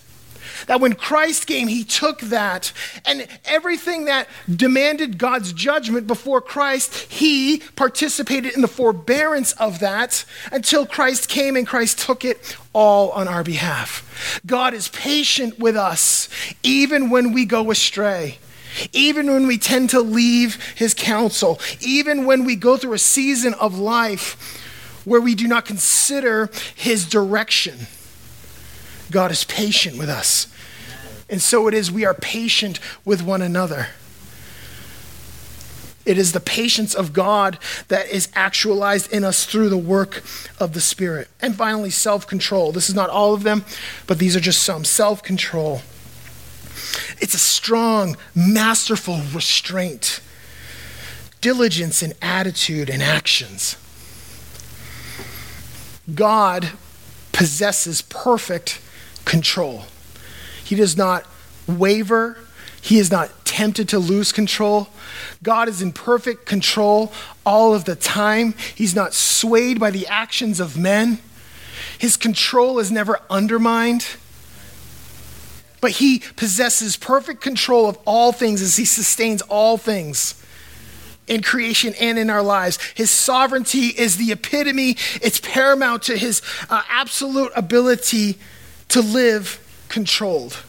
That 0.68 0.82
when 0.82 0.93
Christ 0.93 1.47
came, 1.47 1.68
he 1.68 1.84
took 1.84 2.20
that 2.22 2.72
and 3.05 3.28
everything 3.45 4.05
that 4.05 4.28
demanded 4.53 5.18
God's 5.18 5.53
judgment 5.53 6.07
before 6.07 6.41
Christ, 6.41 7.11
he 7.11 7.61
participated 7.76 8.53
in 8.53 8.61
the 8.61 8.68
forbearance 8.68 9.51
of 9.53 9.80
that 9.80 10.26
until 10.51 10.86
Christ 10.86 11.30
came 11.30 11.55
and 11.55 11.68
Christ 11.68 11.99
took 11.99 12.26
it 12.26 12.57
all 12.74 13.11
on 13.11 13.28
our 13.28 13.43
behalf. 13.43 14.41
God 14.45 14.74
is 14.74 14.88
patient 14.89 15.59
with 15.59 15.76
us 15.76 16.30
even 16.63 17.09
when 17.09 17.34
we 17.34 17.45
go 17.45 17.72
astray. 17.72 18.39
Even 18.91 19.32
when 19.32 19.47
we 19.47 19.57
tend 19.57 19.91
to 19.91 20.01
leave 20.01 20.61
his 20.76 20.93
counsel, 20.93 21.61
even 21.80 22.26
when 22.26 22.43
we 22.43 22.57
go 22.57 22.76
through 22.76 22.91
a 22.91 22.99
season 22.99 23.53
of 23.53 23.80
life 23.80 24.61
where 25.05 25.22
we 25.22 25.36
do 25.36 25.47
not 25.47 25.66
consider 25.66 26.49
his 26.76 27.07
direction. 27.07 27.88
God 29.11 29.32
is 29.32 29.43
patient 29.45 29.97
with 29.97 30.09
us. 30.09 30.47
And 31.30 31.41
so 31.41 31.67
it 31.67 31.73
is, 31.73 31.91
we 31.91 32.05
are 32.05 32.13
patient 32.13 32.80
with 33.03 33.21
one 33.21 33.41
another. 33.41 33.88
It 36.05 36.19
is 36.19 36.34
the 36.34 36.39
patience 36.39 36.93
of 36.93 37.13
God 37.13 37.57
that 37.88 38.07
is 38.09 38.30
actualized 38.36 39.11
in 39.11 39.23
us 39.23 39.45
through 39.45 39.69
the 39.69 39.78
work 39.78 40.23
of 40.59 40.73
the 40.73 40.82
Spirit. 40.82 41.30
And 41.41 41.55
finally, 41.55 41.89
self 41.89 42.28
control. 42.28 42.71
This 42.71 42.89
is 42.89 42.95
not 42.95 43.09
all 43.09 43.34
of 43.34 43.41
them, 43.41 43.65
but 44.05 44.19
these 44.19 44.36
are 44.36 44.39
just 44.39 44.61
some. 44.61 44.86
Self 44.86 45.23
control. 45.23 45.82
It's 47.19 47.34
a 47.34 47.39
strong, 47.39 48.17
masterful 48.36 49.21
restraint, 49.34 50.19
diligence 51.41 52.03
in 52.03 52.13
attitude 52.21 52.89
and 52.89 53.01
actions. 53.01 53.78
God 56.13 56.69
possesses 57.32 58.03
perfect 58.03 58.80
control. 59.26 59.86
He 60.66 60.76
does 60.76 60.97
not 60.97 61.26
waver, 61.68 62.38
He 62.82 62.99
is 62.99 63.09
not 63.09 63.45
tempted 63.45 63.88
to 63.89 63.99
lose 63.99 64.34
control. 64.34 64.89
God 65.41 65.70
is 65.70 65.82
in 65.82 65.93
perfect 65.93 66.45
control 66.45 67.13
all 67.45 67.74
of 67.74 67.86
the 67.86 67.95
time. 67.95 68.53
He's 68.76 68.93
not 68.93 69.13
swayed 69.13 69.80
by 69.80 69.91
the 69.91 70.05
actions 70.07 70.59
of 70.59 70.78
men. 70.78 71.20
His 71.97 72.18
control 72.18 72.80
is 72.80 72.91
never 72.91 73.22
undermined. 73.30 74.05
But 75.80 75.91
he 75.91 76.20
possesses 76.36 76.97
perfect 76.97 77.39
control 77.39 77.88
of 77.88 77.97
all 78.05 78.34
things 78.34 78.61
as 78.61 78.76
he 78.76 78.84
sustains 78.84 79.41
all 79.43 79.78
things 79.78 80.43
in 81.28 81.41
creation 81.41 81.93
and 81.99 82.20
in 82.20 82.30
our 82.30 82.43
lives. 82.43 82.78
His 82.93 83.09
sovereignty 83.09 83.88
is 83.88 84.18
the 84.18 84.32
epitome, 84.32 84.97
it's 85.22 85.39
paramount 85.39 86.03
to 86.03 86.18
his 86.18 86.41
uh, 86.70 86.82
absolute 86.89 87.51
ability 87.55 88.38
to 88.89 89.01
live 89.01 89.64
controlled. 89.89 90.63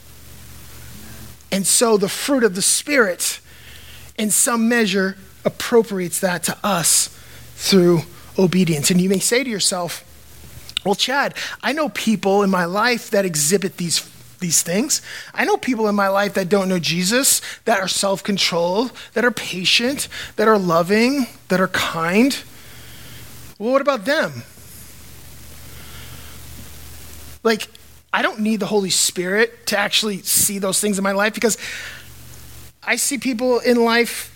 And 1.53 1.67
so 1.67 1.97
the 1.97 2.09
fruit 2.09 2.45
of 2.45 2.55
the 2.55 2.63
Spirit, 2.63 3.41
in 4.19 4.31
some 4.31 4.69
measure, 4.69 5.17
appropriates 5.45 6.21
that 6.21 6.43
to 6.45 6.59
us 6.63 7.09
through 7.55 8.03
obedience. 8.39 8.91
And 8.91 9.01
you 9.01 9.09
may 9.09 9.21
say 9.21 9.45
to 9.45 9.51
yourself, 9.51 10.03
well, 10.85 10.95
Chad, 10.95 11.35
I 11.63 11.73
know 11.73 11.89
people 11.89 12.43
in 12.43 12.51
my 12.51 12.65
life 12.65 13.11
that 13.11 13.25
exhibit 13.25 13.77
these, 13.77 14.09
these 14.39 14.63
things. 14.63 15.03
I 15.35 15.45
know 15.45 15.57
people 15.57 15.89
in 15.89 15.95
my 15.95 16.09
life 16.09 16.35
that 16.35 16.49
don't 16.49 16.69
know 16.69 16.79
Jesus, 16.79 17.41
that 17.65 17.81
are 17.81 17.89
self 17.89 18.23
controlled, 18.23 18.93
that 19.15 19.25
are 19.25 19.33
patient, 19.33 20.09
that 20.37 20.47
are 20.47 20.59
loving, 20.59 21.27
that 21.49 21.61
are 21.61 21.69
kind. 21.69 22.39
Well, 23.59 23.73
what 23.73 23.81
about 23.81 24.05
them? 24.05 24.43
Like, 27.43 27.69
I 28.17 28.23
don't 28.23 28.41
need 28.41 28.61
the 28.61 28.67
Holy 28.67 28.89
Spirit 28.89 29.67
to 29.67 29.79
actually 29.79 30.23
see 30.23 30.59
those 30.59 30.81
things 30.81 30.97
in 30.97 31.05
my 31.05 31.13
life 31.13 31.35
because 31.35 31.59
I 32.83 32.97
see 32.97 33.19
people 33.19 33.59
in 33.59 33.85
life, 33.85 34.33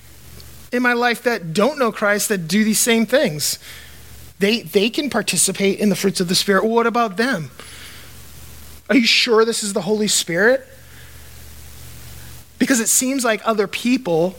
in 0.70 0.83
my 0.83 0.93
life, 0.93 1.22
that 1.22 1.55
don't 1.55 1.78
know 1.78 1.91
Christ 1.91 2.28
that 2.28 2.47
do 2.47 2.62
these 2.62 2.78
same 2.78 3.07
things. 3.07 3.59
They, 4.39 4.61
they 4.61 4.91
can 4.91 5.09
participate 5.09 5.78
in 5.78 5.89
the 5.89 5.97
fruits 5.97 6.20
of 6.20 6.28
the 6.28 6.35
Spirit. 6.35 6.66
What 6.66 6.87
about 6.87 7.16
them? 7.16 7.53
Are 8.91 8.97
you 8.97 9.07
sure 9.07 9.47
this 9.47 9.62
is 9.62 9.72
the 9.72 9.81
Holy 9.81 10.09
Spirit? 10.09 10.66
Because 12.59 12.81
it 12.81 12.89
seems 12.91 13.24
like 13.24 13.41
other 13.47 13.66
people 13.66 14.35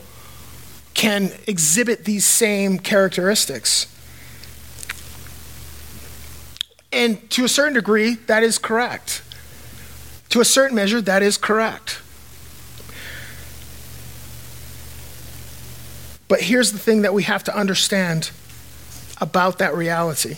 can 0.94 1.32
exhibit 1.48 2.06
these 2.06 2.26
same 2.26 2.78
characteristics. 2.78 3.88
And 6.92 7.28
to 7.32 7.44
a 7.44 7.50
certain 7.50 7.74
degree, 7.74 8.18
that 8.28 8.44
is 8.44 8.60
correct. 8.60 9.24
To 10.32 10.40
a 10.40 10.46
certain 10.46 10.76
measure, 10.76 11.02
that 11.02 11.22
is 11.22 11.38
correct. 11.38 12.02
But 16.30 16.42
here's 16.44 16.72
the 16.72 16.80
thing 16.80 17.02
that 17.02 17.14
we 17.14 17.24
have 17.24 17.44
to 17.44 17.56
understand 17.56 18.32
about 19.20 19.58
that 19.58 19.76
reality. 19.76 20.38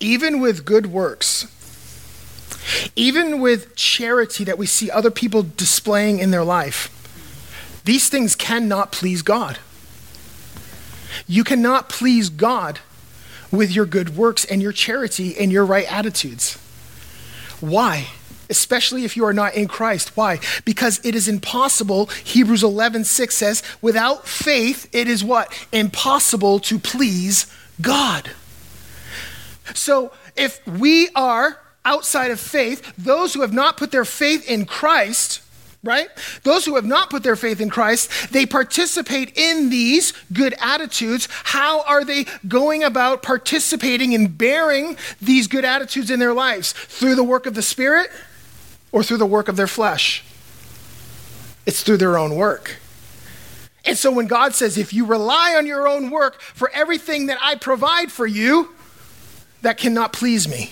Even 0.00 0.40
with 0.40 0.64
good 0.64 0.86
works, 0.86 1.46
even 2.96 3.40
with 3.40 3.76
charity 3.76 4.44
that 4.44 4.56
we 4.56 4.64
see 4.64 4.90
other 4.90 5.10
people 5.10 5.42
displaying 5.42 6.20
in 6.20 6.30
their 6.30 6.44
life, 6.44 6.90
these 7.84 8.08
things 8.08 8.34
cannot 8.34 8.90
please 8.90 9.20
God. 9.20 9.58
You 11.28 11.44
cannot 11.44 11.90
please 11.90 12.30
God 12.30 12.80
with 13.52 13.70
your 13.70 13.84
good 13.84 14.16
works 14.16 14.46
and 14.46 14.62
your 14.62 14.72
charity 14.72 15.36
and 15.36 15.52
your 15.52 15.66
right 15.66 15.90
attitudes. 15.92 16.58
Why? 17.68 18.08
Especially 18.50 19.04
if 19.04 19.16
you 19.16 19.24
are 19.24 19.32
not 19.32 19.54
in 19.54 19.68
Christ. 19.68 20.16
Why? 20.16 20.38
Because 20.64 21.00
it 21.04 21.14
is 21.14 21.28
impossible, 21.28 22.06
Hebrews 22.24 22.62
11 22.62 23.04
6 23.04 23.34
says, 23.34 23.62
without 23.80 24.26
faith, 24.26 24.88
it 24.92 25.08
is 25.08 25.24
what? 25.24 25.52
Impossible 25.72 26.60
to 26.60 26.78
please 26.78 27.46
God. 27.80 28.30
So 29.74 30.12
if 30.36 30.64
we 30.66 31.08
are 31.14 31.58
outside 31.84 32.30
of 32.30 32.40
faith, 32.40 32.92
those 32.96 33.34
who 33.34 33.40
have 33.42 33.52
not 33.52 33.76
put 33.76 33.90
their 33.90 34.04
faith 34.04 34.48
in 34.48 34.66
Christ, 34.66 35.40
right? 35.84 36.08
Those 36.42 36.64
who 36.64 36.74
have 36.74 36.84
not 36.84 37.10
put 37.10 37.22
their 37.22 37.36
faith 37.36 37.60
in 37.60 37.70
Christ, 37.70 38.32
they 38.32 38.46
participate 38.46 39.36
in 39.36 39.70
these 39.70 40.12
good 40.32 40.54
attitudes. 40.60 41.28
How 41.44 41.82
are 41.82 42.04
they 42.04 42.26
going 42.48 42.82
about 42.82 43.22
participating 43.22 44.14
and 44.14 44.36
bearing 44.36 44.96
these 45.20 45.46
good 45.46 45.64
attitudes 45.64 46.10
in 46.10 46.18
their 46.18 46.34
lives? 46.34 46.72
Through 46.72 47.14
the 47.14 47.24
work 47.24 47.46
of 47.46 47.54
the 47.54 47.62
Spirit 47.62 48.10
or 48.90 49.02
through 49.02 49.18
the 49.18 49.26
work 49.26 49.48
of 49.48 49.56
their 49.56 49.66
flesh? 49.66 50.24
It's 51.66 51.82
through 51.82 51.98
their 51.98 52.18
own 52.18 52.34
work. 52.34 52.76
And 53.84 53.98
so 53.98 54.10
when 54.10 54.26
God 54.26 54.54
says, 54.54 54.78
if 54.78 54.94
you 54.94 55.04
rely 55.04 55.54
on 55.56 55.66
your 55.66 55.86
own 55.86 56.10
work 56.10 56.40
for 56.40 56.70
everything 56.70 57.26
that 57.26 57.38
I 57.40 57.54
provide 57.54 58.10
for 58.10 58.26
you, 58.26 58.74
that 59.60 59.76
cannot 59.76 60.12
please 60.12 60.48
me. 60.48 60.70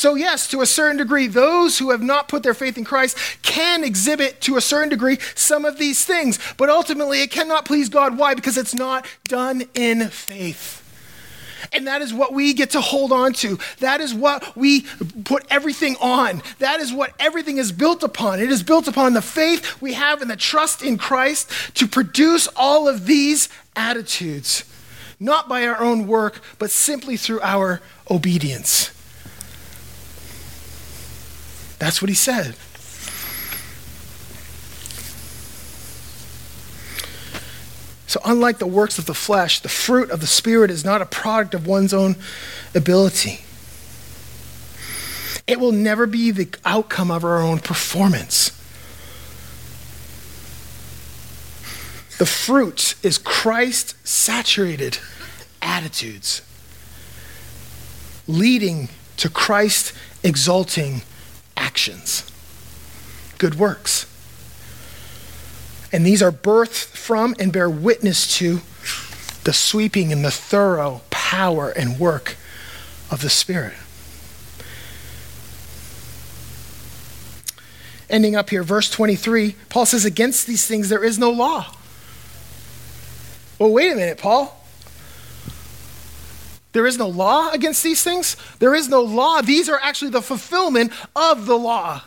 So, 0.00 0.14
yes, 0.14 0.48
to 0.48 0.62
a 0.62 0.66
certain 0.66 0.96
degree, 0.96 1.26
those 1.26 1.78
who 1.78 1.90
have 1.90 2.00
not 2.00 2.26
put 2.26 2.42
their 2.42 2.54
faith 2.54 2.78
in 2.78 2.86
Christ 2.86 3.18
can 3.42 3.84
exhibit 3.84 4.40
to 4.40 4.56
a 4.56 4.60
certain 4.62 4.88
degree 4.88 5.18
some 5.34 5.66
of 5.66 5.76
these 5.76 6.06
things, 6.06 6.38
but 6.56 6.70
ultimately 6.70 7.20
it 7.20 7.30
cannot 7.30 7.66
please 7.66 7.90
God. 7.90 8.16
Why? 8.16 8.32
Because 8.32 8.56
it's 8.56 8.74
not 8.74 9.04
done 9.24 9.64
in 9.74 10.08
faith. 10.08 10.78
And 11.70 11.86
that 11.86 12.00
is 12.00 12.14
what 12.14 12.32
we 12.32 12.54
get 12.54 12.70
to 12.70 12.80
hold 12.80 13.12
on 13.12 13.34
to. 13.34 13.58
That 13.80 14.00
is 14.00 14.14
what 14.14 14.56
we 14.56 14.86
put 15.24 15.44
everything 15.50 15.96
on. 16.00 16.42
That 16.60 16.80
is 16.80 16.94
what 16.94 17.12
everything 17.20 17.58
is 17.58 17.70
built 17.70 18.02
upon. 18.02 18.40
It 18.40 18.50
is 18.50 18.62
built 18.62 18.88
upon 18.88 19.12
the 19.12 19.20
faith 19.20 19.82
we 19.82 19.92
have 19.92 20.22
and 20.22 20.30
the 20.30 20.36
trust 20.36 20.82
in 20.82 20.96
Christ 20.96 21.50
to 21.74 21.86
produce 21.86 22.48
all 22.56 22.88
of 22.88 23.04
these 23.04 23.50
attitudes, 23.76 24.64
not 25.20 25.46
by 25.46 25.66
our 25.66 25.78
own 25.78 26.06
work, 26.06 26.40
but 26.58 26.70
simply 26.70 27.18
through 27.18 27.42
our 27.42 27.82
obedience. 28.10 28.92
That's 31.80 32.00
what 32.00 32.10
he 32.10 32.14
said. 32.14 32.54
So, 38.06 38.20
unlike 38.24 38.58
the 38.58 38.66
works 38.66 38.98
of 38.98 39.06
the 39.06 39.14
flesh, 39.14 39.60
the 39.60 39.68
fruit 39.68 40.10
of 40.10 40.20
the 40.20 40.26
Spirit 40.26 40.70
is 40.70 40.84
not 40.84 41.00
a 41.00 41.06
product 41.06 41.54
of 41.54 41.66
one's 41.66 41.94
own 41.94 42.16
ability. 42.74 43.40
It 45.46 45.58
will 45.58 45.72
never 45.72 46.06
be 46.06 46.30
the 46.30 46.48
outcome 46.64 47.10
of 47.10 47.24
our 47.24 47.40
own 47.40 47.60
performance. 47.60 48.50
The 52.18 52.26
fruit 52.26 52.94
is 53.02 53.16
Christ 53.16 53.94
saturated 54.06 54.98
attitudes, 55.62 56.42
leading 58.28 58.90
to 59.16 59.30
Christ 59.30 59.94
exalting 60.22 61.02
actions, 61.80 62.30
good 63.38 63.54
works. 63.54 64.04
And 65.90 66.04
these 66.04 66.22
are 66.22 66.30
birthed 66.30 66.94
from 66.94 67.34
and 67.38 67.50
bear 67.50 67.70
witness 67.70 68.36
to 68.36 68.60
the 69.44 69.54
sweeping 69.54 70.12
and 70.12 70.22
the 70.22 70.30
thorough 70.30 71.00
power 71.08 71.70
and 71.70 71.98
work 71.98 72.36
of 73.10 73.22
the 73.22 73.30
Spirit. 73.30 73.72
Ending 78.10 78.36
up 78.36 78.50
here, 78.50 78.62
verse 78.62 78.90
23, 78.90 79.56
Paul 79.70 79.86
says, 79.86 80.04
Against 80.04 80.46
these 80.46 80.66
things 80.66 80.90
there 80.90 81.02
is 81.02 81.18
no 81.18 81.30
law. 81.30 81.74
Well, 83.58 83.72
wait 83.72 83.92
a 83.92 83.94
minute, 83.94 84.18
Paul. 84.18 84.59
There 86.72 86.86
is 86.86 86.98
no 86.98 87.08
law 87.08 87.50
against 87.50 87.82
these 87.82 88.02
things. 88.02 88.36
There 88.58 88.74
is 88.74 88.88
no 88.88 89.00
law. 89.02 89.42
These 89.42 89.68
are 89.68 89.80
actually 89.82 90.12
the 90.12 90.22
fulfillment 90.22 90.92
of 91.16 91.46
the 91.46 91.58
law. 91.58 92.02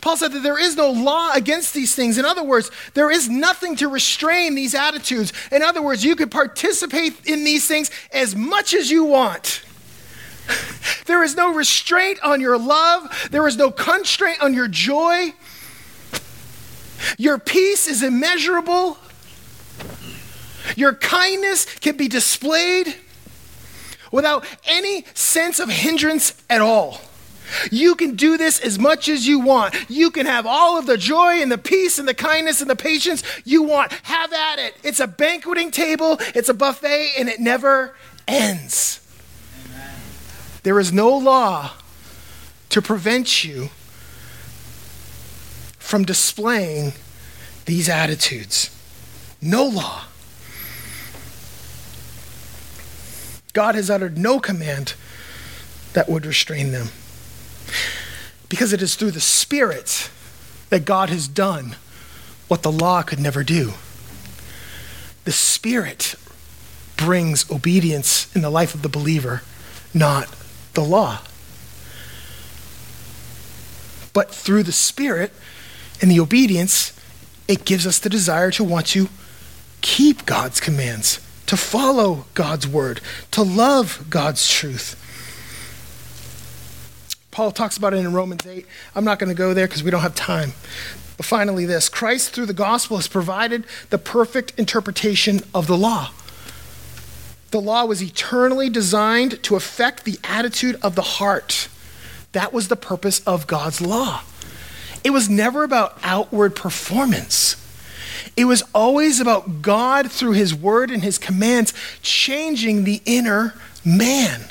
Paul 0.00 0.16
said 0.16 0.32
that 0.32 0.42
there 0.42 0.58
is 0.58 0.76
no 0.76 0.90
law 0.90 1.32
against 1.32 1.74
these 1.74 1.94
things. 1.94 2.18
In 2.18 2.24
other 2.24 2.42
words, 2.42 2.70
there 2.94 3.10
is 3.10 3.28
nothing 3.28 3.76
to 3.76 3.88
restrain 3.88 4.54
these 4.54 4.74
attitudes. 4.74 5.32
In 5.50 5.62
other 5.62 5.82
words, 5.82 6.04
you 6.04 6.16
could 6.16 6.30
participate 6.30 7.26
in 7.26 7.44
these 7.44 7.66
things 7.66 7.90
as 8.12 8.34
much 8.34 8.74
as 8.74 8.90
you 8.90 9.04
want. 9.04 9.64
There 11.04 11.22
is 11.22 11.36
no 11.36 11.54
restraint 11.54 12.18
on 12.22 12.40
your 12.40 12.58
love. 12.58 13.28
There 13.30 13.46
is 13.46 13.56
no 13.56 13.70
constraint 13.70 14.42
on 14.42 14.52
your 14.52 14.68
joy. 14.68 15.32
Your 17.16 17.38
peace 17.38 17.86
is 17.86 18.02
immeasurable. 18.02 18.98
Your 20.76 20.94
kindness 20.94 21.64
can 21.78 21.96
be 21.96 22.08
displayed 22.08 22.94
without 24.10 24.44
any 24.66 25.04
sense 25.14 25.60
of 25.60 25.68
hindrance 25.68 26.34
at 26.48 26.60
all. 26.60 27.00
You 27.70 27.94
can 27.94 28.14
do 28.14 28.36
this 28.36 28.60
as 28.60 28.78
much 28.78 29.08
as 29.08 29.26
you 29.26 29.40
want. 29.40 29.74
You 29.88 30.10
can 30.10 30.26
have 30.26 30.46
all 30.46 30.78
of 30.78 30.86
the 30.86 30.96
joy 30.96 31.40
and 31.40 31.50
the 31.50 31.58
peace 31.58 31.98
and 31.98 32.06
the 32.06 32.14
kindness 32.14 32.60
and 32.60 32.68
the 32.68 32.76
patience 32.76 33.22
you 33.44 33.62
want. 33.62 33.92
Have 33.92 34.32
at 34.32 34.58
it. 34.58 34.74
It's 34.82 35.00
a 35.00 35.06
banqueting 35.06 35.70
table, 35.70 36.18
it's 36.34 36.48
a 36.48 36.54
buffet, 36.54 37.12
and 37.18 37.28
it 37.28 37.40
never 37.40 37.96
ends. 38.26 39.00
Amen. 39.66 39.94
There 40.62 40.78
is 40.78 40.92
no 40.92 41.16
law 41.16 41.72
to 42.68 42.82
prevent 42.82 43.44
you 43.44 43.70
from 45.78 46.04
displaying 46.04 46.92
these 47.64 47.88
attitudes. 47.88 48.74
No 49.40 49.64
law. 49.64 50.04
God 53.58 53.74
has 53.74 53.90
uttered 53.90 54.16
no 54.16 54.38
command 54.38 54.94
that 55.92 56.08
would 56.08 56.24
restrain 56.24 56.70
them. 56.70 56.90
Because 58.48 58.72
it 58.72 58.80
is 58.80 58.94
through 58.94 59.10
the 59.10 59.20
Spirit 59.20 60.10
that 60.68 60.84
God 60.84 61.10
has 61.10 61.26
done 61.26 61.74
what 62.46 62.62
the 62.62 62.70
law 62.70 63.02
could 63.02 63.18
never 63.18 63.42
do. 63.42 63.72
The 65.24 65.32
Spirit 65.32 66.14
brings 66.96 67.50
obedience 67.50 68.32
in 68.32 68.42
the 68.42 68.48
life 68.48 68.76
of 68.76 68.82
the 68.82 68.88
believer, 68.88 69.42
not 69.92 70.32
the 70.74 70.84
law. 70.84 71.22
But 74.12 74.32
through 74.32 74.62
the 74.62 74.70
Spirit 74.70 75.32
and 76.00 76.08
the 76.08 76.20
obedience, 76.20 76.92
it 77.48 77.64
gives 77.64 77.88
us 77.88 77.98
the 77.98 78.08
desire 78.08 78.52
to 78.52 78.62
want 78.62 78.86
to 78.86 79.08
keep 79.80 80.26
God's 80.26 80.60
commands, 80.60 81.18
to 81.48 81.56
follow 81.56 82.26
God's 82.34 82.68
word, 82.68 83.00
to 83.32 83.42
love 83.42 84.06
God's 84.08 84.48
truth. 84.48 84.94
Paul 87.30 87.50
talks 87.52 87.76
about 87.76 87.94
it 87.94 87.98
in 87.98 88.12
Romans 88.12 88.46
8. 88.46 88.66
I'm 88.94 89.04
not 89.04 89.18
going 89.18 89.28
to 89.28 89.34
go 89.34 89.54
there 89.54 89.66
because 89.66 89.82
we 89.82 89.90
don't 89.90 90.02
have 90.02 90.14
time. 90.14 90.52
But 91.16 91.26
finally, 91.26 91.64
this 91.66 91.88
Christ, 91.88 92.30
through 92.30 92.46
the 92.46 92.52
gospel, 92.52 92.96
has 92.96 93.08
provided 93.08 93.64
the 93.90 93.98
perfect 93.98 94.58
interpretation 94.58 95.40
of 95.54 95.66
the 95.66 95.76
law. 95.76 96.10
The 97.50 97.60
law 97.60 97.86
was 97.86 98.02
eternally 98.02 98.68
designed 98.68 99.42
to 99.44 99.56
affect 99.56 100.04
the 100.04 100.18
attitude 100.24 100.78
of 100.82 100.96
the 100.96 101.02
heart. 101.02 101.68
That 102.32 102.52
was 102.52 102.68
the 102.68 102.76
purpose 102.76 103.20
of 103.20 103.46
God's 103.46 103.80
law. 103.80 104.20
It 105.02 105.10
was 105.10 105.30
never 105.30 105.64
about 105.64 105.98
outward 106.02 106.54
performance. 106.54 107.56
It 108.36 108.44
was 108.44 108.62
always 108.74 109.20
about 109.20 109.62
God, 109.62 110.10
through 110.10 110.32
His 110.32 110.54
word 110.54 110.90
and 110.90 111.02
His 111.02 111.18
commands, 111.18 111.72
changing 112.02 112.84
the 112.84 113.02
inner 113.04 113.54
man. 113.84 114.42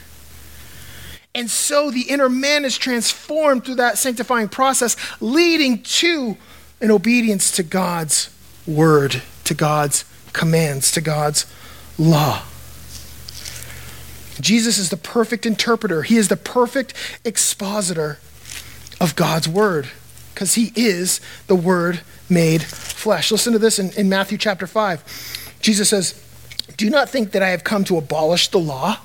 And 1.36 1.50
so 1.50 1.92
the 1.92 2.10
inner 2.10 2.30
man 2.30 2.66
is 2.66 2.78
transformed 2.78 3.66
through 3.66 3.76
that 3.76 3.98
sanctifying 3.98 4.50
process, 4.50 4.96
leading 5.22 5.84
to 5.84 6.38
an 6.82 6.92
obedience 6.92 7.52
to 7.52 7.64
God's 7.64 8.30
word, 8.66 9.22
to 9.44 9.54
God's 9.54 10.04
commands, 10.34 10.92
to 10.94 11.02
God's 11.02 11.46
law. 11.98 12.44
Jesus 14.40 14.78
is 14.78 14.90
the 14.90 14.98
perfect 14.98 15.46
interpreter, 15.46 16.04
he 16.04 16.18
is 16.18 16.28
the 16.28 16.38
perfect 16.38 16.94
expositor 17.26 18.20
of 19.00 19.16
God's 19.16 19.48
word 19.48 19.90
because 20.34 20.54
he 20.54 20.72
is 20.76 21.20
the 21.48 21.56
word 21.56 22.02
made 22.30 22.62
flesh. 23.08 23.32
Listen 23.32 23.54
to 23.54 23.60
this 23.60 23.80
in, 23.80 23.92
in 23.92 24.10
Matthew 24.10 24.38
chapter 24.38 24.68
5. 24.68 25.58
Jesus 25.62 25.88
says, 25.88 26.22
Do 26.76 26.90
not 26.90 27.10
think 27.10 27.32
that 27.32 27.42
I 27.42 27.52
have 27.52 27.64
come 27.64 27.86
to 27.86 27.98
abolish 27.98 28.50
the 28.50 28.60
law 28.60 29.00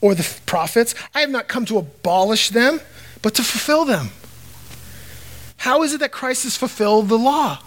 or 0.00 0.14
the 0.14 0.26
prophets. 0.46 0.94
I 1.14 1.20
have 1.20 1.28
not 1.28 1.46
come 1.46 1.66
to 1.66 1.76
abolish 1.76 2.48
them, 2.48 2.80
but 3.20 3.34
to 3.34 3.42
fulfill 3.42 3.84
them. 3.84 4.08
How 5.58 5.82
is 5.82 5.92
it 5.92 6.00
that 6.00 6.10
Christ 6.10 6.44
has 6.44 6.56
fulfilled 6.56 7.10
the 7.10 7.18
law? 7.18 7.58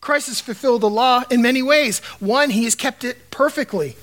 Christ 0.00 0.28
has 0.28 0.40
fulfilled 0.40 0.80
the 0.80 0.88
law 0.88 1.24
in 1.30 1.42
many 1.42 1.60
ways. 1.60 1.98
One, 2.18 2.48
he 2.48 2.64
has 2.64 2.74
kept 2.74 3.04
it 3.04 3.30
perfectly, 3.30 3.96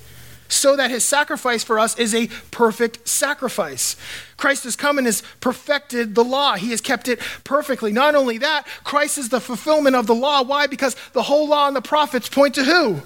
so 0.50 0.76
that 0.76 0.90
his 0.90 1.04
sacrifice 1.04 1.64
for 1.64 1.78
us 1.78 1.98
is 1.98 2.14
a 2.14 2.26
perfect 2.50 3.08
sacrifice. 3.08 3.96
Christ 4.36 4.64
has 4.64 4.76
come 4.76 4.98
and 4.98 5.06
has 5.06 5.22
perfected 5.40 6.14
the 6.14 6.24
law. 6.24 6.56
He 6.56 6.70
has 6.70 6.80
kept 6.80 7.08
it 7.08 7.20
perfectly. 7.44 7.92
Not 7.92 8.14
only 8.14 8.38
that, 8.38 8.66
Christ 8.84 9.16
is 9.16 9.28
the 9.28 9.40
fulfillment 9.40 9.96
of 9.96 10.06
the 10.06 10.14
law. 10.14 10.42
Why? 10.42 10.66
Because 10.66 10.96
the 11.12 11.22
whole 11.22 11.48
law 11.48 11.66
and 11.66 11.76
the 11.76 11.80
prophets 11.80 12.28
point 12.28 12.54
to 12.56 12.64
who? 12.64 13.02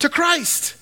To 0.00 0.08
Christ 0.08 0.76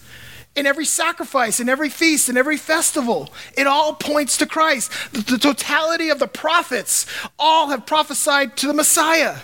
in 0.56 0.66
every 0.66 0.84
sacrifice, 0.84 1.58
in 1.58 1.68
every 1.68 1.88
feast, 1.88 2.28
in 2.28 2.36
every 2.36 2.56
festival. 2.56 3.32
It 3.56 3.66
all 3.66 3.94
points 3.94 4.36
to 4.38 4.46
Christ. 4.46 4.90
The, 5.12 5.20
the, 5.20 5.38
totality 5.38 6.10
of 6.10 6.20
the 6.20 6.28
prophets 6.28 7.06
all 7.38 7.68
have 7.68 7.86
prophesied 7.86 8.56
to 8.58 8.68
the 8.68 8.74
Messiah. 8.74 9.38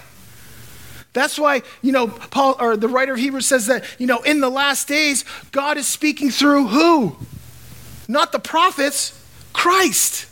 That's 1.13 1.39
why, 1.39 1.63
you 1.83 1.93
know, 1.93 2.07
Paul 2.09 2.57
or 2.61 2.77
the 2.77 2.89
writer 2.89 3.15
of 3.15 3.19
Hebrews 3.19 3.47
says 3.47 3.67
that, 3.67 3.85
you 3.99 4.07
know, 4.07 4.21
in 4.21 4.41
the 4.41 4.51
last 4.51 4.87
days, 4.87 5.25
God 5.51 5.77
is 5.77 5.89
speaking 5.89 6.31
through 6.31 6.69
who? 6.69 7.17
Not 8.07 8.33
the 8.33 8.39
prophets, 8.39 9.19
Christ. 9.53 10.27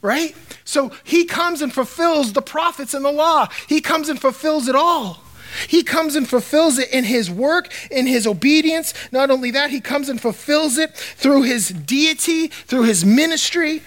Right? 0.00 0.34
So 0.64 0.92
he 1.04 1.24
comes 1.24 1.62
and 1.62 1.72
fulfills 1.72 2.32
the 2.32 2.42
prophets 2.42 2.94
and 2.94 3.04
the 3.04 3.12
law. 3.12 3.48
He 3.68 3.80
comes 3.80 4.08
and 4.08 4.20
fulfills 4.20 4.66
it 4.68 4.74
all. 4.74 5.22
He 5.68 5.82
comes 5.82 6.16
and 6.16 6.28
fulfills 6.28 6.78
it 6.78 6.90
in 6.90 7.04
his 7.04 7.30
work, 7.30 7.72
in 7.90 8.06
his 8.06 8.26
obedience. 8.26 8.92
Not 9.12 9.30
only 9.30 9.50
that, 9.52 9.70
he 9.70 9.80
comes 9.80 10.08
and 10.08 10.20
fulfills 10.20 10.76
it 10.76 10.94
through 10.94 11.42
his 11.42 11.68
deity, 11.68 12.48
through 12.48 12.84
his 12.84 13.04
ministry. 13.04 13.82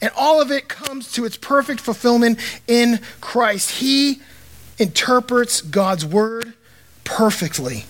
And 0.00 0.10
all 0.16 0.40
of 0.40 0.50
it 0.50 0.68
comes 0.68 1.12
to 1.12 1.24
its 1.24 1.36
perfect 1.36 1.80
fulfillment 1.80 2.38
in 2.66 3.00
Christ. 3.20 3.72
He 3.72 4.20
interprets 4.78 5.60
God's 5.60 6.04
word 6.04 6.54
perfectly. 7.04 7.84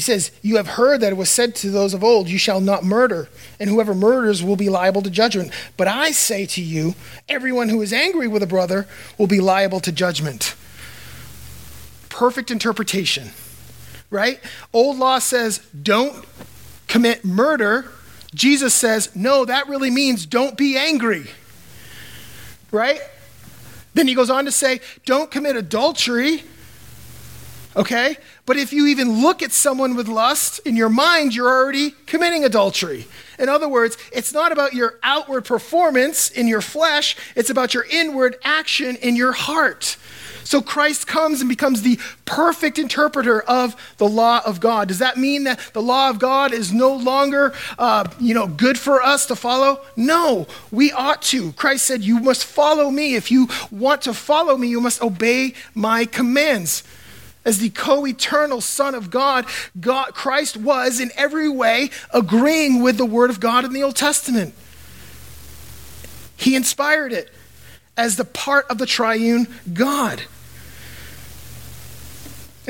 He 0.00 0.02
says, 0.02 0.30
You 0.40 0.56
have 0.56 0.66
heard 0.66 1.02
that 1.02 1.12
it 1.12 1.16
was 1.16 1.28
said 1.28 1.54
to 1.56 1.70
those 1.70 1.92
of 1.92 2.02
old, 2.02 2.30
You 2.30 2.38
shall 2.38 2.62
not 2.62 2.84
murder, 2.84 3.28
and 3.58 3.68
whoever 3.68 3.94
murders 3.94 4.42
will 4.42 4.56
be 4.56 4.70
liable 4.70 5.02
to 5.02 5.10
judgment. 5.10 5.52
But 5.76 5.88
I 5.88 6.10
say 6.12 6.46
to 6.46 6.62
you, 6.62 6.94
everyone 7.28 7.68
who 7.68 7.82
is 7.82 7.92
angry 7.92 8.26
with 8.26 8.42
a 8.42 8.46
brother 8.46 8.86
will 9.18 9.26
be 9.26 9.40
liable 9.40 9.80
to 9.80 9.92
judgment. 9.92 10.54
Perfect 12.08 12.50
interpretation, 12.50 13.32
right? 14.08 14.40
Old 14.72 14.96
law 14.96 15.18
says, 15.18 15.58
Don't 15.82 16.24
commit 16.86 17.22
murder. 17.22 17.90
Jesus 18.34 18.74
says, 18.74 19.14
No, 19.14 19.44
that 19.44 19.68
really 19.68 19.90
means 19.90 20.26
don't 20.26 20.56
be 20.56 20.76
angry, 20.76 21.26
right? 22.70 23.00
Then 23.94 24.06
he 24.06 24.14
goes 24.14 24.30
on 24.30 24.44
to 24.44 24.52
say, 24.52 24.80
Don't 25.04 25.30
commit 25.30 25.56
adultery 25.56 26.44
okay? 27.76 28.16
But 28.46 28.56
if 28.56 28.72
you 28.72 28.86
even 28.86 29.22
look 29.22 29.42
at 29.42 29.52
someone 29.52 29.94
with 29.94 30.08
lust, 30.08 30.60
in 30.60 30.76
your 30.76 30.88
mind, 30.88 31.34
you're 31.34 31.48
already 31.48 31.92
committing 32.06 32.44
adultery. 32.44 33.06
In 33.38 33.48
other 33.48 33.68
words, 33.68 33.96
it's 34.12 34.32
not 34.32 34.52
about 34.52 34.74
your 34.74 34.98
outward 35.02 35.44
performance 35.44 36.30
in 36.30 36.46
your 36.48 36.60
flesh, 36.60 37.16
it's 37.36 37.50
about 37.50 37.74
your 37.74 37.84
inward 37.90 38.36
action 38.44 38.96
in 38.96 39.16
your 39.16 39.32
heart. 39.32 39.96
So 40.50 40.60
Christ 40.60 41.06
comes 41.06 41.40
and 41.40 41.48
becomes 41.48 41.82
the 41.82 41.96
perfect 42.24 42.76
interpreter 42.76 43.40
of 43.42 43.94
the 43.98 44.08
law 44.08 44.42
of 44.44 44.58
God. 44.58 44.88
Does 44.88 44.98
that 44.98 45.16
mean 45.16 45.44
that 45.44 45.60
the 45.74 45.80
law 45.80 46.10
of 46.10 46.18
God 46.18 46.52
is 46.52 46.72
no 46.72 46.92
longer, 46.92 47.54
uh, 47.78 48.02
you 48.18 48.34
know, 48.34 48.48
good 48.48 48.76
for 48.76 49.00
us 49.00 49.26
to 49.26 49.36
follow? 49.36 49.80
No, 49.94 50.48
we 50.72 50.90
ought 50.90 51.22
to. 51.30 51.52
Christ 51.52 51.86
said, 51.86 52.02
"You 52.02 52.18
must 52.18 52.44
follow 52.44 52.90
me. 52.90 53.14
If 53.14 53.30
you 53.30 53.48
want 53.70 54.02
to 54.02 54.12
follow 54.12 54.56
me, 54.56 54.66
you 54.66 54.80
must 54.80 55.00
obey 55.00 55.54
my 55.72 56.04
commands." 56.04 56.82
As 57.44 57.58
the 57.58 57.70
co 57.70 58.04
eternal 58.04 58.60
Son 58.60 58.96
of 58.96 59.08
God, 59.08 59.46
God, 59.80 60.14
Christ 60.14 60.56
was 60.56 60.98
in 60.98 61.12
every 61.14 61.48
way 61.48 61.90
agreeing 62.12 62.82
with 62.82 62.96
the 62.96 63.06
Word 63.06 63.30
of 63.30 63.38
God 63.38 63.64
in 63.64 63.72
the 63.72 63.84
Old 63.84 63.94
Testament. 63.94 64.52
He 66.36 66.56
inspired 66.56 67.12
it 67.12 67.32
as 67.96 68.16
the 68.16 68.24
part 68.24 68.66
of 68.68 68.78
the 68.78 68.86
triune 68.86 69.46
God. 69.72 70.22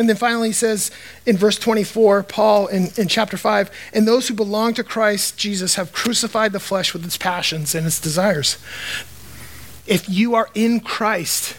And 0.01 0.09
then 0.09 0.16
finally, 0.16 0.48
he 0.48 0.55
says 0.55 0.90
in 1.26 1.36
verse 1.36 1.59
24, 1.59 2.22
Paul 2.22 2.68
in, 2.68 2.88
in 2.96 3.07
chapter 3.07 3.36
5, 3.36 3.70
and 3.92 4.09
those 4.09 4.28
who 4.28 4.34
belong 4.34 4.72
to 4.72 4.82
Christ 4.82 5.36
Jesus 5.36 5.74
have 5.74 5.92
crucified 5.92 6.53
the 6.53 6.59
flesh 6.59 6.94
with 6.94 7.05
its 7.05 7.18
passions 7.18 7.74
and 7.74 7.86
its 7.86 8.01
desires. 8.01 8.57
If 9.86 10.09
you 10.09 10.34
are 10.34 10.48
in 10.55 10.80
Christ, 10.80 11.55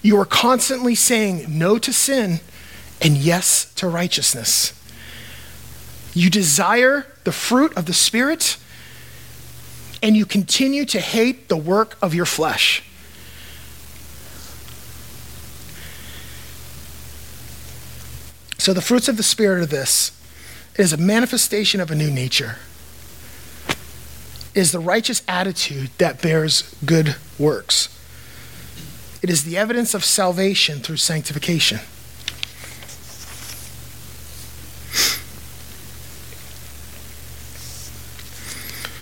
you 0.00 0.16
are 0.20 0.24
constantly 0.24 0.94
saying 0.94 1.46
no 1.48 1.76
to 1.78 1.92
sin 1.92 2.38
and 3.00 3.16
yes 3.16 3.74
to 3.74 3.88
righteousness. 3.88 4.80
You 6.14 6.30
desire 6.30 7.08
the 7.24 7.32
fruit 7.32 7.76
of 7.76 7.86
the 7.86 7.94
Spirit, 7.94 8.58
and 10.00 10.16
you 10.16 10.24
continue 10.24 10.84
to 10.84 11.00
hate 11.00 11.48
the 11.48 11.56
work 11.56 11.98
of 12.00 12.14
your 12.14 12.26
flesh. 12.26 12.84
So, 18.62 18.72
the 18.72 18.80
fruits 18.80 19.08
of 19.08 19.16
the 19.16 19.24
Spirit 19.24 19.60
are 19.60 19.66
this 19.66 20.12
it 20.76 20.82
is 20.82 20.92
a 20.92 20.96
manifestation 20.96 21.80
of 21.80 21.90
a 21.90 21.96
new 21.96 22.12
nature. 22.12 22.58
It 23.66 24.60
is 24.60 24.70
the 24.70 24.78
righteous 24.78 25.20
attitude 25.26 25.90
that 25.98 26.22
bears 26.22 26.72
good 26.84 27.16
works. 27.40 27.88
It 29.20 29.30
is 29.30 29.42
the 29.42 29.56
evidence 29.56 29.94
of 29.94 30.04
salvation 30.04 30.78
through 30.78 30.98
sanctification. 30.98 31.80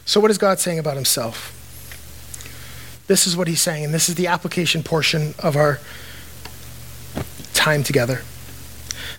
So, 0.07 0.21
what 0.21 0.31
is 0.31 0.39
God 0.39 0.59
saying 0.59 0.79
about 0.79 0.95
himself? 0.95 1.55
This 3.09 3.27
is 3.27 3.37
what 3.37 3.47
he's 3.47 3.61
saying, 3.61 3.85
and 3.85 3.93
this 3.93 4.09
is 4.09 4.15
the 4.15 4.29
application 4.29 4.83
portion 4.83 5.35
of 5.39 5.55
our 5.55 5.81
time 7.53 7.83
together. 7.83 8.23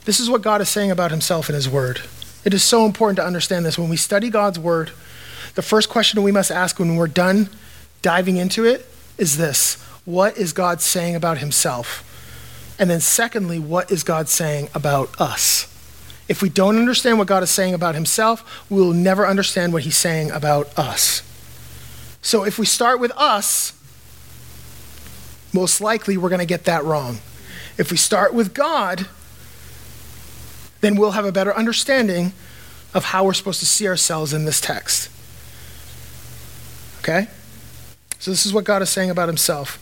This 0.06 0.20
is 0.20 0.30
what 0.30 0.42
God 0.42 0.62
is 0.62 0.70
saying 0.70 0.92
about 0.92 1.12
himself 1.12 1.50
in 1.50 1.56
his 1.56 1.70
word. 1.70 2.02
It 2.44 2.54
is 2.54 2.64
so 2.64 2.86
important 2.86 3.18
to 3.18 3.26
understand 3.26 3.66
this. 3.66 3.78
When 3.78 3.90
we 3.90 3.98
study 3.98 4.30
God's 4.30 4.58
word, 4.58 4.92
the 5.56 5.62
first 5.62 5.90
question 5.90 6.24
we 6.24 6.32
must 6.32 6.50
ask 6.50 6.80
when 6.80 6.96
we're 6.96 7.08
done 7.08 7.50
diving 8.02 8.38
into 8.38 8.66
it 8.66 8.88
is 9.18 9.38
this 9.38 9.82
What 10.06 10.38
is 10.38 10.54
God 10.54 10.82
saying 10.82 11.16
about 11.16 11.38
himself? 11.38 12.08
And 12.80 12.90
then, 12.90 13.00
secondly, 13.00 13.60
what 13.60 13.92
is 13.92 14.04
God 14.04 14.28
saying 14.28 14.70
about 14.74 15.20
us? 15.22 15.68
If 16.28 16.42
we 16.42 16.50
don't 16.50 16.78
understand 16.78 17.20
what 17.20 17.28
God 17.28 17.44
is 17.44 17.52
saying 17.52 17.74
about 17.74 17.94
himself, 17.94 18.66
we 18.70 18.82
will 18.82 18.94
never 18.94 19.28
understand 19.28 19.74
what 19.74 19.84
he's 19.84 19.98
saying 19.98 20.32
about 20.32 20.78
us. 20.80 21.22
So 22.22 22.44
if 22.44 22.58
we 22.58 22.66
start 22.66 23.00
with 23.00 23.12
us, 23.18 23.74
most 25.54 25.82
likely 25.82 26.18
we're 26.18 26.30
going 26.30 26.40
to 26.40 26.46
get 26.46 26.66
that 26.66 26.84
wrong. 26.84 27.20
If 27.78 27.92
we 27.92 27.98
start 27.98 28.34
with 28.34 28.54
God, 28.54 29.08
then 30.82 30.96
we'll 30.96 31.12
have 31.12 31.26
a 31.26 31.32
better 31.32 31.56
understanding 31.56 32.34
of 32.94 33.06
how 33.06 33.24
we're 33.24 33.34
supposed 33.34 33.60
to 33.60 33.66
see 33.66 33.88
ourselves 33.88 34.34
in 34.34 34.46
this 34.46 34.60
text. 34.60 35.10
Okay? 37.00 37.28
So 38.20 38.30
this 38.32 38.46
is 38.46 38.54
what 38.54 38.66
God 38.66 38.82
is 38.82 38.90
saying 38.90 39.10
about 39.10 39.30
himself. 39.30 39.80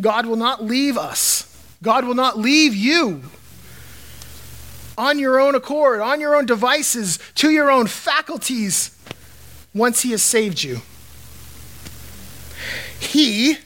God 0.00 0.26
will 0.26 0.36
not 0.36 0.64
leave 0.64 0.96
us. 0.96 1.50
God 1.82 2.04
will 2.04 2.14
not 2.14 2.38
leave 2.38 2.74
you 2.74 3.22
on 4.96 5.18
your 5.18 5.40
own 5.40 5.54
accord, 5.54 6.00
on 6.00 6.20
your 6.20 6.34
own 6.34 6.46
devices, 6.46 7.18
to 7.36 7.50
your 7.50 7.70
own 7.70 7.86
faculties 7.86 8.96
once 9.74 10.02
He 10.02 10.12
has 10.12 10.22
saved 10.22 10.62
you. 10.62 10.80
He 12.98 13.58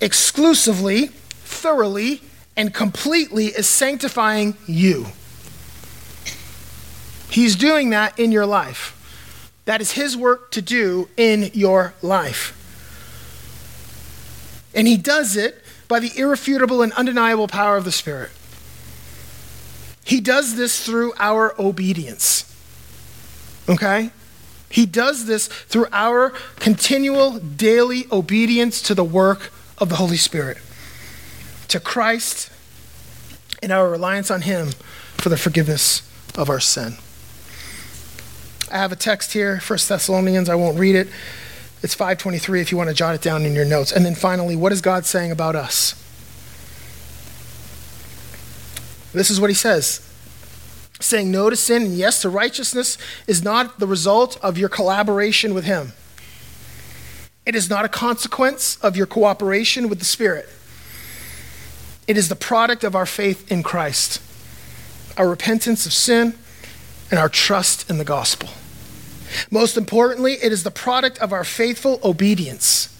exclusively, 0.00 1.06
thoroughly, 1.06 2.22
and 2.56 2.72
completely 2.72 3.46
is 3.46 3.68
sanctifying 3.68 4.56
you. 4.66 5.06
He's 7.30 7.54
doing 7.56 7.90
that 7.90 8.18
in 8.18 8.32
your 8.32 8.46
life. 8.46 8.96
That 9.64 9.80
is 9.80 9.92
His 9.92 10.16
work 10.16 10.50
to 10.52 10.62
do 10.62 11.08
in 11.16 11.50
your 11.54 11.94
life. 12.02 12.56
And 14.74 14.88
He 14.88 14.96
does 14.96 15.36
it 15.36 15.64
by 15.86 16.00
the 16.00 16.10
irrefutable 16.16 16.82
and 16.82 16.92
undeniable 16.94 17.48
power 17.48 17.76
of 17.76 17.84
the 17.84 17.92
Spirit. 17.92 18.30
He 20.04 20.20
does 20.20 20.56
this 20.56 20.84
through 20.84 21.12
our 21.18 21.54
obedience. 21.60 22.46
Okay? 23.68 24.10
He 24.68 24.86
does 24.86 25.26
this 25.26 25.46
through 25.46 25.86
our 25.92 26.30
continual 26.56 27.38
daily 27.38 28.06
obedience 28.10 28.82
to 28.82 28.94
the 28.94 29.04
work 29.04 29.52
of 29.78 29.88
the 29.88 29.96
Holy 29.96 30.16
Spirit, 30.16 30.58
to 31.68 31.78
Christ, 31.80 32.50
and 33.62 33.70
our 33.70 33.88
reliance 33.88 34.30
on 34.30 34.42
Him 34.42 34.70
for 35.14 35.28
the 35.28 35.36
forgiveness 35.36 36.02
of 36.36 36.48
our 36.48 36.60
sin. 36.60 36.96
I 38.70 38.78
have 38.78 38.92
a 38.92 38.96
text 38.96 39.32
here, 39.32 39.58
1 39.58 39.78
Thessalonians, 39.88 40.48
I 40.48 40.54
won't 40.54 40.78
read 40.78 40.94
it. 40.94 41.08
It's 41.82 41.94
523 41.94 42.60
if 42.60 42.70
you 42.70 42.78
want 42.78 42.88
to 42.88 42.94
jot 42.94 43.14
it 43.14 43.22
down 43.22 43.44
in 43.44 43.54
your 43.54 43.64
notes. 43.64 43.90
And 43.90 44.04
then 44.04 44.14
finally, 44.14 44.54
what 44.54 44.70
is 44.70 44.80
God 44.80 45.06
saying 45.06 45.32
about 45.32 45.56
us? 45.56 45.94
This 49.12 49.30
is 49.30 49.40
what 49.40 49.50
he 49.50 49.54
says 49.54 50.06
saying 51.00 51.30
no 51.30 51.48
to 51.48 51.56
sin 51.56 51.84
and 51.84 51.96
yes 51.96 52.20
to 52.20 52.28
righteousness 52.28 52.98
is 53.26 53.42
not 53.42 53.78
the 53.78 53.86
result 53.86 54.38
of 54.42 54.58
your 54.58 54.68
collaboration 54.68 55.54
with 55.54 55.64
him. 55.64 55.92
It 57.46 57.54
is 57.54 57.70
not 57.70 57.86
a 57.86 57.88
consequence 57.88 58.76
of 58.82 58.98
your 58.98 59.06
cooperation 59.06 59.88
with 59.88 59.98
the 59.98 60.04
Spirit. 60.04 60.46
It 62.06 62.18
is 62.18 62.28
the 62.28 62.36
product 62.36 62.84
of 62.84 62.94
our 62.94 63.06
faith 63.06 63.50
in 63.50 63.62
Christ, 63.62 64.20
our 65.16 65.26
repentance 65.26 65.86
of 65.86 65.94
sin, 65.94 66.34
and 67.10 67.18
our 67.18 67.30
trust 67.30 67.88
in 67.88 67.96
the 67.96 68.04
gospel. 68.04 68.50
Most 69.50 69.76
importantly, 69.76 70.34
it 70.42 70.52
is 70.52 70.62
the 70.62 70.70
product 70.70 71.18
of 71.18 71.32
our 71.32 71.44
faithful 71.44 72.00
obedience 72.02 72.96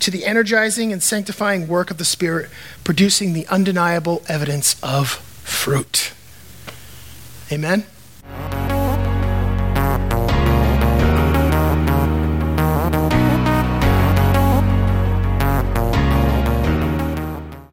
to 0.00 0.10
the 0.10 0.24
energizing 0.24 0.92
and 0.92 1.02
sanctifying 1.02 1.66
work 1.66 1.90
of 1.90 1.98
the 1.98 2.04
Spirit, 2.04 2.50
producing 2.84 3.32
the 3.32 3.46
undeniable 3.48 4.22
evidence 4.28 4.76
of 4.82 5.08
fruit. 5.08 6.12
Amen? 7.50 7.84